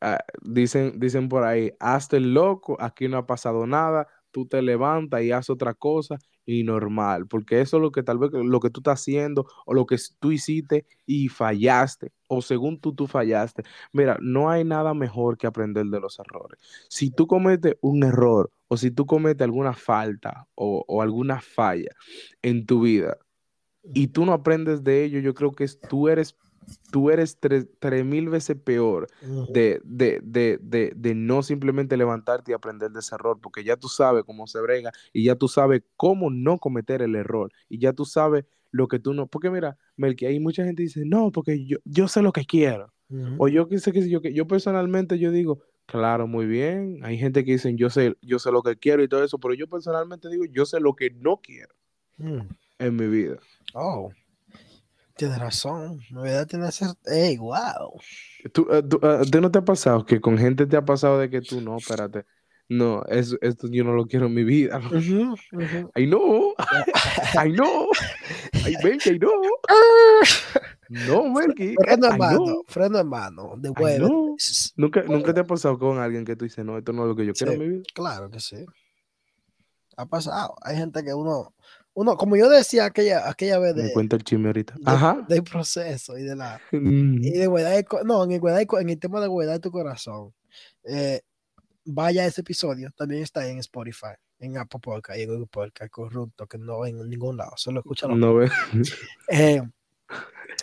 ah, 0.00 0.18
dicen, 0.42 0.98
dicen 0.98 1.28
por 1.28 1.44
ahí, 1.44 1.72
hazte 1.80 2.18
el 2.18 2.34
loco, 2.34 2.76
aquí 2.80 3.08
no 3.08 3.18
ha 3.18 3.26
pasado 3.26 3.66
nada, 3.66 4.08
tú 4.30 4.46
te 4.46 4.60
levantas 4.60 5.22
y 5.22 5.32
haces 5.32 5.50
otra 5.50 5.74
cosa 5.74 6.18
y 6.44 6.62
normal, 6.62 7.26
porque 7.26 7.60
eso 7.60 7.78
es 7.78 7.82
lo 7.82 7.90
que 7.90 8.02
tal 8.02 8.18
vez 8.18 8.30
lo 8.32 8.60
que 8.60 8.70
tú 8.70 8.80
estás 8.80 9.00
haciendo 9.00 9.46
o 9.64 9.74
lo 9.74 9.86
que 9.86 9.96
tú 10.20 10.30
hiciste 10.30 10.86
y 11.06 11.28
fallaste, 11.28 12.12
o 12.28 12.40
según 12.42 12.78
tú, 12.78 12.94
tú 12.94 13.06
fallaste. 13.06 13.62
Mira, 13.92 14.18
no 14.20 14.50
hay 14.50 14.62
nada 14.64 14.94
mejor 14.94 15.38
que 15.38 15.46
aprender 15.46 15.86
de 15.86 16.00
los 16.00 16.18
errores. 16.18 16.58
Si 16.88 17.10
tú 17.10 17.26
cometes 17.26 17.76
un 17.80 18.04
error 18.04 18.50
o 18.68 18.76
si 18.76 18.90
tú 18.90 19.06
cometes 19.06 19.44
alguna 19.44 19.72
falta 19.72 20.46
o, 20.54 20.84
o 20.86 21.02
alguna 21.02 21.40
falla 21.40 21.90
en 22.42 22.66
tu 22.66 22.82
vida 22.82 23.18
y 23.94 24.08
tú 24.08 24.24
no 24.24 24.32
aprendes 24.32 24.84
de 24.84 25.04
ello, 25.04 25.20
yo 25.20 25.34
creo 25.34 25.52
que 25.52 25.66
tú 25.88 26.08
eres 26.08 26.36
tú 26.90 27.10
eres 27.10 27.38
tres, 27.38 27.66
tres 27.78 28.04
mil 28.04 28.28
veces 28.28 28.56
peor 28.56 29.08
de, 29.48 29.80
de, 29.84 30.20
de, 30.22 30.58
de, 30.62 30.92
de 30.96 31.14
no 31.14 31.42
simplemente 31.42 31.96
levantarte 31.96 32.52
y 32.52 32.54
aprender 32.54 32.90
de 32.90 33.00
ese 33.00 33.14
error, 33.14 33.38
porque 33.40 33.64
ya 33.64 33.76
tú 33.76 33.88
sabes 33.88 34.24
cómo 34.24 34.46
se 34.46 34.60
brega 34.60 34.92
y 35.12 35.24
ya 35.24 35.34
tú 35.36 35.48
sabes 35.48 35.82
cómo 35.96 36.30
no 36.30 36.58
cometer 36.58 37.02
el 37.02 37.14
error 37.16 37.52
y 37.68 37.78
ya 37.78 37.92
tú 37.92 38.04
sabes 38.04 38.44
lo 38.70 38.88
que 38.88 38.98
tú 38.98 39.14
no, 39.14 39.26
porque 39.26 39.50
mira, 39.50 39.78
Melqui, 39.96 40.26
hay 40.26 40.40
mucha 40.40 40.64
gente 40.64 40.82
que 40.82 40.88
dice, 40.88 41.04
no, 41.06 41.32
porque 41.32 41.64
yo, 41.64 41.78
yo 41.84 42.08
sé 42.08 42.20
lo 42.22 42.32
que 42.32 42.44
quiero, 42.44 42.92
Ujú. 43.08 43.36
o 43.38 43.48
yo 43.48 43.68
qué 43.68 43.78
sé, 43.78 43.92
qué 43.92 44.02
sé 44.02 44.10
yo, 44.10 44.20
que 44.20 44.34
yo 44.34 44.46
personalmente 44.46 45.18
yo 45.18 45.30
digo, 45.30 45.60
claro, 45.86 46.26
muy 46.26 46.46
bien, 46.46 47.00
hay 47.02 47.16
gente 47.16 47.44
que 47.44 47.52
dicen, 47.52 47.76
yo 47.78 47.88
sé, 47.90 48.16
yo 48.20 48.38
sé 48.38 48.50
lo 48.50 48.62
que 48.62 48.76
quiero 48.76 49.02
y 49.02 49.08
todo 49.08 49.24
eso, 49.24 49.38
pero 49.38 49.54
yo 49.54 49.66
personalmente 49.68 50.28
digo, 50.28 50.44
yo 50.46 50.66
sé 50.66 50.80
lo 50.80 50.94
que 50.94 51.10
no 51.10 51.40
quiero 51.42 51.74
Mm. 52.18 52.40
en 52.78 52.96
mi 52.96 53.06
vida. 53.06 53.38
Oh, 53.74 54.10
tienes 55.16 55.38
razón. 55.38 56.00
Novedad 56.10 56.46
tiene 56.46 56.66
que 56.66 56.72
ser. 56.72 56.88
¡Ey, 57.06 57.36
wow! 57.38 58.00
¿Tú, 58.52 58.68
eh, 58.70 58.82
tú, 58.82 59.00
eh, 59.02 59.18
¿a 59.20 59.22
ti 59.22 59.40
no 59.40 59.50
te 59.50 59.58
ha 59.58 59.64
pasado 59.64 60.04
que 60.04 60.20
con 60.20 60.38
gente 60.38 60.66
te 60.66 60.76
ha 60.76 60.84
pasado 60.84 61.18
de 61.18 61.30
que 61.30 61.40
tú 61.40 61.60
no, 61.60 61.78
espérate, 61.78 62.24
no, 62.68 63.04
eso, 63.04 63.36
esto 63.42 63.68
yo 63.70 63.84
no 63.84 63.92
lo 63.92 64.06
quiero 64.06 64.26
en 64.26 64.34
mi 64.34 64.44
vida. 64.44 64.78
¿no? 64.78 64.88
Ujú, 64.88 65.34
ujú. 65.52 65.90
I 65.94 66.06
know, 66.06 66.54
I 67.34 67.52
know, 67.52 67.88
I 68.66 68.76
Melqui, 68.82 69.10
I 69.10 69.18
know. 69.18 69.30
No, 70.88 71.24
Melqui, 71.30 71.74
Freno 71.80 72.10
en 72.10 72.18
mano, 72.18 72.62
freno 72.66 72.98
en 72.98 73.08
mano. 73.08 73.54
De. 73.56 73.72
Nunca, 74.76 75.02
nunca 75.04 75.32
te 75.32 75.40
ha 75.40 75.44
pasado 75.44 75.78
con 75.78 75.98
alguien 75.98 76.24
que 76.24 76.36
tú 76.36 76.44
dices, 76.44 76.64
no, 76.64 76.76
esto 76.78 76.92
no 76.92 77.02
es 77.02 77.08
lo 77.08 77.16
que 77.16 77.26
yo 77.26 77.32
quiero 77.32 77.52
Sí. 77.52 77.58
en 77.58 77.62
mi 77.62 77.68
vida. 77.76 77.82
Claro 77.94 78.30
que 78.30 78.40
sí. 78.40 78.64
Ha 79.96 80.06
pasado. 80.06 80.54
Hay 80.62 80.76
gente 80.76 81.02
que 81.04 81.14
uno, 81.14 81.54
uno, 81.98 82.16
como 82.16 82.36
yo 82.36 82.48
decía 82.50 82.84
aquella, 82.84 83.28
aquella 83.28 83.58
vez 83.58 83.74
Me 83.74 83.84
de, 83.84 83.92
cuenta 83.92 84.16
el 84.16 84.22
chisme 84.22 84.48
ahorita. 84.48 84.74
de- 84.76 84.82
Ajá. 84.84 85.24
del 85.28 85.42
proceso 85.42 86.16
y 86.18 86.22
de 86.24 86.36
la 86.36 86.60
Mm. 86.72 87.24
y 87.24 87.30
de 87.30 87.46
guardar 87.46 87.72
el 87.72 87.86
no, 88.04 88.22
en 88.24 88.32
el, 88.32 88.40
guardar 88.40 88.66
en 88.80 88.88
el 88.90 88.98
tema 88.98 89.20
de 89.20 89.26
guardar 89.28 89.58
tu 89.60 89.70
corazón. 89.70 90.32
eh, 90.84 91.20
vaya 91.86 92.26
ese 92.26 92.40
episodio, 92.42 92.90
también 92.96 93.22
está 93.22 93.48
en 93.48 93.58
Spotify, 93.58 94.14
en 94.40 94.58
Apple 94.58 94.80
Podcast 94.82 95.18
y 95.18 95.22
en 95.22 95.28
Google 95.30 95.46
Podcast, 95.46 95.90
corrupto, 95.90 96.46
que 96.46 96.58
no 96.58 96.84
en 96.84 97.08
ningún 97.08 97.36
lado, 97.36 97.52
solo 97.56 97.80
escúchalo. 97.80 98.14
No 98.16 98.34
ve. 98.34 98.50
Eh, 99.30 99.62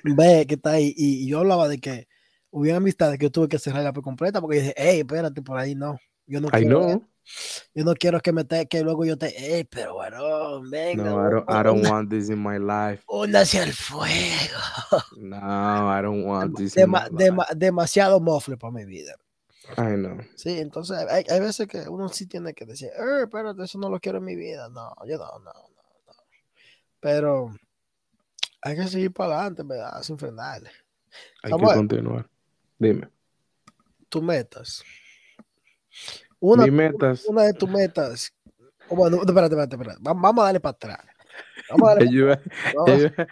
ve 0.04 0.46
que 0.48 0.56
está 0.56 0.72
ahí 0.72 0.94
y, 0.96 1.24
y 1.24 1.28
yo 1.28 1.40
hablaba 1.40 1.68
de 1.68 1.80
que 1.80 2.08
hubiera 2.52 2.78
amistades 2.78 3.18
que 3.18 3.26
yo 3.26 3.32
tuve 3.32 3.48
que 3.48 3.58
cerrarla 3.58 3.94
por 3.94 4.04
completa 4.04 4.40
porque 4.42 4.58
dije, 4.60 4.74
hey, 4.78 5.00
espérate, 5.00 5.42
por 5.42 5.58
ahí 5.58 5.76
no. 5.76 5.98
Yo 6.26 6.40
no 6.42 6.48
I 6.50 6.52
quiero, 6.52 6.80
know. 6.82 7.08
yo 7.76 7.84
no 7.84 7.94
quiero 7.96 8.20
que 8.22 8.32
me 8.32 8.44
te, 8.46 8.68
que 8.68 8.82
luego 8.82 9.06
yo 9.06 9.18
te, 9.18 9.34
hey, 9.36 9.64
pero 9.70 9.96
bueno, 9.96 10.62
venga, 10.70 11.04
No, 11.04 11.28
I 11.28 11.32
don't, 11.32 11.50
I 11.50 11.64
don't 11.64 11.86
want 11.86 12.10
this 12.10 12.30
in 12.30 12.42
my 12.42 12.58
life. 12.60 13.04
una 13.08 13.42
hacia 13.42 13.64
el 13.64 13.74
fuego. 13.74 14.60
No, 15.18 15.38
I 15.38 16.02
don't 16.02 16.26
want 16.26 16.56
this 16.58 16.76
Dema- 16.76 17.08
in 17.08 17.14
my 17.16 17.20
life. 17.20 17.32
dema- 17.32 17.48
demasiado 17.56 18.20
mofle 18.20 18.58
para 18.58 18.72
mi 18.72 18.86
vida. 18.86 19.16
I 19.78 19.96
know. 19.96 20.18
Sí, 20.36 20.60
entonces 20.60 20.98
hay, 21.10 21.24
hay 21.30 21.40
veces 21.40 21.68
que 21.68 21.88
uno 21.88 22.10
sí 22.10 22.26
tiene 22.28 22.54
que 22.54 22.66
decir, 22.66 22.90
eh, 22.90 23.24
espérate, 23.24 23.64
eso 23.64 23.78
no 23.80 23.90
lo 23.90 24.00
quiero 24.00 24.18
en 24.18 24.26
mi 24.26 24.36
vida. 24.36 24.68
No, 24.70 24.94
yo 25.08 25.18
no, 25.18 25.26
no, 25.40 25.54
no, 25.54 25.54
no. 26.08 26.14
Pero 27.00 27.56
hay 28.62 28.76
que 28.76 28.88
seguir 28.88 29.14
para 29.14 29.36
adelante, 29.36 29.64
¿verdad? 29.64 30.02
Sin 30.04 30.18
frenarle. 30.18 30.70
Hay 31.44 31.52
Samuel. 31.52 31.70
que 31.70 31.76
continuar. 31.76 32.30
Dime. 32.78 33.10
Tus 34.10 34.22
metas. 34.22 34.84
Una, 36.40 36.66
metas. 36.68 37.26
una 37.28 37.44
de 37.44 37.54
tus 37.54 37.70
metas. 37.70 38.34
oh, 38.90 38.96
bueno, 38.96 39.18
no, 39.18 39.22
espérate, 39.24 39.56
espérate, 39.56 39.76
espérate. 39.76 40.00
Va- 40.06 40.14
Vamos 40.14 40.42
a 40.42 40.46
darle 40.46 40.60
para 40.60 40.72
atrás. 40.72 41.00
Vamos 41.70 41.90
a 41.90 41.94
darle 41.96 42.12
yo 42.12 42.20
iba- 42.26 42.38
pa- 42.38 43.28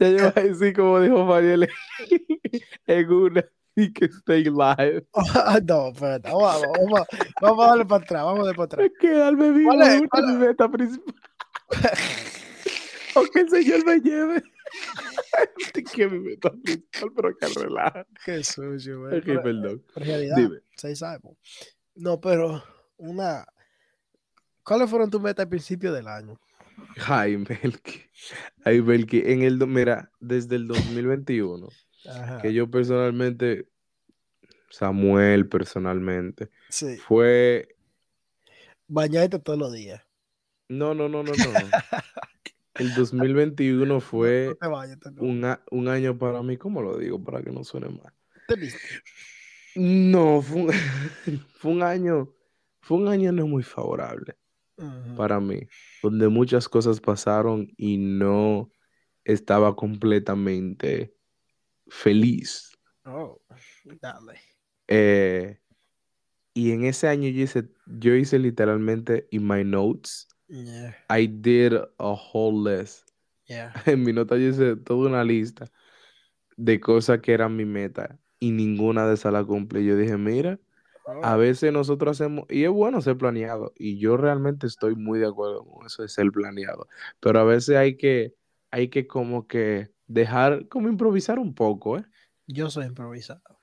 ya 0.00 0.08
yo 0.10 0.26
a 0.28 0.40
decir 0.42 0.74
como 0.74 1.00
dijo 1.00 1.24
Mariel 1.24 1.68
en 2.86 3.12
una 3.12 3.44
y 3.76 3.92
que 3.92 4.06
stay 4.06 4.44
live. 4.44 5.06
No, 5.64 5.88
espérate. 5.88 6.28
Vamos, 6.28 6.62
vamos, 6.76 7.06
vamos 7.40 7.64
a 7.64 7.68
darle 7.68 7.84
para 7.86 8.02
atrás. 8.04 8.24
Vamos 8.24 8.40
a 8.40 8.42
darle 8.42 8.54
para 8.56 8.64
atrás. 8.64 8.90
Quedarme 9.00 9.52
vivo 9.52 9.70
¿Cuál 9.70 9.82
es? 9.88 10.00
una 10.00 10.08
¿Cuál 10.08 10.26
de 10.26 10.32
mis 10.32 10.38
metas 10.48 10.68
principales. 10.70 11.22
o 13.14 13.22
que 13.32 13.40
el 13.40 13.50
Señor 13.50 13.84
me 13.86 14.00
lleve. 14.00 14.42
que 15.94 16.08
principal, 16.08 16.60
pero 17.14 17.36
que 17.36 17.46
relaja. 17.46 18.06
Qué 18.24 18.42
sucio, 18.44 19.00
güey. 19.00 19.20
Perdón. 19.22 19.84
en 19.96 20.04
realidad, 20.04 20.36
Dime. 20.36 20.58
seis 20.76 21.02
años. 21.02 21.36
No, 21.94 22.20
pero 22.20 22.62
una. 22.96 23.46
¿Cuáles 24.62 24.90
fueron 24.90 25.10
tus 25.10 25.20
metas 25.20 25.44
al 25.44 25.48
principio 25.50 25.92
del 25.92 26.06
año? 26.08 26.38
Ay, 27.06 27.36
Melqui. 27.36 28.02
Ay, 28.64 28.82
Melqui. 28.82 29.22
En 29.24 29.42
el, 29.42 29.58
mira, 29.66 30.10
desde 30.20 30.56
el 30.56 30.68
2021, 30.68 31.68
Ajá. 32.08 32.42
que 32.42 32.52
yo 32.52 32.70
personalmente, 32.70 33.66
Samuel 34.70 35.48
personalmente, 35.48 36.50
Sí, 36.68 36.96
fue 36.98 37.74
bañarte 38.86 39.38
todos 39.38 39.58
los 39.58 39.72
días. 39.72 40.02
No, 40.68 40.94
no, 40.94 41.08
no, 41.08 41.22
no, 41.22 41.32
no. 41.32 41.34
El 42.78 42.94
2021 42.94 43.86
No 43.94 44.00
fue 44.00 44.56
no. 44.60 45.58
un, 45.70 45.88
año 45.88 46.18
para 46.18 46.42
mí, 46.42 46.56
¿cómo 46.56 46.82
lo 46.82 46.96
digo? 46.98 47.22
Para 47.22 47.42
que 47.42 47.50
no 47.50 47.64
suene 47.64 47.88
mal. 47.88 48.12
Te 48.46 48.54
viste. 48.56 48.80
No, 49.74 50.40
fue 50.42 50.62
un, 50.62 50.72
fue 51.58 51.72
un 51.72 51.82
año, 51.82 52.34
fue 52.80 52.98
un 52.98 53.08
año 53.08 53.32
no 53.32 53.46
muy 53.46 53.62
favorable 53.62 54.36
para 55.16 55.40
mí, 55.40 55.60
donde 56.02 56.28
muchas 56.28 56.68
cosas 56.68 57.00
pasaron 57.00 57.68
y 57.76 57.96
no 57.96 58.70
estaba 59.24 59.74
completamente 59.74 61.14
feliz. 61.88 62.70
Oh, 63.04 63.40
dale. 64.00 64.38
Eh, 64.86 65.58
y 66.54 66.72
en 66.72 66.84
ese 66.84 67.08
año 67.08 67.28
yo 67.28 67.42
hice, 67.42 67.68
yo 67.86 68.14
hice 68.14 68.38
literalmente 68.38 69.26
in 69.30 69.46
my 69.46 69.64
notes, 69.64 70.28
Yeah, 70.48 70.92
I 71.08 71.26
did 71.26 71.74
a 71.98 72.14
whole 72.14 72.54
list. 72.54 73.12
yeah. 73.48 73.72
En 73.86 74.04
mi 74.04 74.12
nota 74.12 74.36
yo 74.36 74.50
hice 74.50 74.76
toda 74.76 75.08
una 75.08 75.24
lista 75.24 75.66
de 76.56 76.80
cosas 76.80 77.20
que 77.20 77.32
eran 77.34 77.56
mi 77.56 77.64
meta 77.66 78.18
y 78.40 78.52
ninguna 78.52 79.06
de 79.08 79.14
esas 79.14 79.32
la 79.32 79.44
cumplí. 79.44 79.84
Yo 79.86 79.96
dije, 79.96 80.16
mira, 80.18 80.60
a 81.20 81.36
Oh, 81.36 81.38
veces 81.38 81.72
nosotros 81.72 82.12
hacemos, 82.20 82.46
y 82.50 82.64
es 82.64 82.70
bueno 82.70 83.00
ser 83.02 83.18
planeado, 83.18 83.72
y 83.76 83.98
yo 83.98 84.16
realmente 84.18 84.66
estoy 84.68 84.96
muy 84.96 85.18
de 85.20 85.26
acuerdo 85.28 85.64
con 85.66 85.86
eso 85.86 86.02
de 86.02 86.08
ser 86.08 86.30
planeado, 86.32 86.88
pero 87.20 87.40
a 87.40 87.44
veces 87.44 87.76
hay 87.76 87.96
que, 87.96 88.34
hay 88.70 88.88
que 88.90 89.06
como 89.08 89.46
que 89.48 89.90
dejar, 90.08 90.68
como 90.68 90.88
improvisar 90.88 91.38
un 91.40 91.54
poco, 91.54 91.98
¿eh? 91.98 92.04
Yo 92.48 92.68
soy 92.70 92.86
improvisado. 92.86 93.57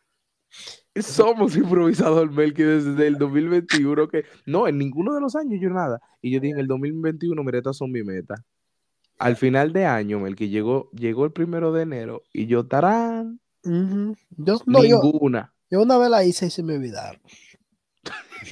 Somos 0.97 1.58
improvisador, 1.58 2.32
Melqui, 2.32 2.64
desde 2.64 3.08
el 3.08 3.18
2021, 3.18 4.08
que 4.08 4.24
no, 4.45 4.68
en 4.68 4.78
ninguno 4.78 5.14
de 5.14 5.20
los 5.22 5.36
años 5.36 5.60
yo 5.62 5.70
nada. 5.70 5.99
Y 6.22 6.32
yo 6.32 6.39
dije, 6.39 6.53
en 6.53 6.60
el 6.60 6.68
2021, 6.68 7.43
mira, 7.43 7.58
estas 7.58 7.76
son 7.78 7.91
mi 7.91 8.01
meta. 8.03 8.36
Al 9.20 9.36
final 9.36 9.74
de 9.74 9.86
año, 9.86 10.20
Melqui, 10.20 10.47
llegó, 10.49 10.89
llegó 10.91 11.26
el 11.26 11.32
primero 11.34 11.74
de 11.74 11.82
enero 11.84 12.24
y 12.34 12.45
yo, 12.47 12.66
tarán, 12.68 13.39
Ujú. 13.64 14.16
Yo, 14.38 14.58
no, 14.68 14.84
yo, 14.84 15.01
ninguna. 15.01 15.53
yo 15.72 15.82
una 15.82 15.97
vez 15.97 16.10
la 16.10 16.24
hice 16.24 16.45
y 16.45 16.49
se 16.49 16.62
me 16.64 16.76
olvidaron. 16.76 17.20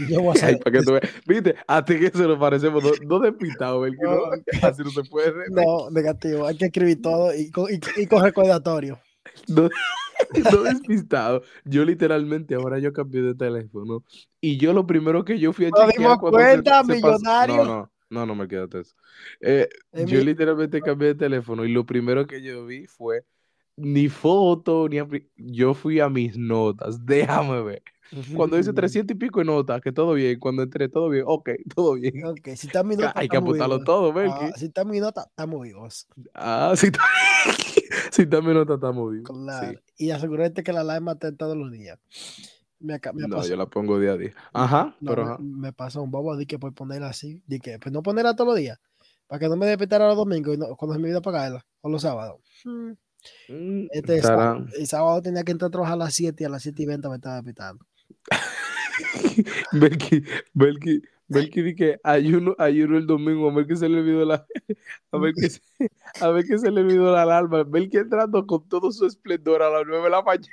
Yo 0.09 0.21
voy 0.21 0.29
a 0.29 0.31
Ay, 0.45 0.55
hacer. 0.55 0.59
para 0.59 0.77
que 0.79 0.83
tú 0.83 0.91
veas. 0.93 1.09
Viste, 1.27 1.55
a 1.67 1.85
ti 1.85 1.99
que 1.99 2.09
se 2.09 2.27
nos 2.27 2.39
parecemos, 2.39 2.83
no, 2.83 2.91
no 3.07 3.19
despistados, 3.19 3.81
Melqui, 3.83 4.01
¿no? 4.03 4.15
No. 4.15 4.31
Así 4.67 4.83
no 4.83 4.89
se 4.89 5.03
puede. 5.03 5.33
No, 5.51 5.89
negativo. 5.91 6.45
Hay 6.47 6.57
que 6.57 6.65
escribir 6.65 7.01
todo 7.01 7.33
y 7.33 7.51
y, 7.69 8.01
y 8.01 8.07
con 8.07 8.23
recordatorio. 8.23 8.99
No, 9.47 9.69
no 10.51 10.63
despistado. 10.63 11.43
Yo 11.65 11.85
literalmente 11.85 12.55
ahora 12.55 12.79
yo 12.79 12.93
cambié 12.93 13.21
de 13.21 13.35
teléfono 13.35 14.03
y 14.41 14.57
yo 14.57 14.73
lo 14.73 14.85
primero 14.87 15.23
que 15.25 15.39
yo 15.39 15.53
fui 15.53 15.65
a 15.65 15.71
Nos 15.71 15.87
chequear 15.87 15.95
dimos 15.97 16.17
cuando 16.19 16.39
se- 16.41 16.47
cuenta, 16.47 16.83
se 16.83 16.95
millonario. 16.95 17.63
No, 17.63 17.65
no, 17.65 17.91
no, 18.09 18.25
no 18.25 18.35
me 18.35 18.47
quédate 18.47 18.81
eso. 18.81 18.95
Eh, 19.41 19.69
yo 19.95 20.19
mi- 20.19 20.25
literalmente 20.25 20.83
cambié 20.83 21.09
de 21.09 21.15
teléfono 21.15 21.65
y 21.65 21.71
lo 21.71 21.85
primero 21.85 22.25
que 22.27 22.41
yo 22.41 22.65
vi 22.65 22.87
fue 22.87 23.25
ni 23.75 24.07
foto, 24.09 24.87
ni 24.89 24.97
yo 25.35 25.73
fui 25.73 25.99
a 25.99 26.09
mis 26.09 26.37
notas, 26.37 27.05
déjame 27.05 27.61
ver. 27.63 27.83
Cuando 28.35 28.57
dice 28.57 28.73
300 28.73 29.15
y 29.15 29.17
pico 29.17 29.39
de 29.39 29.45
notas, 29.45 29.81
que 29.81 29.91
todo 29.91 30.13
bien, 30.13 30.39
cuando 30.39 30.63
entré 30.63 30.89
todo 30.89 31.09
bien, 31.09 31.23
ok, 31.27 31.49
todo 31.75 31.93
bien. 31.95 32.25
Ok, 32.25 32.49
si 32.55 32.67
está 32.67 32.83
mi 32.83 32.95
nota. 32.95 33.13
Hay 33.15 33.27
que 33.27 33.37
apuntarlo 33.37 33.75
vivos. 33.79 33.85
todo, 33.85 34.09
Ah, 34.11 34.13
Melqui. 34.13 34.59
si 34.59 34.65
está 34.65 34.83
mi 34.85 34.99
nota, 34.99 35.25
estamos 35.29 35.61
vivos. 35.63 36.07
Ah, 36.33 36.73
si 36.77 36.87
está, 36.87 36.99
si 38.11 38.21
está 38.23 38.41
mi 38.41 38.53
nota, 38.53 38.75
estamos 38.75 39.11
bien. 39.11 39.23
Claro. 39.23 39.71
Sí. 39.97 40.05
Y 40.05 40.11
asegúrate 40.11 40.63
que 40.63 40.73
la 40.73 40.81
alarma 40.81 41.13
esté 41.13 41.31
todos 41.31 41.55
los 41.57 41.71
días. 41.71 41.99
Me, 42.79 42.99
me 43.13 43.27
No, 43.27 43.37
pasó- 43.37 43.49
yo 43.49 43.55
la 43.55 43.65
pongo 43.67 43.97
día 43.99 44.11
a 44.11 44.17
día. 44.17 44.33
Ajá, 44.51 44.95
no, 44.99 45.09
pero 45.09 45.25
me, 45.25 45.31
ajá. 45.31 45.41
me 45.41 45.73
pasó 45.73 46.01
un 46.03 46.11
bobo 46.11 46.35
de 46.35 46.45
que 46.45 46.59
por 46.59 46.73
ponerla 46.73 47.07
así. 47.07 47.41
De 47.47 47.59
que, 47.59 47.79
pues 47.79 47.93
no 47.93 48.03
ponerla 48.03 48.35
todos 48.35 48.49
los 48.49 48.57
días. 48.57 48.77
Para 49.25 49.39
que 49.39 49.47
no 49.47 49.55
me 49.55 49.65
despertara 49.65 50.05
los 50.07 50.17
domingos 50.17 50.53
y 50.55 50.57
no- 50.57 50.75
cuando 50.75 50.93
se 50.93 50.99
me 50.99 51.05
olvida 51.07 51.19
apagarla. 51.19 51.65
O 51.81 51.89
los 51.89 52.01
sábados. 52.01 52.41
Mm, 53.47 53.85
Este 53.91 54.21
sábado, 54.21 54.65
el 54.77 54.85
sábado 54.85 55.21
tenía 55.21 55.43
que 55.43 55.53
entrar 55.53 55.69
a 55.69 55.71
trabajar 55.71 55.93
a 55.93 55.97
las 55.97 56.13
7 56.13 56.43
y 56.43 56.45
a 56.45 56.49
las 56.49 56.61
7 56.61 56.83
y 56.83 56.85
20 56.85 57.07
me 57.07 57.15
estaba 57.15 57.35
despertando. 57.35 57.85
Belki, 59.71 60.23
Belki, 60.53 61.01
Melky 61.27 61.61
di 61.63 61.75
que 61.75 61.99
ayuno, 62.03 62.55
ayuno 62.59 62.97
el 62.97 63.07
domingo, 63.07 63.49
a 63.49 63.53
ver 63.53 63.65
que 63.65 63.75
se 63.75 63.89
le 63.89 63.99
olvidó 63.99 64.25
la, 64.25 64.45
a 65.11 65.17
ver 65.17 65.33
que 65.33 65.49
se, 65.49 65.61
a 66.21 66.29
ver 66.29 66.45
que 66.45 66.59
se 66.59 66.69
le 66.69 66.81
olvidó 66.81 67.11
la 67.11 67.23
alarma. 67.23 67.63
Melky 67.63 67.97
entrando 67.97 68.45
con 68.45 68.67
todo 68.67 68.91
su 68.91 69.05
esplendor 69.05 69.63
a 69.63 69.69
las 69.69 69.83
9 69.85 70.03
de 70.03 70.09
la 70.09 70.21
mañana. 70.21 70.47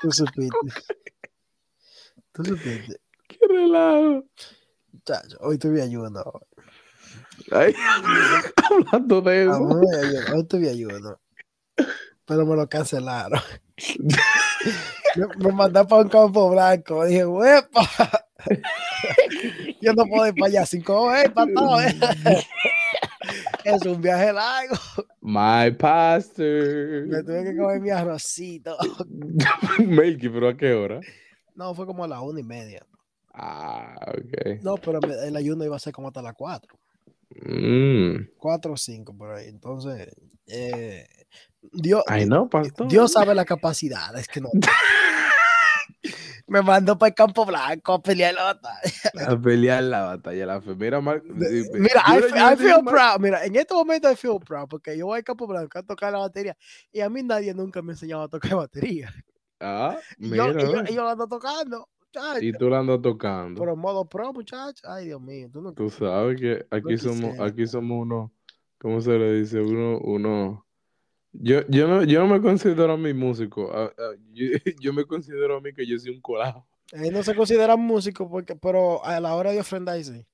Tú 0.00 0.10
supiste. 0.10 0.56
Tú 2.32 2.44
supiste. 2.44 3.00
¡Qué 3.28 3.38
relajo! 3.48 4.24
Chacho, 5.04 5.36
hoy 5.40 5.58
te 5.58 5.68
vi 5.68 5.80
ayuno. 5.80 6.22
Ay, 7.50 7.74
hablando 8.70 9.20
de 9.20 9.42
eso. 9.44 9.80
Hoy 10.34 10.46
te 10.46 10.58
vi 10.58 10.68
ayuno. 10.68 11.20
Pero 12.24 12.46
me 12.46 12.56
lo 12.56 12.68
cancelaron. 12.68 13.40
me, 15.16 15.52
mandaron 15.52 15.88
para 15.88 16.02
un 16.02 16.08
campo 16.08 16.50
blanco. 16.50 17.04
Dije, 17.04 17.26
¡huepa! 17.26 17.88
Yo 19.80 19.92
no 19.94 20.04
puedo 20.06 20.26
ir 20.28 20.34
para 20.34 20.62
allá 20.62 20.64
para 21.34 21.52
todo. 21.52 21.82
¿eh? 21.82 21.94
Es 23.64 23.86
un 23.86 24.00
viaje 24.00 24.32
largo. 24.32 24.76
My 25.20 25.70
pastor. 25.70 27.06
Me 27.06 27.22
tuve 27.22 27.44
que 27.44 27.56
comer 27.56 27.80
mi 27.80 27.90
arrocito. 27.90 28.76
Melky, 29.78 30.28
pero 30.28 30.48
¿a 30.48 30.56
qué 30.56 30.74
hora? 30.74 31.00
No, 31.54 31.74
fue 31.74 31.86
como 31.86 32.04
a 32.04 32.08
las 32.08 32.20
una 32.20 32.40
y 32.40 32.44
media. 32.44 32.84
Ah, 33.32 33.94
ok. 34.06 34.62
No, 34.62 34.76
pero 34.76 35.00
el 35.00 35.36
ayuno 35.36 35.64
iba 35.64 35.76
a 35.76 35.80
ser 35.80 35.92
como 35.92 36.08
hasta 36.08 36.22
las 36.22 36.34
cuatro. 36.34 36.78
Mm. 37.30 38.36
Cuatro 38.36 38.74
o 38.74 38.76
cinco 38.76 39.16
por 39.16 39.32
ahí. 39.32 39.48
Entonces, 39.48 40.14
eh, 40.46 41.06
Dios, 41.72 42.02
Ay, 42.06 42.26
no, 42.26 42.48
pastor. 42.48 42.88
Dios 42.88 43.12
sabe 43.12 43.34
la 43.34 43.44
capacidad. 43.44 44.16
Es 44.18 44.28
que 44.28 44.40
no. 44.40 44.50
me 46.46 46.62
mandó 46.62 46.98
para 46.98 47.08
el 47.08 47.14
campo 47.14 47.44
blanco 47.46 47.94
a 47.94 48.02
pelear 48.02 48.34
la 48.34 48.44
batalla. 48.44 48.92
A 49.32 49.40
pelear 49.40 49.82
la 49.82 50.02
batalla, 50.02 50.46
la 50.46 50.60
fe. 50.60 50.74
Mira, 50.74 50.98
eh, 50.98 51.64
Mira, 51.74 52.02
I, 52.06 52.20
yo 52.20 52.56
feel 52.56 52.82
Mar- 52.82 52.94
proud. 52.94 53.20
Mira, 53.20 53.44
en 53.44 53.56
este 53.56 53.74
momento 53.74 54.10
I 54.10 54.16
feel 54.16 54.38
proud 54.44 54.68
porque 54.68 54.96
yo 54.96 55.06
voy 55.06 55.18
al 55.18 55.24
campo 55.24 55.46
blanco 55.46 55.78
a 55.78 55.82
tocar 55.82 56.12
la 56.12 56.18
batería 56.18 56.56
y 56.92 57.00
a 57.00 57.08
mí 57.08 57.22
nadie 57.22 57.54
nunca 57.54 57.80
me 57.82 57.92
enseñaba 57.92 58.24
a 58.24 58.28
tocar 58.28 58.54
batería. 58.56 59.12
Ah, 59.60 59.96
yo, 60.18 60.28
mira. 60.28 60.52
yo, 60.52 60.84
yo 60.84 61.04
la 61.04 61.12
ando 61.12 61.26
tocando. 61.26 61.88
muchacho. 62.00 62.44
Y 62.44 62.52
tú 62.52 62.68
la 62.68 62.80
andas 62.80 63.00
tocando. 63.00 63.60
Pero 63.60 63.72
en 63.72 63.78
modo 63.78 64.04
pro, 64.06 64.32
muchacho. 64.32 64.82
Ay, 64.86 65.06
Dios 65.06 65.20
mío. 65.20 65.48
Tú 65.50 65.62
no 65.62 65.72
Tú 65.72 65.88
sabes 65.88 66.38
que 66.38 66.66
aquí 66.70 66.98
somos, 66.98 67.30
quisiera. 67.30 67.46
aquí 67.46 67.66
somos 67.66 68.02
uno, 68.02 68.32
¿cómo 68.78 69.00
se 69.00 69.12
le 69.12 69.32
dice? 69.40 69.60
Uno, 69.60 69.98
uno. 70.00 70.63
Yo, 71.34 71.66
yo 71.68 71.88
no, 71.88 72.04
yo 72.04 72.20
no 72.20 72.26
me 72.28 72.40
considero 72.40 72.92
a 72.92 72.96
mí 72.96 73.12
músico. 73.12 73.70
yo, 74.32 74.46
yo 74.80 74.92
me 74.92 75.04
considero 75.04 75.56
a 75.56 75.60
mí 75.60 75.72
que 75.72 75.86
yo 75.86 75.98
soy 75.98 76.12
un 76.12 76.20
colado. 76.20 76.66
Él 76.92 77.12
no 77.12 77.22
se 77.22 77.34
considera 77.34 77.76
músico, 77.76 78.28
porque, 78.30 78.54
pero 78.54 79.04
a 79.04 79.18
la 79.20 79.34
hora 79.34 79.50
de 79.52 79.60
ofrendar, 79.60 80.02
sí. 80.02 80.24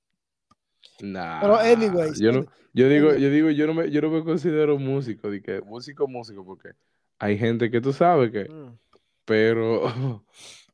Nah, 1.01 1.39
Pero 1.41 1.55
anyways, 1.57 2.19
yo 2.19 2.31
no, 2.31 2.45
yo 2.73 2.87
digo, 2.89 3.07
anyway. 3.09 3.21
yo 3.21 3.29
digo, 3.31 3.49
yo 3.49 3.67
no 3.67 3.73
me, 3.73 3.89
yo 3.89 4.01
no 4.01 4.09
me 4.11 4.23
considero 4.23 4.77
músico, 4.77 5.29
de 5.31 5.41
que 5.41 5.61
músico, 5.61 6.07
músico, 6.07 6.45
porque 6.45 6.69
hay 7.17 7.37
gente 7.37 7.71
que 7.71 7.81
tú 7.81 7.93
sabes 7.93 8.31
que, 8.31 8.45
Mm. 8.49 8.77
pero, 9.25 9.81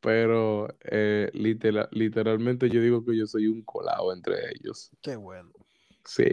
pero 0.02 0.68
eh, 0.84 1.30
litera- 1.34 1.88
literalmente 1.92 2.70
yo 2.70 2.82
digo 2.82 3.06
que 3.06 3.16
yo 3.16 3.26
soy 3.28 3.48
un 3.48 3.62
colado 3.62 4.14
entre 4.14 4.36
ellos. 4.56 4.92
Qué 5.02 5.16
bueno. 5.16 5.52
Sí, 6.08 6.24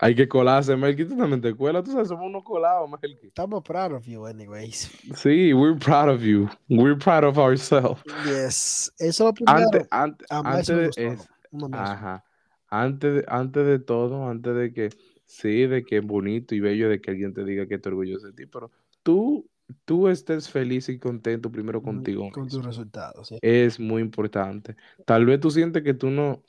hay 0.00 0.16
que 0.16 0.26
colarse, 0.28 0.76
Melky, 0.76 1.04
tú 1.04 1.16
también 1.16 1.40
te 1.40 1.54
cuelas, 1.54 1.84
tú 1.84 1.92
sabes, 1.92 2.08
somos 2.08 2.26
unos 2.26 2.42
colados, 2.42 2.90
Melky. 2.90 3.28
Estamos 3.28 3.62
proud 3.62 3.92
of 3.92 4.04
you, 4.04 4.26
anyways. 4.26 4.90
Sí, 5.14 5.54
we're 5.54 5.78
proud 5.78 6.08
of 6.08 6.22
you. 6.22 6.48
We're 6.68 6.98
proud 6.98 7.22
of 7.24 7.38
ourselves. 7.38 8.02
Yes. 8.26 8.92
Eso 8.98 9.08
es 9.08 9.20
lo 9.20 9.32
primero. 9.32 9.58
Antes, 9.64 9.88
antes, 9.92 10.26
a 10.30 10.42
mí 10.42 10.48
antes 10.50 10.66
de 10.96 11.12
es- 11.12 11.28
ajá, 11.70 12.24
antes 12.68 13.24
antes 13.28 13.64
de 13.64 13.78
todo, 13.78 14.28
antes 14.28 14.56
de 14.56 14.72
que, 14.72 14.90
sí, 15.24 15.66
de 15.66 15.84
que 15.84 15.98
es 15.98 16.04
bonito 16.04 16.56
y 16.56 16.60
bello 16.60 16.88
de 16.88 17.00
que 17.00 17.12
alguien 17.12 17.32
te 17.32 17.44
diga 17.44 17.66
que 17.68 17.76
está 17.76 17.90
orgulloso 17.90 18.26
de 18.26 18.32
ti, 18.32 18.46
pero 18.46 18.72
tú, 19.04 19.46
tú 19.84 20.08
estés 20.08 20.50
feliz 20.50 20.88
y 20.88 20.98
contento 20.98 21.52
primero 21.52 21.80
contigo 21.80 22.28
Con 22.32 22.48
tus 22.48 22.64
resultados. 22.64 23.28
sí. 23.28 23.38
Es 23.40 23.78
muy 23.78 24.02
importante. 24.02 24.74
Tal 25.06 25.26
vez 25.26 25.38
tú 25.38 25.50
sientes 25.52 25.84
que 25.84 25.94
tú 25.94 26.10
no, 26.10 26.42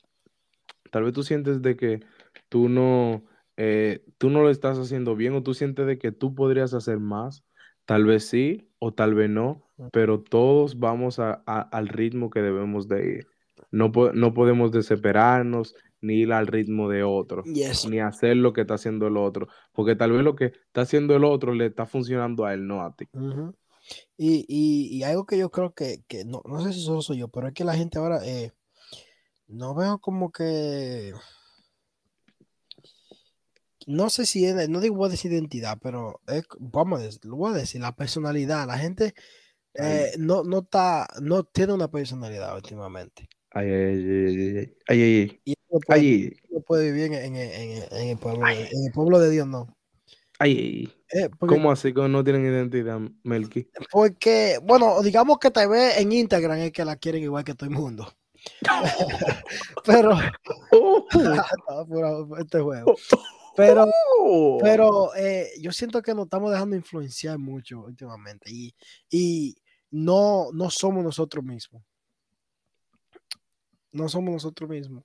tal 0.90 1.04
vez 1.04 1.12
tú 1.12 1.22
sientes 1.22 1.62
de 1.62 1.76
que 1.76 2.00
tú 2.54 2.68
no, 2.68 3.24
eh, 3.56 4.04
tú 4.16 4.30
no 4.30 4.40
lo 4.42 4.48
estás 4.48 4.78
haciendo 4.78 5.16
bien 5.16 5.34
o 5.34 5.42
tú 5.42 5.54
sientes 5.54 5.88
de 5.88 5.98
que 5.98 6.12
tú 6.12 6.36
podrías 6.36 6.72
hacer 6.72 7.00
más. 7.00 7.42
Tal 7.84 8.04
vez 8.04 8.28
sí 8.28 8.70
o 8.78 8.94
tal 8.94 9.12
vez 9.14 9.28
no, 9.28 9.66
pero 9.90 10.20
todos 10.22 10.78
vamos 10.78 11.18
a- 11.18 11.42
a- 11.46 11.62
al 11.62 11.88
ritmo 11.88 12.30
que 12.30 12.42
debemos 12.42 12.86
de 12.86 13.16
ir. 13.16 13.26
No, 13.72 13.90
po- 13.90 14.12
no 14.12 14.34
podemos 14.34 14.70
desesperarnos 14.70 15.74
ni 16.00 16.20
ir 16.20 16.32
al 16.32 16.46
ritmo 16.46 16.88
de 16.88 17.02
otro, 17.02 17.42
Yes. 17.42 17.88
ni 17.88 17.98
hacer 17.98 18.36
lo 18.36 18.52
que 18.52 18.60
está 18.60 18.74
haciendo 18.74 19.08
el 19.08 19.16
otro, 19.16 19.48
porque 19.72 19.96
tal 19.96 20.12
vez 20.12 20.22
lo 20.22 20.36
que 20.36 20.44
está 20.66 20.82
haciendo 20.82 21.16
el 21.16 21.24
otro 21.24 21.54
le 21.54 21.66
está 21.66 21.86
funcionando 21.86 22.44
a 22.44 22.54
él, 22.54 22.68
no 22.68 22.82
a 22.82 22.94
ti. 22.94 23.08
Y, 24.16 24.46
y, 24.48 24.96
y 24.96 25.02
algo 25.02 25.26
que 25.26 25.38
yo 25.38 25.50
creo 25.50 25.74
que, 25.74 26.04
que 26.06 26.24
no, 26.24 26.40
no 26.44 26.60
sé 26.60 26.72
si 26.72 26.80
solo 26.84 27.02
soy 27.02 27.18
yo, 27.18 27.26
pero 27.26 27.48
es 27.48 27.52
que 27.54 27.64
la 27.64 27.74
gente 27.74 27.98
ahora 27.98 28.20
eh, 28.24 28.52
no 29.48 29.74
veo 29.74 29.98
como 29.98 30.30
que 30.30 31.12
no 33.86 34.10
sé 34.10 34.26
si 34.26 34.44
es, 34.46 34.68
no 34.68 34.80
digo 34.80 34.96
voy 34.96 35.08
a 35.08 35.10
decir 35.10 35.32
identidad, 35.32 35.78
pero 35.82 36.20
es, 36.26 36.44
vamos 36.58 37.00
a 37.00 37.02
decir, 37.04 37.20
voy 37.24 37.52
a 37.52 37.56
decir, 37.56 37.80
la 37.80 37.94
personalidad. 37.94 38.66
La 38.66 38.78
gente 38.78 39.14
eh, 39.74 40.12
no, 40.18 40.44
no 40.44 40.58
está, 40.60 41.06
no 41.20 41.44
tiene 41.44 41.72
una 41.72 41.90
personalidad 41.90 42.54
últimamente. 42.54 43.28
Ay, 43.50 43.68
ay, 43.68 43.74
ay, 43.74 43.96
ay, 44.06 44.74
ay, 44.88 45.02
ay, 45.02 45.02
ay, 45.02 45.40
Y 45.44 45.54
no 45.70 45.78
puede, 45.80 46.00
ay, 46.00 46.36
no 46.50 46.60
puede 46.60 46.92
vivir 46.92 47.12
en, 47.12 47.34
en- 47.34 47.36
en- 47.36 47.82
en 47.96 48.08
el 48.08 48.18
pueblo, 48.18 48.46
de- 48.46 48.68
en 48.70 48.86
el 48.86 48.92
pueblo 48.92 49.18
de 49.20 49.30
Dios, 49.30 49.46
no. 49.46 49.76
ay, 50.38 50.58
ay. 50.58 50.92
Eh, 51.20 51.28
porque, 51.38 51.54
¿Cómo 51.54 51.70
así 51.70 51.92
que 51.94 52.08
no 52.08 52.24
tienen 52.24 52.44
identidad, 52.44 52.98
Melky? 53.22 53.68
porque, 53.92 54.58
bueno, 54.64 55.00
digamos 55.02 55.38
que 55.38 55.52
te 55.52 55.64
ve 55.68 56.00
en 56.00 56.10
Instagram 56.10 56.58
es 56.58 56.72
que 56.72 56.84
la 56.84 56.96
quieren 56.96 57.22
igual 57.22 57.44
que 57.44 57.54
todo 57.54 57.68
el 57.70 57.76
mundo. 57.76 58.12
Pero, 59.84 60.16
pura- 61.10 62.26
este 62.40 62.60
juego. 62.60 62.94
Pero, 63.56 63.86
pero 64.60 65.14
eh, 65.14 65.52
yo 65.60 65.70
siento 65.70 66.02
que 66.02 66.14
nos 66.14 66.24
estamos 66.24 66.50
dejando 66.50 66.74
influenciar 66.74 67.38
mucho 67.38 67.80
últimamente 67.80 68.50
y, 68.50 68.74
y 69.10 69.56
no, 69.90 70.48
no 70.52 70.70
somos 70.70 71.04
nosotros 71.04 71.44
mismos. 71.44 71.82
No 73.92 74.08
somos 74.08 74.32
nosotros 74.32 74.68
mismos. 74.68 75.04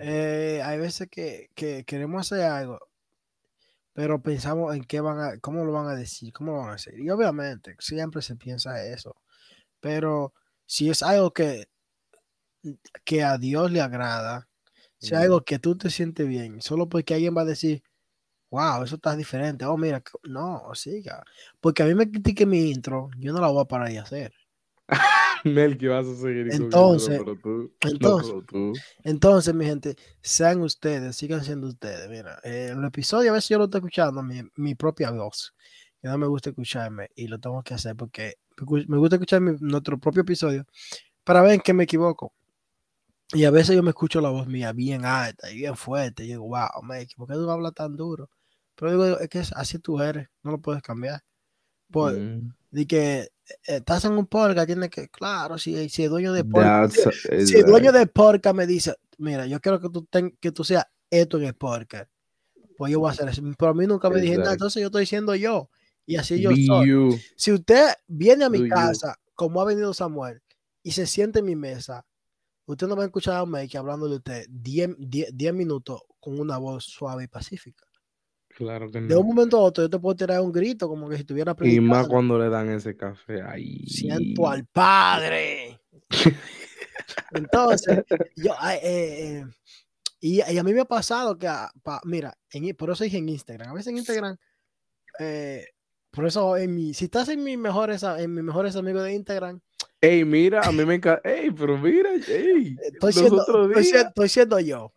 Eh, 0.00 0.60
hay 0.64 0.78
veces 0.78 1.08
que, 1.10 1.50
que 1.54 1.84
queremos 1.84 2.20
hacer 2.20 2.44
algo, 2.44 2.78
pero 3.92 4.22
pensamos 4.22 4.74
en 4.74 4.84
qué 4.84 5.00
van 5.00 5.18
a, 5.18 5.38
cómo 5.40 5.64
lo 5.64 5.72
van 5.72 5.88
a 5.88 5.94
decir, 5.94 6.32
cómo 6.32 6.52
lo 6.52 6.58
van 6.58 6.70
a 6.70 6.74
hacer. 6.74 6.98
Y 6.98 7.10
obviamente 7.10 7.74
siempre 7.78 8.22
se 8.22 8.36
piensa 8.36 8.84
eso. 8.84 9.16
Pero 9.80 10.34
si 10.66 10.90
es 10.90 11.02
algo 11.02 11.32
que, 11.32 11.68
que 13.04 13.22
a 13.24 13.38
Dios 13.38 13.70
le 13.70 13.80
agrada, 13.80 14.48
Ujú. 15.14 15.22
algo 15.22 15.40
que 15.42 15.58
tú 15.58 15.76
te 15.76 15.90
sientes 15.90 16.26
bien, 16.26 16.60
solo 16.62 16.88
porque 16.88 17.14
alguien 17.14 17.36
va 17.36 17.42
a 17.42 17.44
decir, 17.46 17.82
wow, 18.50 18.82
eso 18.84 18.96
está 18.96 19.14
diferente. 19.16 19.64
Oh, 19.64 19.76
mira, 19.76 20.00
que- 20.00 20.12
no, 20.28 20.62
siga. 20.74 21.22
Porque 21.60 21.82
a 21.82 21.86
mí 21.86 21.94
me 21.94 22.10
critique 22.10 22.46
mi 22.46 22.70
intro, 22.70 23.10
yo 23.18 23.32
no 23.32 23.40
la 23.40 23.48
voy 23.48 23.62
a 23.62 23.66
parar 23.66 23.88
de 23.90 23.98
hacer. 23.98 24.32
Melky, 25.44 25.86
vas 25.88 26.06
a 26.06 26.14
seguir 26.16 26.48
Entonces- 26.52 27.20
tú, 27.42 27.72
entonces- 27.82 28.34
tú. 28.46 28.72
Entonces, 29.04 29.54
mi 29.54 29.64
gente, 29.64 29.96
sean 30.22 30.60
ustedes, 30.62 31.16
sigan 31.16 31.44
siendo 31.44 31.68
ustedes. 31.68 32.08
Mira, 32.08 32.38
eh, 32.42 32.72
el 32.72 32.84
episodio 32.84 33.30
a 33.30 33.34
veces 33.34 33.50
yo 33.50 33.58
lo 33.58 33.64
estoy 33.64 33.78
escuchando, 33.78 34.22
mi, 34.22 34.42
mi 34.56 34.74
propia 34.74 35.10
voz. 35.10 35.54
Que 36.00 36.08
no 36.08 36.18
me 36.18 36.26
gusta 36.26 36.50
escucharme 36.50 37.10
y 37.16 37.26
lo 37.26 37.38
tengo 37.38 37.62
que 37.62 37.74
hacer 37.74 37.96
porque 37.96 38.34
me 38.86 38.98
gusta 38.98 39.16
escuchar 39.16 39.40
mi- 39.40 39.56
nuestro 39.60 39.98
propio 39.98 40.22
episodio 40.22 40.64
para 41.24 41.42
ver 41.42 41.52
en 41.54 41.60
qué 41.60 41.72
me 41.72 41.84
equivoco. 41.84 42.32
Y 43.32 43.44
a 43.44 43.50
veces 43.50 43.74
yo 43.74 43.82
me 43.82 43.90
escucho 43.90 44.20
la 44.20 44.30
voz 44.30 44.46
mía 44.46 44.72
bien 44.72 45.04
alta 45.04 45.50
y 45.50 45.56
bien 45.56 45.76
fuerte. 45.76 46.24
Y 46.24 46.28
digo, 46.28 46.44
wow, 46.46 46.82
Mike, 46.82 47.14
¿por 47.16 47.26
qué 47.28 47.34
tú 47.34 47.50
hablas 47.50 47.74
tan 47.74 47.96
duro? 47.96 48.30
Pero 48.76 48.90
digo, 48.92 49.18
es 49.18 49.28
que 49.28 49.42
así 49.54 49.78
tú 49.78 50.00
eres, 50.00 50.28
no 50.42 50.52
lo 50.52 50.58
puedes 50.60 50.82
cambiar. 50.82 51.22
Pues, 51.90 52.16
Mm. 52.18 52.48
de 52.70 52.86
que 52.86 53.18
eh, 53.20 53.28
estás 53.66 54.04
en 54.04 54.12
un 54.12 54.26
podcast, 54.26 54.66
tienes 54.66 54.90
que, 54.90 55.08
claro, 55.08 55.56
si, 55.56 55.88
si 55.88 56.02
el 56.04 56.10
dueño 56.10 56.32
de 56.32 56.44
podcast 56.44 56.96
That's- 56.96 57.46
si 57.46 57.56
el 57.58 57.64
dueño 57.64 57.92
del 57.92 58.08
podcast 58.08 58.56
me 58.56 58.66
dice, 58.66 58.94
mira, 59.18 59.46
yo 59.46 59.60
quiero 59.60 59.80
que 59.80 59.88
tú, 59.88 60.04
ten- 60.10 60.36
que 60.40 60.50
tú 60.50 60.64
seas 60.64 60.84
esto 61.10 61.38
en 61.38 61.44
el 61.44 61.54
podcast, 61.54 62.10
pues 62.76 62.90
yo 62.92 62.98
voy 63.00 63.08
a 63.08 63.12
hacer 63.12 63.28
eso. 63.28 63.40
Pero 63.56 63.70
a 63.70 63.74
mí 63.74 63.86
nunca 63.86 64.10
me 64.10 64.20
dije 64.20 64.36
nada, 64.36 64.52
entonces 64.52 64.80
yo 64.80 64.86
estoy 64.88 65.02
diciendo 65.02 65.34
yo. 65.36 65.70
Y 66.04 66.16
así 66.16 66.40
yo 66.40 66.50
Be 66.50 66.64
soy. 66.66 66.88
you. 66.88 67.16
Si 67.36 67.52
usted 67.52 67.88
viene 68.08 68.44
a 68.44 68.50
mi 68.50 68.58
Do 68.58 68.64
you. 68.64 68.70
casa, 68.70 69.16
como 69.34 69.60
ha 69.60 69.64
venido 69.64 69.94
Samuel, 69.94 70.42
y 70.82 70.90
se 70.92 71.06
siente 71.06 71.38
en 71.38 71.44
mi 71.46 71.54
mesa, 71.56 72.04
usted 72.66 72.86
no 72.86 72.96
va 72.96 73.02
a 73.02 73.06
escuchar 73.06 73.36
a 73.36 73.44
Make 73.46 73.76
hablando 73.78 74.08
de 74.08 74.16
usted 74.16 74.46
10 74.50 74.96
10 74.98 75.30
10 75.36 75.54
minutos 75.54 76.02
con 76.20 76.38
una 76.38 76.58
voz 76.58 76.84
suave 76.84 77.24
y 77.24 77.28
pacífica. 77.28 77.84
Claro 78.48 78.90
que 78.90 79.00
De 79.02 79.14
no. 79.14 79.20
un 79.20 79.26
momento 79.28 79.58
a 79.58 79.60
otro, 79.60 79.84
yo 79.84 79.90
te 79.90 79.98
puedo 79.98 80.16
tirar 80.16 80.40
un 80.40 80.50
grito 80.50 80.88
como 80.88 81.08
que 81.08 81.16
si 81.16 81.20
estuviera 81.22 81.50
Y 81.52 81.54
más 81.54 81.56
predicando. 82.06 82.08
cuando 82.08 82.38
le 82.38 82.48
dan 82.48 82.70
ese 82.70 82.96
café. 82.96 83.42
Ay. 83.42 83.84
Siento 83.86 84.48
al 84.48 84.64
Padre. 84.66 85.80
Entonces, 87.32 88.04
yo, 88.36 88.52
ay, 88.58 88.78
eh, 88.82 89.38
eh, 89.40 89.44
y, 90.20 90.36
y 90.36 90.58
a 90.58 90.62
mí 90.64 90.72
me 90.72 90.80
ha 90.80 90.84
pasado 90.86 91.36
que, 91.38 91.46
ah, 91.48 91.70
pa- 91.82 92.00
mira, 92.04 92.36
en, 92.50 92.74
por 92.76 92.90
eso 92.90 93.04
dije 93.04 93.18
en 93.18 93.28
Instagram, 93.28 93.70
a 93.70 93.74
veces 93.74 93.88
en 93.88 93.98
Instagram, 93.98 94.36
eh, 95.18 95.66
por 96.10 96.26
eso 96.26 96.56
en 96.56 96.74
mi, 96.74 96.94
si 96.94 97.04
estás 97.06 97.28
en 97.28 97.44
mis 97.44 97.58
mejores, 97.58 98.02
en 98.02 98.32
mis 98.34 98.42
mejores 98.44 98.74
amigos 98.76 99.02
de 99.04 99.14
Instagram, 99.14 99.60
Ey, 100.00 100.24
mira, 100.24 100.60
a 100.62 100.72
mí 100.72 100.84
me 100.84 100.94
encanta. 100.94 101.28
Ey, 101.28 101.50
pero 101.50 101.78
mira, 101.78 102.10
ey, 102.14 102.76
estoy 102.82 103.12
los 103.12 103.14
siendo, 103.14 103.42
estoy, 103.42 103.84
siendo, 103.84 104.08
estoy 104.08 104.28
siendo 104.28 104.60
yo. 104.60 104.92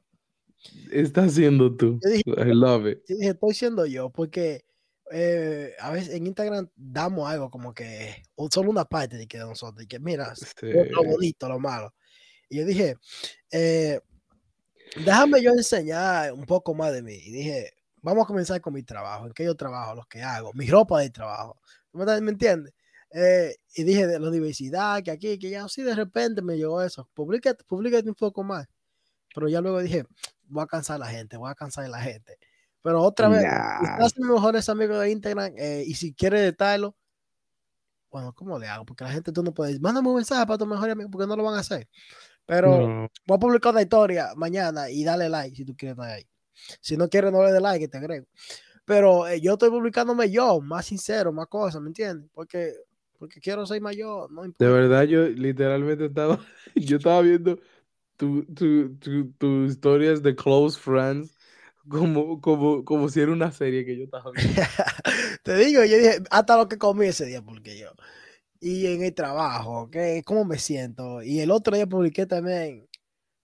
estás 0.92 1.34
siendo 1.34 1.76
tú. 1.76 2.00
Yo 2.04 2.10
dije- 2.10 2.24
I 2.50 2.54
love 2.54 2.88
it. 2.88 3.00
Yo 3.08 3.16
dije, 3.16 3.30
estoy 3.30 3.54
siendo 3.54 3.86
yo, 3.86 4.10
porque 4.10 4.66
eh, 5.12 5.74
a 5.80 5.92
veces 5.92 6.14
en 6.14 6.28
Instagram 6.28 6.70
damos 6.76 7.28
algo 7.30 7.50
como 7.50 7.74
que 7.74 8.24
solo 8.52 8.70
una 8.70 8.86
parte 8.86 9.18
de 9.18 9.26
que 9.28 9.38
de 9.40 9.46
nosotros, 9.46 9.84
y 9.84 9.88
que 9.88 10.00
mira, 10.00 10.36
Sí. 10.36 10.46
lo, 10.92 11.04
bonito, 11.04 11.48
lo 11.48 11.60
malo. 11.60 11.94
Y 12.50 12.58
yo 12.58 12.66
dije, 12.66 12.96
eh, 13.52 14.02
déjame 15.04 15.42
yo 15.42 15.52
enseñar 15.52 16.34
un 16.34 16.46
poco 16.46 16.74
más 16.76 16.92
de 16.92 17.02
mí. 17.02 17.14
Y 17.16 17.32
dije, 17.32 17.74
vamos 18.02 18.24
a 18.26 18.28
comenzar 18.28 18.60
con 18.62 18.74
mi 18.74 18.84
trabajo, 18.84 19.28
en 19.28 19.34
qué 19.34 19.46
yo 19.46 19.56
trabajo, 19.56 19.96
lo 19.96 20.04
que 20.04 20.22
hago, 20.22 20.52
mi 20.54 20.68
ropa 20.68 21.00
de 21.00 21.10
trabajo. 21.10 21.60
¿Me, 21.94 22.06
me 22.22 22.32
entiendes? 22.32 22.74
Eh, 23.12 23.56
y 23.76 23.84
dije 23.84 24.06
de 24.08 24.20
la 24.20 24.28
universidad, 24.30 25.02
que 25.04 25.12
aquí, 25.12 25.40
que 25.40 25.50
ya 25.50 25.64
así 25.66 25.82
de 25.82 25.96
repente 25.96 26.42
me 26.42 26.58
llegó 26.58 26.82
eso. 26.82 27.10
Publícate, 27.14 27.64
publícate 27.66 28.08
un 28.10 28.16
poco 28.16 28.44
más. 28.44 28.68
Pero 29.34 29.48
ya 29.50 29.62
luego 29.62 29.80
dije, 29.82 30.06
voy 30.48 30.64
a 30.64 30.68
cansar 30.68 30.98
a 30.98 31.00
la 31.00 31.08
gente, 31.08 31.38
voy 31.38 31.52
a 31.52 31.56
cansar 31.56 31.86
a 31.86 31.90
la 31.90 32.02
gente. 32.02 32.38
Pero 32.82 33.02
otra 33.04 33.30
vez, 33.30 33.44
Nah. 33.44 33.82
estás 33.84 34.14
mis 34.18 34.28
mejores 34.28 34.70
amigos 34.70 35.00
de 35.02 35.12
Instagram 35.12 35.54
eh, 35.58 35.84
y 35.86 35.94
si 35.96 36.14
quieres 36.14 36.42
detallarlo, 36.44 36.96
bueno, 38.12 38.34
¿cómo 38.34 38.58
le 38.58 38.68
hago? 38.68 38.86
Porque 38.86 39.04
la 39.04 39.12
gente 39.12 39.32
tú 39.32 39.44
no 39.44 39.54
puedes, 39.54 39.80
mándame 39.80 40.10
un 40.10 40.16
mensaje 40.16 40.46
para 40.48 40.58
tu 40.58 40.66
mejor 40.66 40.90
amigo, 40.90 41.10
porque 41.12 41.28
no 41.28 41.36
lo 41.36 41.44
van 41.44 41.56
a 41.56 41.60
hacer. 41.60 41.88
Pero 42.46 42.88
No. 42.88 43.10
voy 43.28 43.36
a 43.38 43.40
publicar 43.40 43.72
una 43.74 43.84
historia 43.84 44.34
mañana 44.36 44.90
y 44.90 45.04
dale 45.04 45.30
like 45.30 45.56
si 45.56 45.66
tú 45.66 45.76
quieres 45.76 45.98
estar 45.98 46.12
ahí. 46.12 46.28
Si 46.82 46.98
no 46.98 47.08
quieres, 47.10 47.32
no 47.32 47.44
le 47.44 47.52
dé 47.52 47.62
like, 47.62 47.88
te 47.88 47.98
agrego. 47.98 48.26
Pero 48.86 49.28
eh, 49.28 49.40
yo 49.42 49.54
estoy 49.54 49.70
publicándome 49.70 50.32
yo, 50.32 50.60
más 50.62 50.88
sincero, 50.88 51.32
más 51.32 51.48
cosas, 51.48 51.82
¿me 51.82 51.90
entiendes? 51.90 52.30
Porque, 52.34 52.74
porque 53.20 53.40
quiero 53.42 53.66
ser 53.68 53.82
mayor, 53.82 54.32
no 54.32 54.46
De 54.58 54.68
importa. 54.68 54.70
verdad, 54.70 55.04
yo 55.04 55.28
literalmente 55.30 56.06
estaba, 56.06 56.40
yo 56.76 56.98
estaba 56.98 57.22
viendo 57.22 57.60
tu, 58.18 58.46
tu, 58.56 58.98
tu, 59.00 59.32
tus 59.34 59.72
historias 59.72 60.24
de 60.24 60.36
close 60.36 60.80
friends 60.80 61.38
como, 61.90 62.42
como, 62.42 62.86
como 62.86 63.10
si 63.10 63.22
era 63.22 63.32
una 63.34 63.52
serie 63.52 63.86
que 63.86 63.98
yo 63.98 64.06
estaba 64.06 64.32
viendo. 64.34 64.68
Te 65.44 65.56
digo, 65.56 65.84
yo 65.86 65.98
dije, 65.98 66.20
hasta 66.32 66.58
lo 66.58 66.68
que 66.68 66.78
comí 66.78 67.08
ese 67.08 67.26
día, 67.26 67.42
porque 67.42 67.78
yo. 67.78 67.92
Y 68.62 68.88
en 68.88 69.04
el 69.04 69.14
trabajo, 69.16 69.90
¿qué? 69.92 70.24
¿cómo 70.26 70.46
me 70.46 70.60
siento? 70.60 71.22
Y 71.24 71.42
el 71.42 71.52
otro 71.52 71.76
día 71.76 71.88
publiqué 71.88 72.26
también 72.26 72.90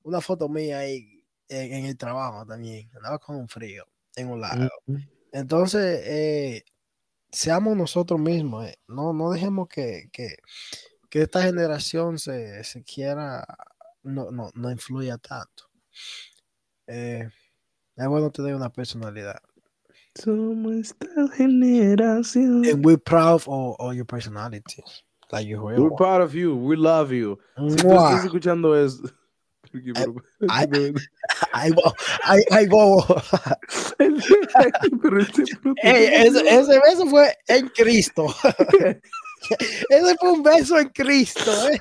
una 0.04 0.22
foto 0.22 0.50
mía 0.50 0.80
ahí 0.80 1.26
en, 1.50 1.74
en 1.74 1.86
el 1.88 1.98
trabajo 1.98 2.46
también. 2.48 2.90
Andaba 2.96 3.20
con 3.20 3.38
un 3.38 3.50
frío 3.50 3.86
en 4.16 4.30
un 4.32 4.42
lado. 4.42 4.68
Entonces, 5.32 6.02
eh, 6.06 6.66
seamos 7.36 7.76
nosotros 7.76 8.20
mismos, 8.20 8.66
eh, 8.66 8.78
No, 8.88 9.14
no 9.14 9.30
dejemos 9.32 9.68
que, 9.68 10.10
que, 10.12 10.38
que 11.10 11.24
esta 11.24 11.44
generación 11.44 12.18
se, 12.18 12.64
se 12.64 12.84
quiera, 12.84 13.46
no, 14.04 14.32
no, 14.32 14.52
no 14.56 14.72
influya 14.72 15.18
tanto. 15.18 15.70
Eh, 16.88 17.30
es 17.96 18.08
bueno 18.08 18.32
tener 18.32 18.56
una 18.56 18.72
personalidad. 18.72 19.38
Somos 20.16 20.74
esta 20.76 21.08
generación. 21.36 22.64
And 22.66 22.86
we're 22.86 22.98
proud 22.98 23.42
of, 23.48 23.48
of 23.80 23.94
your 23.94 24.06
personality. 24.06 24.82
Like 25.32 25.48
you 25.48 25.62
We're 25.62 25.96
proud 25.96 26.22
of 26.22 26.34
you. 26.34 26.56
We 26.56 26.78
love 26.78 27.12
you. 27.12 27.38
Si 27.70 27.76
tú 27.76 27.90
estás 27.92 28.24
escuchando 28.26 28.76
eso. 28.76 29.04
Porque, 29.72 29.92
pero- 29.94 30.16
ay, 31.52 31.72
pero- 31.72 31.94
Ay, 32.24 32.44
ay, 34.56 34.72
pero 35.02 35.22
este- 35.22 35.44
Ey, 35.84 36.06
ese, 36.28 36.42
ese 36.48 36.80
beso 36.80 37.06
fue 37.10 37.36
en 37.48 37.68
Cristo. 37.70 38.28
ese 39.90 40.16
fue 40.20 40.32
un 40.32 40.44
beso 40.44 40.78
en 40.80 40.90
Cristo. 40.90 41.52
eh. 41.70 41.78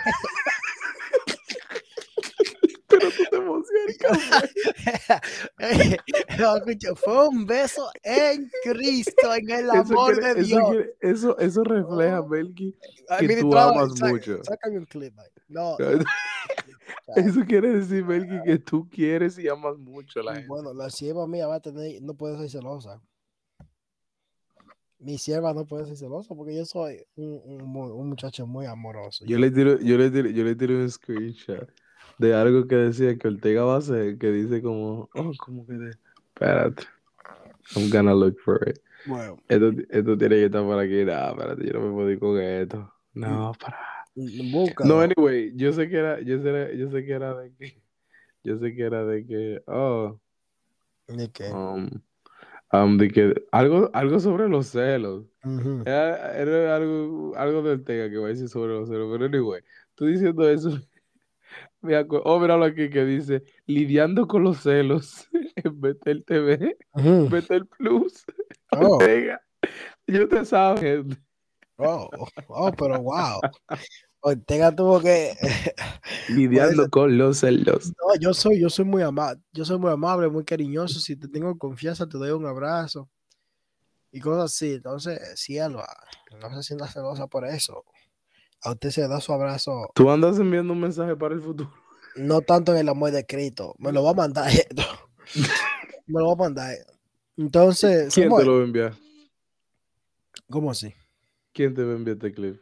pero 2.87 3.11
tú 3.11 3.25
te 3.31 3.37
emocionas. 3.37 4.51
No, 6.39 6.61
fue 6.97 7.29
un 7.29 7.47
beso 7.47 7.91
en 8.03 8.51
Cristo, 8.63 9.35
en 9.35 9.51
el 9.51 9.65
Eso, 9.65 9.73
amor 9.73 10.13
quiere- 10.19 10.35
de 10.35 10.41
eso, 10.43 10.49
Dios. 10.49 10.71
quiere- 10.71 10.95
eso, 11.01 11.39
eso 11.39 11.65
refleja, 11.65 12.21
Oh. 12.21 12.29
Melky, 12.29 12.77
Ay, 13.09 13.27
que 13.27 13.37
tú 13.39 13.57
amas 13.59 13.91
saca- 13.99 14.13
mucho. 14.13 14.45
Sácame 14.45 14.79
un 14.79 14.87
clip 14.87 15.19
ahí. 15.19 15.27
No, 15.49 15.77
Eso 17.17 17.41
quiere 17.47 17.71
decir, 17.71 18.05
Melky, 18.05 18.43
que 18.45 18.59
tú 18.59 18.89
quieres 18.89 19.39
y 19.39 19.49
amas 19.49 19.77
mucho 19.79 20.21
a 20.21 20.23
la 20.25 20.35
gente. 20.35 20.49
bueno, 20.49 20.73
la 20.75 20.91
sierva 20.91 21.27
mía 21.27 21.47
va 21.47 21.57
a 21.57 21.61
tener, 21.61 22.01
no 22.03 22.15
puede 22.15 22.39
ser 22.39 22.49
celosa. 22.51 23.01
Mi 24.99 25.19
sierva 25.19 25.53
no 25.53 25.67
puede 25.67 25.85
ser 25.87 25.97
celosa 25.97 26.35
porque 26.35 26.57
yo 26.57 26.65
soy 26.65 27.05
un, 27.17 27.41
un 27.45 27.65
mu- 27.67 27.93
un 27.95 28.09
muchacho 28.09 28.47
muy 28.47 28.65
amoroso. 28.67 29.25
Yo 29.27 29.39
le 29.39 29.51
tiro, 29.51 29.79
yo 29.81 29.99
le 29.99 30.11
tiro, 30.11 30.31
yo 30.31 30.45
le 30.45 30.55
tiro 30.55 30.77
un 30.77 30.91
screenshot 30.91 31.69
de 32.19 32.35
algo 32.35 32.67
que 32.67 32.77
decía 32.77 33.17
que 33.19 33.29
Ortega 33.29 33.65
va 33.65 33.75
a 33.75 33.79
hacer, 33.79 34.17
que 34.19 34.31
dice 34.31 34.63
como, 34.63 35.11
oh, 35.15 35.33
como 35.39 35.67
que 35.67 35.75
de, 35.75 35.91
espérate, 35.91 36.85
I'm 37.77 37.91
gonna 37.91 38.15
look 38.15 38.39
for 38.45 38.67
it. 38.69 38.79
Bueno, 39.05 39.37
Esto, 39.49 39.73
esto 39.91 40.17
tiene 40.17 40.37
que 40.37 40.45
estar 40.47 40.63
por 40.65 40.79
aquí, 40.79 41.05
no, 41.05 41.31
espérate, 41.31 41.67
yo 41.67 41.73
no 41.75 41.81
me 41.89 41.93
puedo 41.93 42.11
ir 42.11 42.19
con 42.19 42.41
esto. 42.41 42.93
No, 43.13 43.53
para. 43.61 43.94
No, 44.17 45.01
anyway, 45.01 45.53
yo 45.57 45.73
sé 45.73 45.89
que 45.89 45.97
era, 45.97 46.21
yo 46.21 46.41
sé, 46.41 46.77
yo 46.77 46.91
sé 46.91 47.05
que 47.05 47.13
era 47.13 47.35
de 47.35 47.53
que, 47.55 47.83
yo 48.45 48.59
sé 48.59 48.75
que 48.75 48.83
era 48.83 49.05
de 49.05 49.27
que, 49.27 49.63
oh, 49.67 50.21
¿De 51.09 51.31
qué? 51.31 51.51
um, 51.51 51.89
um, 52.73 52.97
de 52.97 53.09
que 53.11 53.35
algo, 53.51 53.91
algo 53.93 54.21
sobre 54.21 54.49
los 54.49 54.69
celos. 54.69 55.25
Ujú. 55.45 55.83
Era, 55.85 56.37
era 56.39 56.77
algo, 56.77 57.35
algo 57.37 57.63
de 57.63 57.73
Ortega 57.73 58.09
que 58.09 58.17
va 58.19 58.27
a 58.27 58.29
decir 58.31 58.49
sobre 58.49 58.73
los 58.73 58.89
celos, 58.89 59.09
pero 59.13 59.27
anyway, 59.27 59.63
tú 59.95 60.07
diciendo 60.07 60.49
eso, 60.49 60.71
me 61.81 61.99
oh, 62.25 62.41
míralo 62.41 62.65
aquí 62.65 62.89
que 62.89 63.05
dice, 63.05 63.43
lidiando 63.67 64.27
con 64.27 64.45
los 64.45 64.59
celos 64.63 65.29
en 65.57 65.81
Betel 65.81 66.25
TV, 66.25 66.77
Ujú. 66.95 67.29
Betel 67.31 67.67
Plus, 67.67 68.25
Oh, 68.73 68.97
Ortega, 68.97 69.41
yo 70.07 70.29
te 70.29 70.45
sabes, 70.45 71.05
oh, 71.77 72.09
oh, 72.49 72.73
pero 72.73 73.01
wow. 73.01 73.41
Ortega 74.21 74.75
tuvo 74.75 75.01
que. 75.01 75.37
lidiando 76.29 76.89
con 76.89 77.19
los 77.19 77.39
celos. 77.41 77.89
No, 77.89 78.19
yo 78.19 78.33
soy, 78.33 78.61
yo 78.61 78.71
soy 78.71 78.85
muy 78.87 79.03
amable, 79.03 79.41
yo 79.53 79.65
soy 79.65 79.79
muy 79.79 79.91
amable, 79.91 80.29
muy 80.29 80.45
cariñoso. 80.45 80.99
Si 80.99 81.17
te 81.17 81.29
tengo 81.29 81.57
confianza, 81.59 82.09
te 82.09 82.17
doy 82.17 82.31
un 82.31 82.47
abrazo 82.47 83.09
y 84.11 84.21
cosas 84.21 84.53
así. 84.53 84.75
Entonces, 84.75 85.21
cielo, 85.39 85.83
no 86.41 86.55
se 86.55 86.63
sienta 86.63 86.89
celosa 86.89 87.27
por 87.27 87.47
eso. 87.47 87.85
A 88.63 88.73
usted 88.73 88.91
se 88.91 89.07
da 89.07 89.21
su 89.21 89.33
abrazo, 89.33 89.91
Tú 89.95 90.11
andas 90.11 90.39
enviando 90.39 90.73
un 90.73 90.81
mensaje 90.81 91.15
para 91.17 91.35
el 91.35 91.43
futuro. 91.43 91.71
no 92.17 92.41
tanto 92.41 92.73
en 92.73 92.79
el 92.79 92.89
amor 92.89 93.11
de 93.11 93.27
Cristo. 93.27 93.75
Me 93.79 93.93
lo 93.93 94.03
va 94.03 94.13
a 94.13 94.15
mandar 94.15 94.49
esto. 94.51 94.83
Me 96.07 96.21
lo 96.21 96.29
va 96.29 96.33
a 96.33 96.49
mandar. 96.49 96.75
Entonces, 97.37 98.15
¿Quién 98.15 98.35
te 98.35 98.45
lo 98.45 98.55
va 98.55 98.61
a 98.61 98.65
enviar? 98.65 98.95
¿cómo 100.49 100.71
así? 100.71 100.95
¿Quién 101.55 101.73
te 101.73 101.85
va 101.85 101.93
a 101.93 101.97
enviar 101.97 102.17
este 102.17 102.33
clip? 102.33 102.61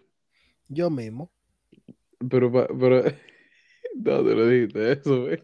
Yo 0.69 0.91
mismo. 0.91 1.33
Pero, 2.31 2.53
pero, 2.53 3.03
no, 3.97 4.25
te 4.25 4.35
lo 4.35 4.47
dijiste 4.47 4.93
eso, 4.93 5.23
güey. 5.23 5.41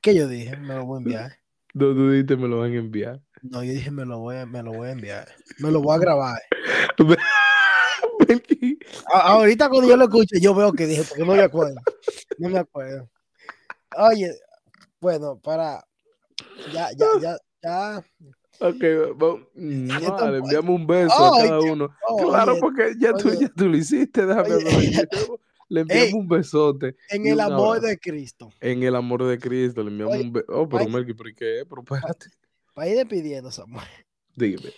¿Qué 0.00 0.14
yo 0.14 0.28
dije? 0.28 0.56
Me 0.56 0.76
lo 0.76 0.86
voy 0.86 0.96
a 0.96 0.98
enviar. 0.98 1.32
No, 1.74 1.92
tú 1.94 2.10
dijiste 2.10 2.36
me 2.36 2.46
lo 2.46 2.60
van 2.60 2.72
a 2.72 2.76
enviar. 2.76 3.20
No, 3.42 3.64
yo 3.64 3.72
dije 3.72 3.90
me 3.90 4.04
lo 4.04 4.20
voy 4.20 4.36
a, 4.36 4.46
me 4.46 4.62
lo 4.62 4.72
voy 4.72 4.88
a 4.88 4.92
enviar. 4.92 5.28
Me 5.58 5.72
lo 5.72 5.82
voy 5.82 5.96
a 5.96 5.98
grabar. 5.98 6.40
Ahorita 9.12 9.68
cuando 9.68 9.88
yo 9.88 9.96
lo 9.96 10.04
escucho, 10.04 10.36
yo 10.40 10.54
veo 10.54 10.72
que 10.72 10.86
dije, 10.86 11.02
porque 11.02 11.24
no 11.24 11.34
me 11.34 11.42
acuerdo. 11.42 11.80
No 12.38 12.48
me 12.50 12.58
acuerdo. 12.60 13.10
Oye, 13.98 14.32
bueno, 15.00 15.40
para. 15.40 15.84
Ya, 16.72 16.90
ya, 16.96 17.06
ya, 17.20 17.36
ya. 17.62 18.04
Ok, 18.60 19.16
vamos. 19.16 19.40
Mua, 19.54 19.98
Esto- 19.98 20.30
le 20.30 20.38
enviamos 20.38 20.70
un 20.80 20.86
beso 20.86 21.14
Oh, 21.18 21.34
a 21.34 21.42
cada 21.42 21.60
uno. 21.60 21.90
oh, 22.08 22.28
claro, 22.28 22.56
porque 22.60 22.92
ya 22.98 23.12
tú, 23.14 23.30
ya 23.40 23.48
tú 23.48 23.68
lo 23.68 23.76
hiciste, 23.76 24.24
déjame 24.26 24.54
hacerlo. 24.54 25.40
Le 25.68 25.80
enviamos 25.80 26.08
Ey. 26.08 26.12
un 26.14 26.28
besote. 26.28 26.96
en 27.08 27.26
el 27.26 27.40
amor 27.40 27.80
de 27.80 27.98
Cristo. 27.98 28.50
En 28.60 28.82
el 28.82 28.94
amor 28.94 29.24
de 29.24 29.38
Cristo, 29.38 29.82
le 29.82 29.90
enviamos 29.90 30.14
Oye, 30.16 30.24
un 30.24 30.32
beso. 30.34 30.46
Oh, 30.50 30.68
pero. 30.68 30.86
Melqui, 30.86 31.14
¿pero 31.14 31.30
qué? 31.34 31.64
Pero 31.66 31.80
espérate. 31.82 32.26
Para 32.74 32.88
ir 32.90 32.96
despidiendo, 32.98 33.50
Samuel. 33.50 33.86
Dime. 34.36 34.70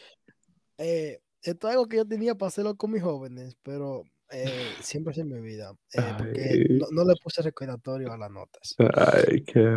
Eh, 0.78 1.18
esto 1.42 1.66
es 1.68 1.72
algo 1.72 1.86
que 1.88 1.96
yo 1.96 2.06
tenía 2.06 2.36
para 2.36 2.46
hacerlo 2.48 2.76
con 2.76 2.92
mis 2.92 3.02
jóvenes, 3.02 3.56
pero 3.64 4.04
eh, 4.30 4.68
siempre 4.82 5.14
se 5.14 5.24
me 5.24 5.34
olvida. 5.34 5.72
eh, 5.94 6.00
porque 6.16 6.66
no, 6.70 6.86
no 6.92 7.04
le 7.04 7.14
puse 7.20 7.42
recordatorio 7.42 8.12
a 8.12 8.16
las 8.16 8.30
notas. 8.30 8.76
Ay, 8.78 9.42
qué. 9.42 9.76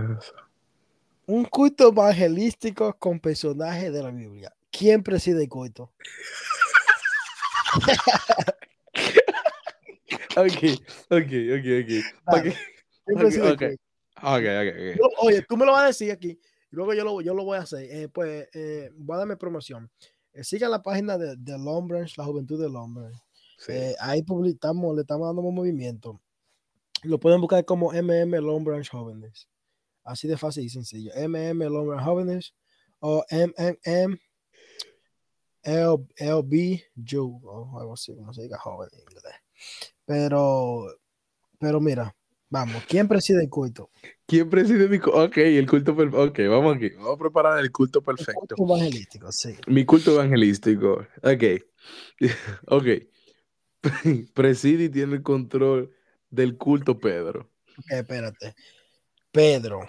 Un 1.28 1.44
culto 1.46 1.90
evangelístico 1.90 2.98
con 2.98 3.20
personajes 3.20 3.92
de 3.92 4.02
la 4.02 4.12
Biblia. 4.12 4.56
¿Quién 4.72 5.04
preside 5.04 5.44
el 5.44 5.50
culto? 5.50 5.94
Ok, 10.38 10.54
ok, 11.10 11.32
ok, 11.50 11.68
ok. 11.82 11.92
Para 12.24 12.38
Dale. 12.38 12.52
que, 12.52 12.58
¿Quién 13.06 13.18
Ok, 13.18 13.22
preside 13.22 13.48
el 13.48 13.54
ok. 13.54 13.58
culto? 13.60 13.74
Ok, 14.18 14.44
ok, 14.46 14.68
ok. 14.70 14.98
Yo- 14.98 15.10
Oye, 15.26 15.42
tú 15.50 15.58
me 15.58 15.66
lo 15.66 15.72
vas 15.72 15.84
a 15.84 15.88
decir 15.88 16.12
aquí. 16.12 16.40
Luego 16.70 16.94
yo 16.94 17.04
lo, 17.04 17.22
yo 17.22 17.34
lo 17.34 17.44
voy 17.44 17.58
a 17.58 17.62
hacer. 17.62 17.88
Eh, 17.90 18.08
pues 18.08 18.48
eh, 18.54 18.92
voy 18.96 19.16
a 19.16 19.20
darme 19.20 19.36
promoción. 19.36 19.90
Eh, 20.34 20.44
sigan 20.44 20.70
la 20.72 20.84
página 20.84 21.18
de, 21.18 21.36
de 21.38 21.58
Long 21.58 21.88
Branch, 21.88 22.16
la 22.18 22.24
juventud 22.26 22.62
de 22.62 22.70
Long 22.70 22.94
Branch. 22.94 23.16
Sí. 23.58 23.72
Eh, 23.72 23.96
ahí 24.00 24.22
publicamos, 24.22 24.94
le 24.96 25.02
estamos 25.02 25.28
dando 25.28 25.42
un 25.42 25.56
movimiento. 25.56 26.22
Lo 27.04 27.20
pueden 27.20 27.42
buscar 27.42 27.66
como 27.66 27.92
MM 27.94 28.40
Long 28.40 28.64
Branch 28.64 28.88
Jóvenes. 28.88 29.48
Así 30.08 30.28
de 30.28 30.38
fácil 30.38 30.64
y 30.64 30.70
sencillo. 30.70 31.12
MM 31.16 31.68
Branch 31.68 32.04
Jóvenes 32.04 32.56
o 33.00 33.26
MMM 33.30 34.18
LB 35.64 36.82
Ju 36.96 37.42
o 37.44 37.80
algo 37.80 37.94
así, 37.94 38.16
como 38.16 38.34
se 38.34 38.44
diga 38.44 38.58
joven 38.58 38.90
en 38.94 39.00
inglés. 39.02 39.36
Pero, 40.06 40.88
pero 41.60 41.82
mira, 41.82 42.16
vamos, 42.50 42.84
¿quién 42.88 43.08
preside 43.08 43.44
el 43.44 43.50
culto? 43.50 43.92
¿Quién 44.26 44.50
preside 44.50 44.88
mi 44.88 45.00
culto? 45.00 45.24
Ok, 45.26 45.38
el 45.38 45.70
culto 45.70 45.94
perfecto. 45.96 46.24
Ok, 46.24 46.40
vamos 46.50 46.78
aquí. 46.78 46.90
Vamos 46.92 47.16
a 47.16 47.18
preparar 47.18 47.60
el 47.60 47.72
culto 47.72 48.00
El 48.00 48.06
perfecto. 48.06 48.40
culto 48.40 48.56
evangelístico, 48.64 49.32
sí. 49.32 49.56
Mi 49.68 49.86
culto 49.86 50.14
evangelístico. 50.14 51.06
Ok. 51.22 51.44
Ok. 52.68 52.86
Preside 54.34 54.86
y 54.86 54.90
tiene 54.90 55.16
el 55.16 55.24
control 55.24 55.94
del 56.30 56.58
culto 56.58 56.98
Pedro. 57.00 57.52
Ok, 57.78 57.92
espérate. 57.92 58.56
Pedro, 59.38 59.80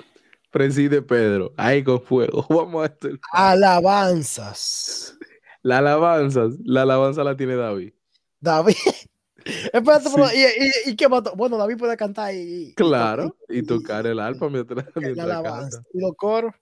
Preside 0.51 1.03
Pedro. 1.03 1.53
Ahí 1.57 1.83
con 1.85 2.01
fuego. 2.01 2.47
Vamos 2.49 2.83
a 2.83 2.87
hacer. 2.87 3.19
alabanzas. 3.33 5.17
La 5.63 5.79
alabanza. 5.79 6.49
La 6.65 6.83
alabanza 6.83 7.23
la 7.25 7.37
tiene 7.37 7.57
David. 7.57 7.93
David. 8.41 8.75
Espérate, 9.73 10.09
Sí. 10.09 10.13
pero, 10.15 10.27
¿y, 10.33 10.39
y, 10.87 10.91
y 10.91 10.97
qué 10.97 11.09
mató? 11.09 11.35
Bueno, 11.37 11.57
David 11.57 11.77
puede 11.79 11.97
cantar 11.97 12.35
y, 12.35 12.75
Claro. 12.75 13.37
Y 13.49 13.63
tocar 13.63 14.07
el 14.07 14.21
arpa 14.21 14.49
mientras, 14.51 14.85
la 14.87 14.93
mientras 15.01 15.27
alabanza. 15.27 15.77
canta. 15.79 15.89
Y 15.95 16.01
los 16.01 16.13
coros. 16.17 16.55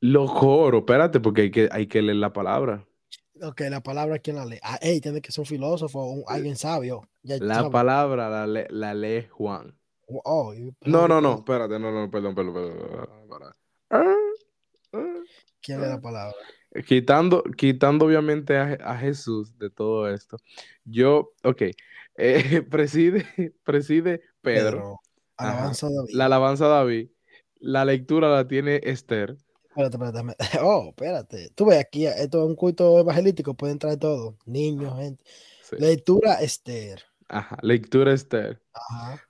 Los 0.00 0.32
coros. 0.32 0.80
Espérate, 0.80 1.20
porque 1.20 1.42
hay 1.42 1.50
que, 1.50 1.68
hay 1.70 1.86
que 1.86 2.02
leer 2.02 2.16
la 2.16 2.32
palabra. 2.32 2.84
Ok, 3.42 3.62
la 3.70 3.82
palabra, 3.82 4.18
¿quién 4.18 4.36
la 4.36 4.46
lee? 4.46 4.58
Ah, 4.62 4.78
ey, 4.80 5.00
tiene 5.00 5.20
que 5.20 5.32
ser 5.32 5.42
un 5.42 5.46
filósofo, 5.46 6.04
un- 6.04 6.24
alguien 6.28 6.56
sabio. 6.56 7.08
Ya 7.22 7.36
La 7.38 7.54
sabe. 7.56 7.70
palabra 7.70 8.46
la, 8.46 8.66
la 8.68 8.94
lee 8.94 9.26
Juan. 9.30 9.76
Oh, 10.06 10.52
No, 10.84 11.08
no, 11.08 11.20
no. 11.20 11.36
Espérate. 11.36 11.78
No, 11.78 11.90
no. 11.90 12.10
Perdón, 12.10 12.34
perdón, 12.34 12.54
perdón. 12.54 13.08
perdón. 13.28 13.52
Ah, 13.90 14.14
ah. 14.92 15.22
¿Quién 15.60 15.80
lee 15.80 15.88
la 15.88 16.00
palabra? 16.00 16.34
Quitando, 16.86 17.42
quitando 17.56 18.04
obviamente 18.06 18.56
a, 18.56 18.76
a 18.82 18.98
Jesús 18.98 19.56
de 19.58 19.70
todo 19.70 20.08
esto, 20.08 20.36
yo, 20.84 21.32
ok, 21.44 21.62
eh, 22.16 22.62
preside, 22.70 23.24
preside 23.62 24.22
Pedro, 24.40 25.00
Ajá. 25.36 25.52
Alabanza 25.52 25.86
David. 25.88 26.14
la 26.14 26.24
alabanza 26.26 26.66
David, 26.66 27.10
la 27.60 27.84
lectura 27.84 28.28
la 28.28 28.46
tiene 28.48 28.80
Esther, 28.82 29.36
Espérate, 29.76 29.96
espérate, 29.96 30.36
Oh, 30.62 30.88
espérate. 30.90 31.50
Tú 31.54 31.66
ves 31.66 31.78
aquí, 31.80 32.06
esto 32.06 32.42
es 32.42 32.48
un 32.48 32.56
culto 32.56 32.98
evangelístico, 33.00 33.54
puede 33.54 33.72
entrar 33.72 33.96
todo. 33.96 34.36
Niños, 34.46 34.96
gente. 34.98 35.24
sí, 35.62 35.76
Lectura 35.78 36.34
Esther. 36.42 37.02
ajá, 37.28 37.56
lectura 37.62 38.12
Esther, 38.12 38.60
Ajá. 38.72 39.22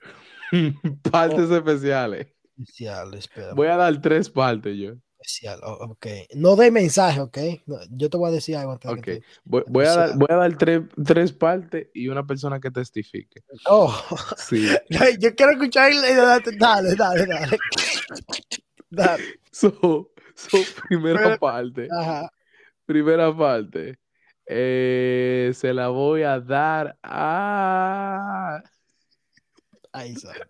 partes 1.10 1.50
especiales. 1.50 2.26
Especial, 2.58 3.14
espera. 3.14 3.54
Voy 3.54 3.66
a 3.68 3.76
dar 3.76 4.00
tres 4.00 4.28
partes 4.30 4.76
yo, 4.76 4.92
Especial, 5.20 5.58
oh, 5.64 5.78
ok. 5.92 6.06
No 6.34 6.54
de 6.54 6.70
mensaje, 6.70 7.18
ok. 7.20 7.38
No, 7.66 7.76
yo 7.90 8.10
te 8.10 8.16
voy 8.18 8.28
a 8.28 8.32
decir 8.32 8.56
algo 8.56 8.72
antes 8.72 8.90
ok, 8.90 9.08
voy, 9.44 9.62
voy 9.68 9.86
a 9.86 9.94
dar, 9.96 10.18
voy 10.18 10.28
a 10.28 10.34
dar 10.36 10.56
tres, 10.58 10.82
tres 11.02 11.32
partes 11.32 11.88
y 11.94 12.08
una 12.08 12.26
persona 12.26 12.60
que 12.60 12.70
testifique. 12.70 13.40
Oh, 13.66 13.90
Sí, 14.36 14.68
yo 15.18 15.34
quiero 15.34 15.52
escuchar. 15.52 15.90
Dale, 15.92 16.52
dale, 16.58 16.94
dale. 16.94 17.26
Dale. 17.26 17.58
Dale. 18.90 19.24
so, 19.50 20.12
so 20.34 20.58
primera 20.88 21.20
Pero- 21.22 21.38
parte. 21.38 21.88
Ajá. 21.90 22.30
Primera 22.86 23.34
parte. 23.36 23.98
eh, 24.46 25.50
se 25.54 25.72
la 25.72 25.88
voy 25.88 26.22
a 26.22 26.38
dar 26.38 26.98
a. 27.02 28.62
Ahí 29.94 30.12
está. 30.12 30.32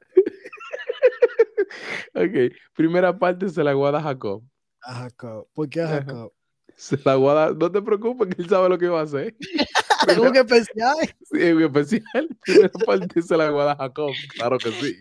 Ok. 2.15 2.53
Primera 2.77 3.19
parte 3.19 3.49
se 3.49 3.63
la 3.65 3.75
voy 3.75 3.89
a 3.89 3.93
dar 3.93 4.01
a 4.01 4.05
Jacob. 4.05 4.43
A 4.83 4.95
Jacob. 4.95 5.49
¿Por 5.55 5.69
qué 5.69 5.83
a. 5.83 5.89
Jacob? 5.89 6.33
Se 6.77 6.99
la 7.05 7.17
voy 7.17 7.31
a 7.31 7.35
dar. 7.35 7.57
No 7.57 7.71
te 7.71 7.83
preocupes, 7.83 8.29
que 8.35 8.43
él 8.43 8.49
sabe 8.49 8.69
lo 8.69 8.79
que 8.79 8.89
va 8.89 9.01
a 9.01 9.05
hacer. 9.05 9.35
¿Algo 10.09 10.31
que 10.33 10.41
especial? 10.41 10.97
Sí, 11.23 11.43
en 11.43 11.63
especial. 11.63 12.29
Primera 12.45 12.71
parte 12.87 13.23
se 13.23 13.37
la 13.37 13.51
voy 13.51 13.63
a 13.63 13.65
dar 13.65 13.77
a 13.77 13.85
Jacob. 13.85 14.11
Claro 14.37 14.59
que 14.59 14.71
sí. 14.73 14.97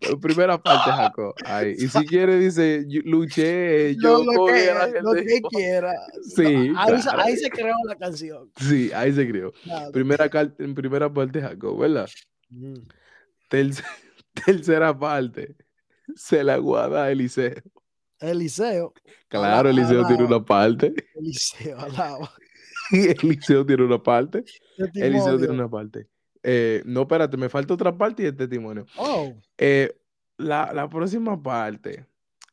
Pero 0.00 0.20
primera 0.20 0.58
parte, 0.58 0.90
Jacob. 0.90 1.34
Ahí. 1.44 1.74
Y 1.78 1.88
si 1.88 2.04
quiere, 2.06 2.38
dice: 2.38 2.84
luché, 3.04 3.94
yo 3.96 4.24
Lo, 4.24 4.32
lo 4.32 4.46
que, 4.46 4.66
la 4.66 4.86
lo 5.00 5.12
gente". 5.12 5.34
que 5.34 5.40
quiera. 5.42 5.92
Sí, 6.34 6.68
No, 6.68 6.80
ahí, 6.80 7.00
claro. 7.00 7.22
ahí 7.22 7.36
se 7.36 7.50
creó 7.50 7.76
la 7.86 7.96
canción. 7.96 8.50
Sí, 8.56 8.90
ahí 8.92 9.12
se. 9.12 9.24
Dale. 9.64 9.92
Primera, 9.92 10.28
en 10.58 10.74
primera 10.74 11.12
parte, 11.12 11.40
Jacob, 11.40 11.78
¿verdad? 11.78 12.08
Mm. 12.50 12.74
Terce- 13.48 13.84
tercera 14.46 14.98
parte, 14.98 15.56
se 16.14 16.42
la 16.44 16.56
guarda 16.58 17.10
Eliseo. 17.10 17.54
Eliseo. 18.20 18.92
Claro, 19.28 19.68
Alaba, 19.68 19.70
Eliseo 19.70 20.06
tiene 20.06 20.24
una 20.24 20.44
parte. 20.44 20.94
Eliseo, 21.14 21.78
alaba. 21.78 22.30
Eliseo 22.90 23.64
tiene 23.66 23.84
una 23.84 24.02
parte. 24.02 24.44
Eliseo 24.94 25.38
tiene 25.38 25.54
una 25.54 25.68
parte. 25.68 26.08
Eh, 26.42 26.82
no, 26.84 27.02
espérate, 27.02 27.36
me 27.36 27.48
falta 27.48 27.74
otra 27.74 27.96
parte 27.96 28.22
y 28.22 28.26
el 28.26 28.36
testimonio. 28.36 28.84
Oh, 28.98 29.34
Eh, 29.56 29.96
la, 30.36 30.72
la 30.74 30.88
próxima 30.88 31.40
parte 31.42 32.06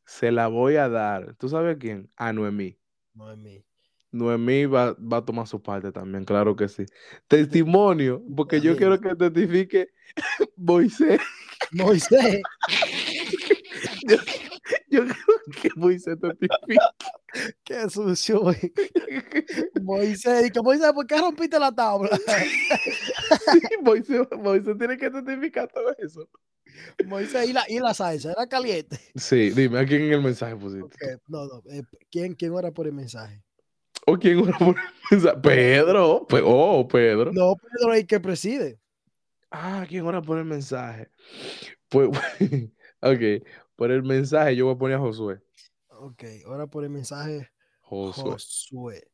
se 0.06 0.32
la 0.32 0.48
voy 0.48 0.76
a 0.78 0.88
dar. 0.88 1.36
¿Tú 1.36 1.50
sabes 1.50 1.76
a 1.76 1.80
quién? 1.80 2.10
A 2.16 2.32
Noemí. 2.32 2.78
Noemí. 3.14 3.66
Noemí 4.12 4.66
va, 4.66 4.94
va 4.94 5.18
a 5.18 5.26
tomar 5.26 5.48
su 5.48 5.62
parte 5.62 5.92
también, 5.92 6.26
claro 6.26 6.56
que 6.56 6.68
sí. 6.68 6.86
Testimonio, 7.28 8.24
porque 8.36 8.60
yo 8.62 8.76
quiero 8.76 9.00
que 9.00 9.16
testifique 9.16 9.90
Moisés. 10.58 11.20
Moisés. 11.72 12.42
Yo, 14.08 14.18
yo 14.90 15.02
creo 15.04 15.16
que 15.62 15.70
Moisés 15.76 16.18
testifique. 16.20 16.80
Qué 17.64 17.90
sucio, 17.90 18.42
güey. 18.42 18.58
Moisés. 19.82 20.48
Y 20.48 20.52
que 20.52 20.62
Moisés, 20.62 20.92
¿por 20.94 21.06
qué 21.08 21.18
rompiste 21.18 21.60
la 21.60 21.72
tabla? 21.72 22.10
Sí, 22.18 23.60
Moisés, 23.82 24.28
Moisés 24.38 24.76
tiene 24.78 24.98
que 24.98 25.10
testificar 25.10 25.68
todo 25.72 25.96
eso. 26.00 26.28
Mensaje 27.06 27.48
y 27.48 27.54
la, 27.54 27.64
y 27.70 27.80
la 27.80 27.94
salsa, 27.94 28.32
era 28.32 28.48
caliente. 28.48 29.00
Sí, 29.16 29.52
dime, 29.52 29.80
¿a 29.80 29.86
quién 29.86 30.04
en 30.04 30.14
el 30.14 30.22
mensaje 30.22 30.56
pusiste? 30.56 30.84
Ok, 30.86 31.22
No, 31.28 31.46
no. 31.46 31.62
eh, 31.72 31.84
¿quién, 32.12 32.34
¿Quién 32.34 32.52
ora 32.54 32.72
por 32.72 32.88
el 32.88 32.94
mensaje? 32.94 33.42
¿O 34.08 34.18
quién 34.18 34.40
oró 34.42 34.58
por 34.58 34.76
el? 35.12 35.42
Pedro. 35.42 36.26
Pe- 36.28 36.42
oh, 36.44 36.88
Pedro. 36.88 37.32
No, 37.34 37.56
Pedro 37.56 37.94
es 37.94 38.02
el 38.02 38.08
que 38.08 38.20
preside. 38.20 38.80
Ah, 39.52 39.86
¿quién 39.88 40.06
ora 40.06 40.22
por 40.22 40.38
el 40.38 40.46
mensaje? 40.46 41.10
Pues, 41.90 42.10
ok, 43.02 43.46
por 43.76 43.92
el 43.92 44.04
mensaje 44.04 44.56
yo 44.56 44.66
voy 44.66 44.76
a 44.76 44.78
poner 44.78 44.98
a 44.98 45.00
Josué. 45.02 45.42
Ok, 45.90 46.24
ora 46.46 46.68
por 46.68 46.84
el 46.84 46.90
mensaje 46.90 47.52
Josué. 47.82 48.32
Josué. 48.32 49.08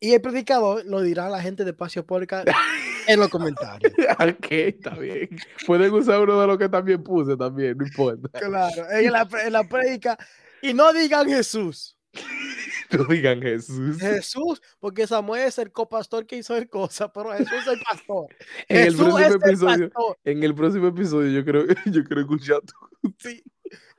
Y 0.00 0.12
el 0.12 0.20
predicador 0.20 0.84
lo 0.84 1.00
dirá 1.00 1.26
a 1.26 1.30
la 1.30 1.40
gente 1.40 1.64
de 1.64 1.72
Pasio 1.72 2.04
Podcast 2.04 2.48
en 3.06 3.20
los 3.20 3.28
comentarios. 3.28 3.92
ok, 4.18 4.46
está 4.50 4.90
bien. 4.96 5.28
Pueden 5.64 5.92
usar 5.94 6.20
uno 6.20 6.40
de 6.40 6.46
los 6.48 6.58
que 6.58 6.68
también 6.68 7.02
puse 7.02 7.36
también, 7.36 7.78
no 7.78 7.86
importa. 7.86 8.28
Claro, 8.40 8.90
en 8.90 9.12
la, 9.12 9.28
en 9.44 9.52
la 9.52 9.64
predica. 9.64 10.18
Y 10.60 10.74
no 10.74 10.92
digan 10.92 11.28
Jesús. 11.28 11.96
No 12.98 13.04
digan 13.08 13.40
Jesús. 13.42 13.98
Jesús, 14.00 14.62
porque 14.80 15.06
Samuel 15.06 15.42
es 15.42 15.58
el 15.58 15.72
copastor 15.72 16.26
que 16.26 16.36
hizo 16.36 16.56
el 16.56 16.68
cosa, 16.68 17.12
pero 17.12 17.30
Jesús 17.32 17.52
es 17.62 17.66
el 17.68 17.80
pastor. 17.80 18.26
En 18.68 18.76
el 18.86 18.94
próximo 18.96 19.18
es 19.18 19.26
el 19.26 19.34
episodio, 19.34 19.90
pastor. 19.90 20.18
en 20.24 20.42
el 20.42 20.54
próximo 20.54 20.86
episodio 20.88 21.30
yo 21.30 21.44
creo, 21.44 21.64
yo 21.86 22.04
creo 22.04 22.20
escuchar 22.20 22.60
tu- 22.60 23.14
Sí. 23.18 23.42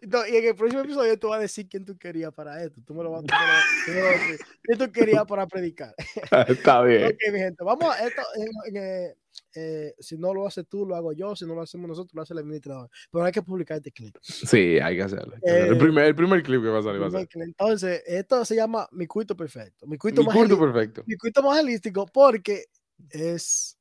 No, 0.01 0.25
y 0.27 0.35
en 0.35 0.45
el 0.45 0.55
próximo 0.55 0.81
episodio 0.83 1.17
tú 1.17 1.29
vas 1.29 1.39
a 1.39 1.41
decir 1.41 1.67
quién 1.67 1.83
tú 1.83 1.97
querías 1.97 2.31
para 2.31 2.63
esto. 2.63 2.79
Tú 2.85 2.93
me 2.93 3.03
lo 3.03 3.11
vas, 3.11 3.23
tú 3.23 3.33
me 3.33 3.39
lo- 3.41 3.85
tú 3.85 3.91
me 3.91 3.99
lo 3.99 4.05
vas 4.05 4.15
a 4.15 4.19
decir. 4.31 4.45
¿Quién 4.61 4.77
tú 4.77 4.91
querías 4.91 5.25
para 5.25 5.47
predicar? 5.47 5.95
Está 6.47 6.81
bien. 6.83 7.05
Ok, 7.07 7.33
mi 7.33 7.39
gente, 7.39 7.63
vamos 7.63 7.93
a 7.95 8.05
esto. 8.07 8.21
en- 8.67 8.75
en, 8.77 9.15
eh, 9.55 9.87
eh, 9.87 9.95
si 9.99 10.17
no 10.17 10.33
lo 10.33 10.45
haces 10.45 10.67
tú, 10.67 10.85
lo 10.85 10.95
hago 10.95 11.13
yo. 11.13 11.35
Si 11.35 11.45
no 11.45 11.55
lo 11.55 11.61
hacemos 11.61 11.87
nosotros, 11.87 12.13
lo 12.13 12.21
hace 12.21 12.33
el 12.33 12.39
administrador. 12.39 12.89
Pero 13.11 13.23
hay 13.23 13.31
que 13.31 13.41
publicar 13.41 13.77
este 13.77 13.91
clip. 13.91 14.15
Sí, 14.21 14.77
hay 14.79 14.95
que 14.97 15.03
hacerlo. 15.03 15.35
hay 15.35 15.41
que 15.41 15.49
hacerlo. 15.49 15.65
el, 15.67 15.75
Eh, 15.75 15.79
primer, 15.79 16.05
el 16.05 16.15
primer 16.15 16.43
clip 16.43 16.61
que 16.61 16.67
va 16.69 16.79
a 16.79 16.83
salir 16.83 17.01
va 17.01 17.07
a 17.07 17.11
ser. 17.11 17.27
Entonces, 17.35 18.03
esto 18.05 18.43
se 18.45 18.55
llama 18.55 18.87
Mi 18.91 19.07
Culto 19.07 19.35
Perfecto. 19.35 19.87
Mi 19.87 19.97
Culto, 19.97 20.21
Mi 20.21 20.27
evangeli- 20.27 20.59
perfecto. 20.59 21.03
mi 21.07 21.15
culto 21.15 21.41
evangelístico 21.41 22.05
porque 22.05 22.65
es 23.09 23.77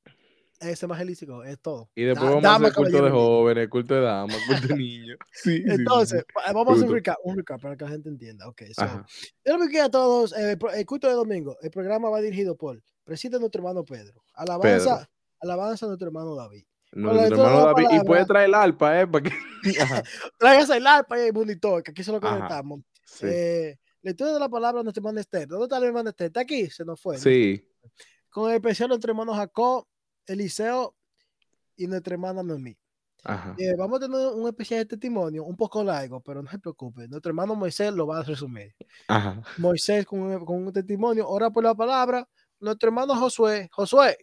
ese 0.60 0.86
evangelístico, 0.86 1.44
es 1.44 1.58
todo. 1.60 1.90
Y 1.94 2.04
después 2.04 2.30
Da- 2.30 2.36
vamos 2.36 2.50
a 2.50 2.56
hacer 2.56 2.72
culto 2.74 3.04
de 3.04 3.10
jóvenes, 3.10 3.68
culto 3.68 3.94
de 3.94 4.00
damas, 4.00 4.36
culto 4.46 4.68
de 4.68 4.76
niños. 4.76 5.18
Sí, 5.32 5.50
sí, 5.58 5.62
sí, 5.62 5.70
Entonces, 5.70 6.24
sí. 6.26 6.34
va- 6.36 6.52
vamos 6.52 6.72
a 6.74 6.76
hacer 6.76 6.88
un 6.88 6.94
recap, 6.94 7.16
un 7.24 7.36
recap 7.36 7.60
para 7.60 7.76
que 7.76 7.84
la 7.84 7.90
gente 7.90 8.08
entienda. 8.08 8.48
Ok, 8.48 8.62
so, 8.72 9.04
yo 9.44 9.58
le 9.58 9.80
a 9.80 9.90
todos 9.90 10.32
eh, 10.36 10.56
el, 10.74 10.86
culto 10.86 11.08
de 11.08 11.14
domingo. 11.14 11.56
El 11.60 11.70
programa 11.70 12.08
va 12.08 12.20
dirigido 12.20 12.56
por 12.56 12.80
Preside 13.04 13.38
nuestro 13.38 13.60
hermano 13.60 13.84
Pedro. 13.84 14.22
Alabanza, 14.32 15.10
alabanza 15.44 15.86
a 15.86 15.88
nuestro 15.88 16.08
hermano 16.08 16.34
David. 16.34 16.64
Nuestro 16.92 17.44
hermano. 17.46 17.74
Y 17.90 18.00
puede 18.06 18.24
traer 18.24 18.48
el 18.48 18.54
alpa, 18.54 19.00
¿eh? 19.00 19.06
Para 19.06 19.24
que... 19.24 19.32
Ajá, 19.82 20.02
Tráigase 20.38 20.76
el 20.76 20.86
arpa 20.86 21.18
y 21.18 21.26
el 21.28 21.32
monitor, 21.32 21.82
que 21.82 21.90
aquí 21.92 22.02
se 22.04 22.12
lo 22.12 22.20
conectamos. 22.20 22.80
sí. 23.04 23.26
Eh, 23.28 23.78
lectura 24.02 24.32
de 24.34 24.38
la 24.38 24.48
palabra 24.50 24.80
de 24.80 24.84
nuestro 24.84 25.00
hermano 25.00 25.18
Esther. 25.20 25.48
¿Dónde 25.48 25.64
está 25.64 25.78
el 25.78 25.84
hermano 25.84 26.10
Esther? 26.10 26.26
¿Está 26.26 26.40
aquí? 26.40 26.68
Se 26.70 26.84
nos 26.84 27.00
fue. 27.00 27.16
¿no? 27.16 27.20
sí. 27.22 27.66
Con 28.30 28.50
el 28.50 28.56
especial 28.56 28.90
entre 28.92 29.10
hermanos 29.12 29.36
Jacob, 29.36 29.86
Eliseo 30.26 30.94
y 31.76 31.86
nuestra 31.86 32.14
hermana 32.14 32.42
Noemí. 32.42 32.76
Ajá. 33.22 33.54
Eh, 33.56 33.74
vamos 33.78 33.96
a 34.02 34.06
tener 34.06 34.26
un 34.34 34.46
especial 34.48 34.80
de 34.80 34.86
testimonio, 34.86 35.44
un 35.44 35.56
poco 35.56 35.82
largo, 35.82 36.20
pero 36.20 36.42
no 36.42 36.50
se 36.50 36.58
preocupe. 36.58 37.08
Nuestro 37.08 37.30
hermano 37.30 37.54
Moisés 37.54 37.92
lo 37.92 38.06
va 38.06 38.18
a 38.18 38.22
resumir. 38.22 38.74
Ajá. 39.08 39.40
Moisés 39.58 40.04
con, 40.04 40.20
un- 40.20 40.44
con 40.44 40.66
un 40.66 40.72
testimonio, 40.72 41.26
ora 41.28 41.48
por 41.50 41.64
la 41.64 41.74
palabra. 41.74 42.28
Nuestro 42.60 42.88
hermano 42.88 43.14
Josué, 43.16 43.68
Josué. 43.72 44.18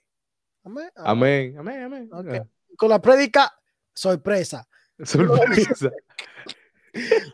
Amén. 0.64 0.90
Amén. 0.96 1.56
Amén. 1.58 1.84
Amén. 1.84 2.10
Ok. 2.14 2.28
Ah, 2.34 2.48
Con 2.78 2.90
la 2.90 3.02
prédica, 3.02 3.52
sorpresa. 3.94 4.68
Sorpresa. 5.04 5.90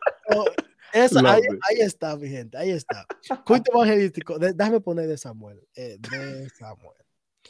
Esa- 0.94 1.20
ahí, 1.34 1.42
ahí 1.70 1.82
está, 1.82 2.16
mi 2.16 2.30
gente, 2.30 2.58
ahí 2.58 2.72
está. 2.72 3.06
Culto 3.46 3.72
evangelístico. 3.74 4.40
de- 4.40 4.54
déjame 4.54 4.80
poner 4.80 5.08
de 5.08 5.18
Samuel. 5.18 5.62
eh, 5.76 5.98
de 6.00 6.50
Samuel. 6.58 6.98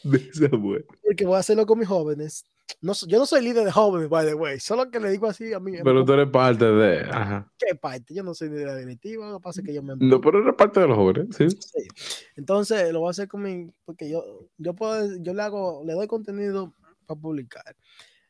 De 0.04 0.34
Samuel. 0.34 0.86
Porque 1.04 1.26
voy 1.26 1.36
a 1.36 1.40
hacerlo 1.40 1.66
con 1.66 1.80
mis 1.80 1.88
jóvenes. 1.88 2.46
No, 2.82 2.94
yo 3.08 3.18
no 3.18 3.26
soy 3.26 3.42
líder 3.44 3.66
de 3.66 3.72
jóvenes, 3.72 4.10
by 4.10 4.26
the 4.26 4.34
way. 4.34 4.60
Solo 4.60 4.90
que 4.92 5.00
le 5.00 5.10
digo 5.10 5.28
así 5.28 5.54
a 5.54 5.60
mí. 5.60 5.74
Pero 5.84 6.06
tú 6.06 6.14
eres 6.14 6.30
parte 6.30 6.66
de. 6.66 7.02
Ajá. 7.10 7.52
¿Qué 7.58 7.76
parte? 7.76 8.14
Yo 8.14 8.24
no 8.24 8.34
soy 8.34 8.50
de 8.50 8.66
la 8.66 8.76
directiva, 8.76 9.30
lo 9.30 9.40
que 9.40 9.44
pasa 9.44 9.62
es 9.62 9.68
que 9.68 9.74
yo 9.74 9.82
me... 9.82 9.96
No, 9.98 10.22
pero 10.22 10.42
eres 10.42 10.54
parte 10.56 10.80
de 10.82 10.88
los 10.88 10.98
jóvenes, 10.98 11.28
sí. 11.36 11.50
Sí. 11.50 11.88
Entonces 12.36 12.92
lo 12.92 13.00
voy 13.00 13.08
a 13.08 13.12
hacer 13.12 13.28
con 13.28 13.42
mi... 13.42 13.72
Porque 13.86 14.10
yo, 14.10 14.24
yo 14.58 14.74
puedo, 14.74 15.18
yo 15.20 15.34
le 15.34 15.42
hago, 15.42 15.82
le 15.86 15.94
doy 15.94 16.08
contenido 16.08 16.74
para 17.06 17.20
publicar. 17.20 17.76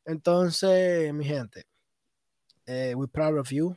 Entonces, 0.06 1.14
mi 1.14 1.26
gente, 1.26 1.66
eh, 2.66 2.94
we're 2.96 3.12
proud 3.12 3.38
of 3.40 3.50
you. 3.50 3.76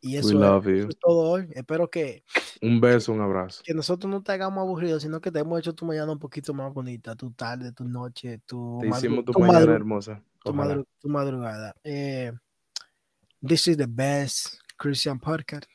Y 0.00 0.16
eso, 0.16 0.28
We 0.28 0.34
es, 0.34 0.40
love 0.40 0.66
eso 0.68 0.82
you. 0.82 0.88
es 0.90 0.98
todo 0.98 1.30
hoy. 1.30 1.48
Espero 1.54 1.88
que, 1.88 2.22
Un 2.66 2.80
beso, 2.80 3.12
un 3.12 3.20
abrazo. 3.20 3.62
que 3.64 3.74
nosotros 3.74 4.10
no 4.10 4.22
te 4.22 4.32
hagamos 4.32 4.62
aburridos, 4.62 5.02
sino 5.02 5.20
que 5.20 5.30
te 5.30 5.38
hemos 5.40 5.58
hecho 5.58 5.74
tu 5.74 5.84
mañana 5.84 6.10
un 6.12 6.18
poquito 6.18 6.54
más 6.54 6.72
bonita, 6.72 7.14
tu 7.14 7.30
tarde, 7.32 7.72
tu 7.72 7.84
noche, 7.84 8.38
tu, 8.46 8.78
Te 8.80 8.88
hicimos 8.88 9.24
tu 9.24 9.32
tu 9.32 9.38
mañana 9.40 9.74
hermosa. 9.74 10.22
tu, 10.42 10.52
madru- 10.52 10.86
tu 10.98 11.08
madrugada. 11.08 11.74
Eh, 11.84 12.32
this 13.46 13.66
is 13.68 13.76
the 13.76 13.86
best 13.86 14.56
Christian 14.78 15.18
podcast. 15.18 15.66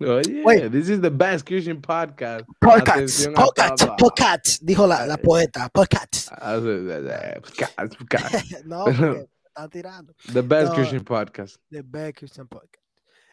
Oye, 0.00 0.42
Wait. 0.44 0.72
this 0.72 0.88
is 0.88 1.00
the 1.00 1.10
best 1.10 1.44
Christian 1.46 1.80
podcast. 1.80 2.44
Podcast, 2.60 3.28
podcast, 3.34 3.86
podcast, 3.98 4.62
dijo 4.62 4.86
la, 4.86 5.06
la 5.06 5.14
Eh. 5.14 5.18
poeta, 5.22 5.68
podcast. 5.68 6.28
Ah, 6.32 6.56
sí, 6.58 7.40
podcast, 7.42 7.96
podcast. 7.98 8.34
no, 8.64 8.86
está 8.88 9.68
tirando. 9.70 10.14
The 10.32 10.40
best 10.42 10.70
No. 10.70 10.74
Christian 10.76 11.04
podcast. 11.04 11.56
The 11.70 11.82
best 11.82 12.16
Christian 12.18 12.48
podcast. 12.48 12.82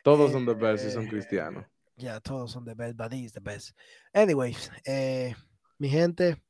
Todos 0.04 0.32
son 0.32 0.46
the 0.46 0.54
best 0.54 0.86
y 0.86 0.92
son 0.92 1.06
Eh, 1.06 1.10
cristianos. 1.10 1.66
Ya, 2.00 2.20
todos 2.22 2.52
son 2.54 2.64
the 2.64 2.74
best, 2.76 2.96
but 2.96 3.12
he 3.12 3.26
is 3.26 3.34
the 3.34 3.42
best. 3.42 3.76
Anyways, 4.14 4.72
eh, 4.86 5.36
mi 5.78 5.90
gente, 5.90 6.42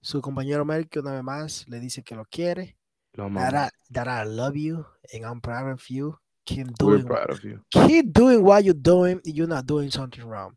su 0.00 0.22
compañero 0.22 0.64
Melky 0.64 0.98
una 1.00 1.12
vez 1.12 1.22
más 1.22 1.68
le 1.68 1.78
dice 1.80 2.02
que 2.02 2.14
lo 2.16 2.24
quiere. 2.24 2.76
Lo 3.12 3.28
That. 3.30 3.54
I, 3.54 3.92
that 3.92 4.08
I 4.08 4.24
love 4.26 4.56
you 4.56 4.84
and 5.12 5.24
I'm 5.24 5.40
proud 5.40 5.70
of 5.70 5.82
you. 5.90 6.18
Keep 6.46 6.66
We're 6.80 6.98
doing, 6.98 7.04
proud 7.06 7.30
of 7.30 7.42
you. 7.44 7.60
keep 7.70 8.12
doing 8.12 8.42
what 8.42 8.62
you're 8.64 8.72
doing. 8.74 9.20
and 9.24 9.34
You're 9.34 9.48
not 9.48 9.66
doing 9.66 9.90
something 9.90 10.24
wrong. 10.24 10.56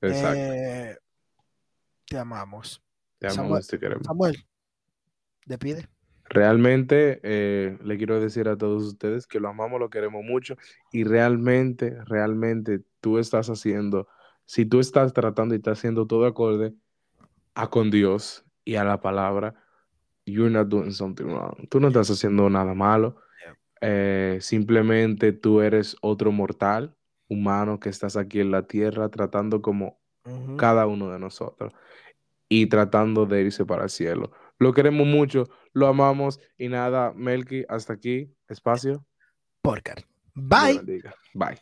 Exacto. 0.00 0.34
Eh, 0.36 0.96
te 2.06 2.16
amamos. 2.18 2.80
Te 3.20 3.28
Samuel. 3.30 3.46
amamos, 3.50 3.66
te 3.68 3.78
queremos. 3.78 4.06
Samuel, 4.06 4.36
despide. 5.46 5.88
Realmente 6.28 7.20
eh, 7.22 7.78
le 7.84 7.96
quiero 7.98 8.18
decir 8.20 8.48
a 8.48 8.56
todos 8.56 8.82
ustedes 8.84 9.26
que 9.28 9.38
lo 9.38 9.48
amamos, 9.48 9.78
lo 9.78 9.90
queremos 9.90 10.24
mucho 10.24 10.56
y 10.90 11.04
realmente, 11.04 11.96
realmente 12.06 12.82
tú 13.06 13.18
estás 13.18 13.48
haciendo, 13.48 14.08
si 14.46 14.66
tú 14.66 14.80
estás 14.80 15.12
tratando 15.12 15.54
y 15.54 15.58
estás 15.58 15.78
haciendo 15.78 16.08
todo 16.08 16.26
acorde 16.26 16.74
a 17.54 17.70
con 17.70 17.88
Dios 17.88 18.44
y 18.64 18.74
a 18.74 18.82
la 18.82 19.00
palabra, 19.00 19.54
you're 20.24 20.50
not 20.50 20.66
doing 20.66 20.90
something 20.90 21.26
wrong. 21.26 21.68
Tú 21.68 21.78
no 21.78 21.86
estás 21.86 22.10
haciendo 22.10 22.50
nada 22.50 22.74
malo. 22.74 23.20
Eh, 23.80 24.38
simplemente 24.40 25.32
tú 25.32 25.60
eres 25.60 25.96
otro 26.00 26.32
mortal 26.32 26.96
humano 27.28 27.78
que 27.78 27.90
estás 27.90 28.16
aquí 28.16 28.40
en 28.40 28.50
la 28.50 28.66
tierra 28.66 29.08
tratando 29.08 29.62
como 29.62 30.00
Ujú. 30.24 30.56
cada 30.56 30.88
uno 30.88 31.08
de 31.12 31.20
nosotros 31.20 31.72
y 32.48 32.66
tratando 32.66 33.24
de 33.24 33.42
irse 33.42 33.64
para 33.64 33.84
el 33.84 33.90
cielo. 33.90 34.32
Lo 34.58 34.72
queremos 34.72 35.06
mucho, 35.06 35.44
lo 35.72 35.86
amamos 35.86 36.40
y 36.58 36.66
nada, 36.66 37.12
Melky, 37.14 37.64
hasta 37.68 37.92
aquí, 37.92 38.34
espacio. 38.48 39.06
Dios 39.62 40.04
Bye. 40.34 40.82
Bye. 41.34 41.60